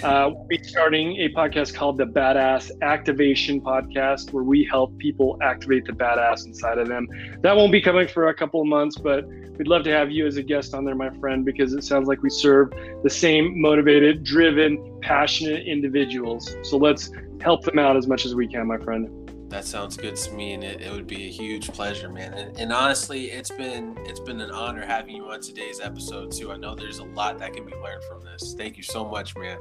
Uh, 0.03 0.31
we'll 0.35 0.47
be 0.47 0.63
starting 0.63 1.17
a 1.19 1.29
podcast 1.31 1.75
called 1.75 1.99
the 1.99 2.05
Badass 2.05 2.71
Activation 2.83 3.61
Podcast, 3.61 4.33
where 4.33 4.45
we 4.45 4.65
help 4.65 4.97
people 4.99 5.39
activate 5.43 5.85
the 5.85 5.93
badass 5.93 6.47
inside 6.47 6.79
of 6.79 6.89
them. 6.89 7.09
That 7.41 7.57
won't 7.57 7.73
be 7.73 7.81
coming 7.81 8.09
for 8.09 8.29
a 8.29 8.35
couple 8.35 8.61
of 8.61 8.67
months, 8.67 8.97
but 8.99 9.27
we'd 9.59 9.69
love 9.69 9.85
to 9.85 9.91
have 9.91 10.11
you 10.11 10.27
as 10.27 10.37
a 10.37 10.43
guest 10.43 10.75
on 10.75 10.85
there, 10.85 10.95
my 10.95 11.11
friend, 11.19 11.45
because 11.45 11.73
it 11.73 11.85
sounds 11.85 12.09
like 12.09 12.23
we 12.23 12.31
serve 12.31 12.73
the 13.03 13.11
same 13.11 13.61
motivated, 13.61 14.25
driven, 14.25 14.99
passionate 15.03 15.67
individuals. 15.67 16.57
So 16.63 16.77
let's 16.77 17.11
help 17.41 17.65
them 17.65 17.79
out 17.79 17.97
as 17.97 18.07
much 18.07 18.25
as 18.25 18.35
we 18.35 18.49
can, 18.49 18.67
my 18.67 18.79
friend. 18.79 19.22
That 19.53 19.67
sounds 19.67 19.99
good 19.99 20.17
to 20.17 20.33
me, 20.33 20.55
and 20.55 20.65
it, 20.65 20.81
it 20.81 20.91
would 20.91 21.07
be 21.07 21.27
a 21.27 21.31
huge 21.31 21.69
pleasure, 21.69 22.09
man. 22.09 22.33
And, 22.33 22.59
and 22.59 22.73
honestly, 22.73 23.27
it's 23.27 23.51
been 23.51 23.95
it's 24.07 24.19
been 24.19 24.41
an 24.41 24.51
honor 24.51 24.83
having 24.83 25.15
you 25.15 25.27
on 25.27 25.43
today's 25.43 25.79
episode 25.79 26.33
too. 26.33 26.51
I 26.53 26.57
know 26.57 26.75
there's 26.75 27.01
a 27.01 27.05
lot 27.05 27.39
that 27.39 27.53
can 27.53 27.67
be 27.67 27.75
learned 27.75 28.03
from 28.05 28.25
this. 28.25 28.55
Thank 28.57 28.79
you 28.79 28.83
so 28.83 29.05
much, 29.05 29.37
man. 29.37 29.59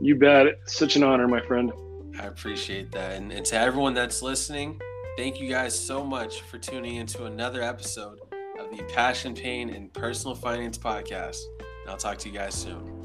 You 0.00 0.14
bet. 0.14 0.46
Such 0.66 0.94
an 0.94 1.02
honor, 1.02 1.26
my 1.26 1.40
friend. 1.40 1.72
I 2.20 2.26
appreciate 2.26 2.92
that. 2.92 3.14
And, 3.14 3.32
and 3.32 3.44
to 3.46 3.58
everyone 3.58 3.92
that's 3.92 4.22
listening, 4.22 4.80
thank 5.16 5.40
you 5.40 5.48
guys 5.48 5.76
so 5.76 6.04
much 6.04 6.42
for 6.42 6.58
tuning 6.58 6.94
into 6.94 7.24
another 7.24 7.60
episode 7.60 8.20
of 8.60 8.70
the 8.70 8.84
Passion, 8.84 9.34
Pain, 9.34 9.68
and 9.68 9.92
Personal 9.92 10.36
Finance 10.36 10.78
Podcast. 10.78 11.42
And 11.58 11.90
I'll 11.90 11.96
talk 11.96 12.18
to 12.18 12.28
you 12.28 12.38
guys 12.38 12.54
soon. 12.54 13.03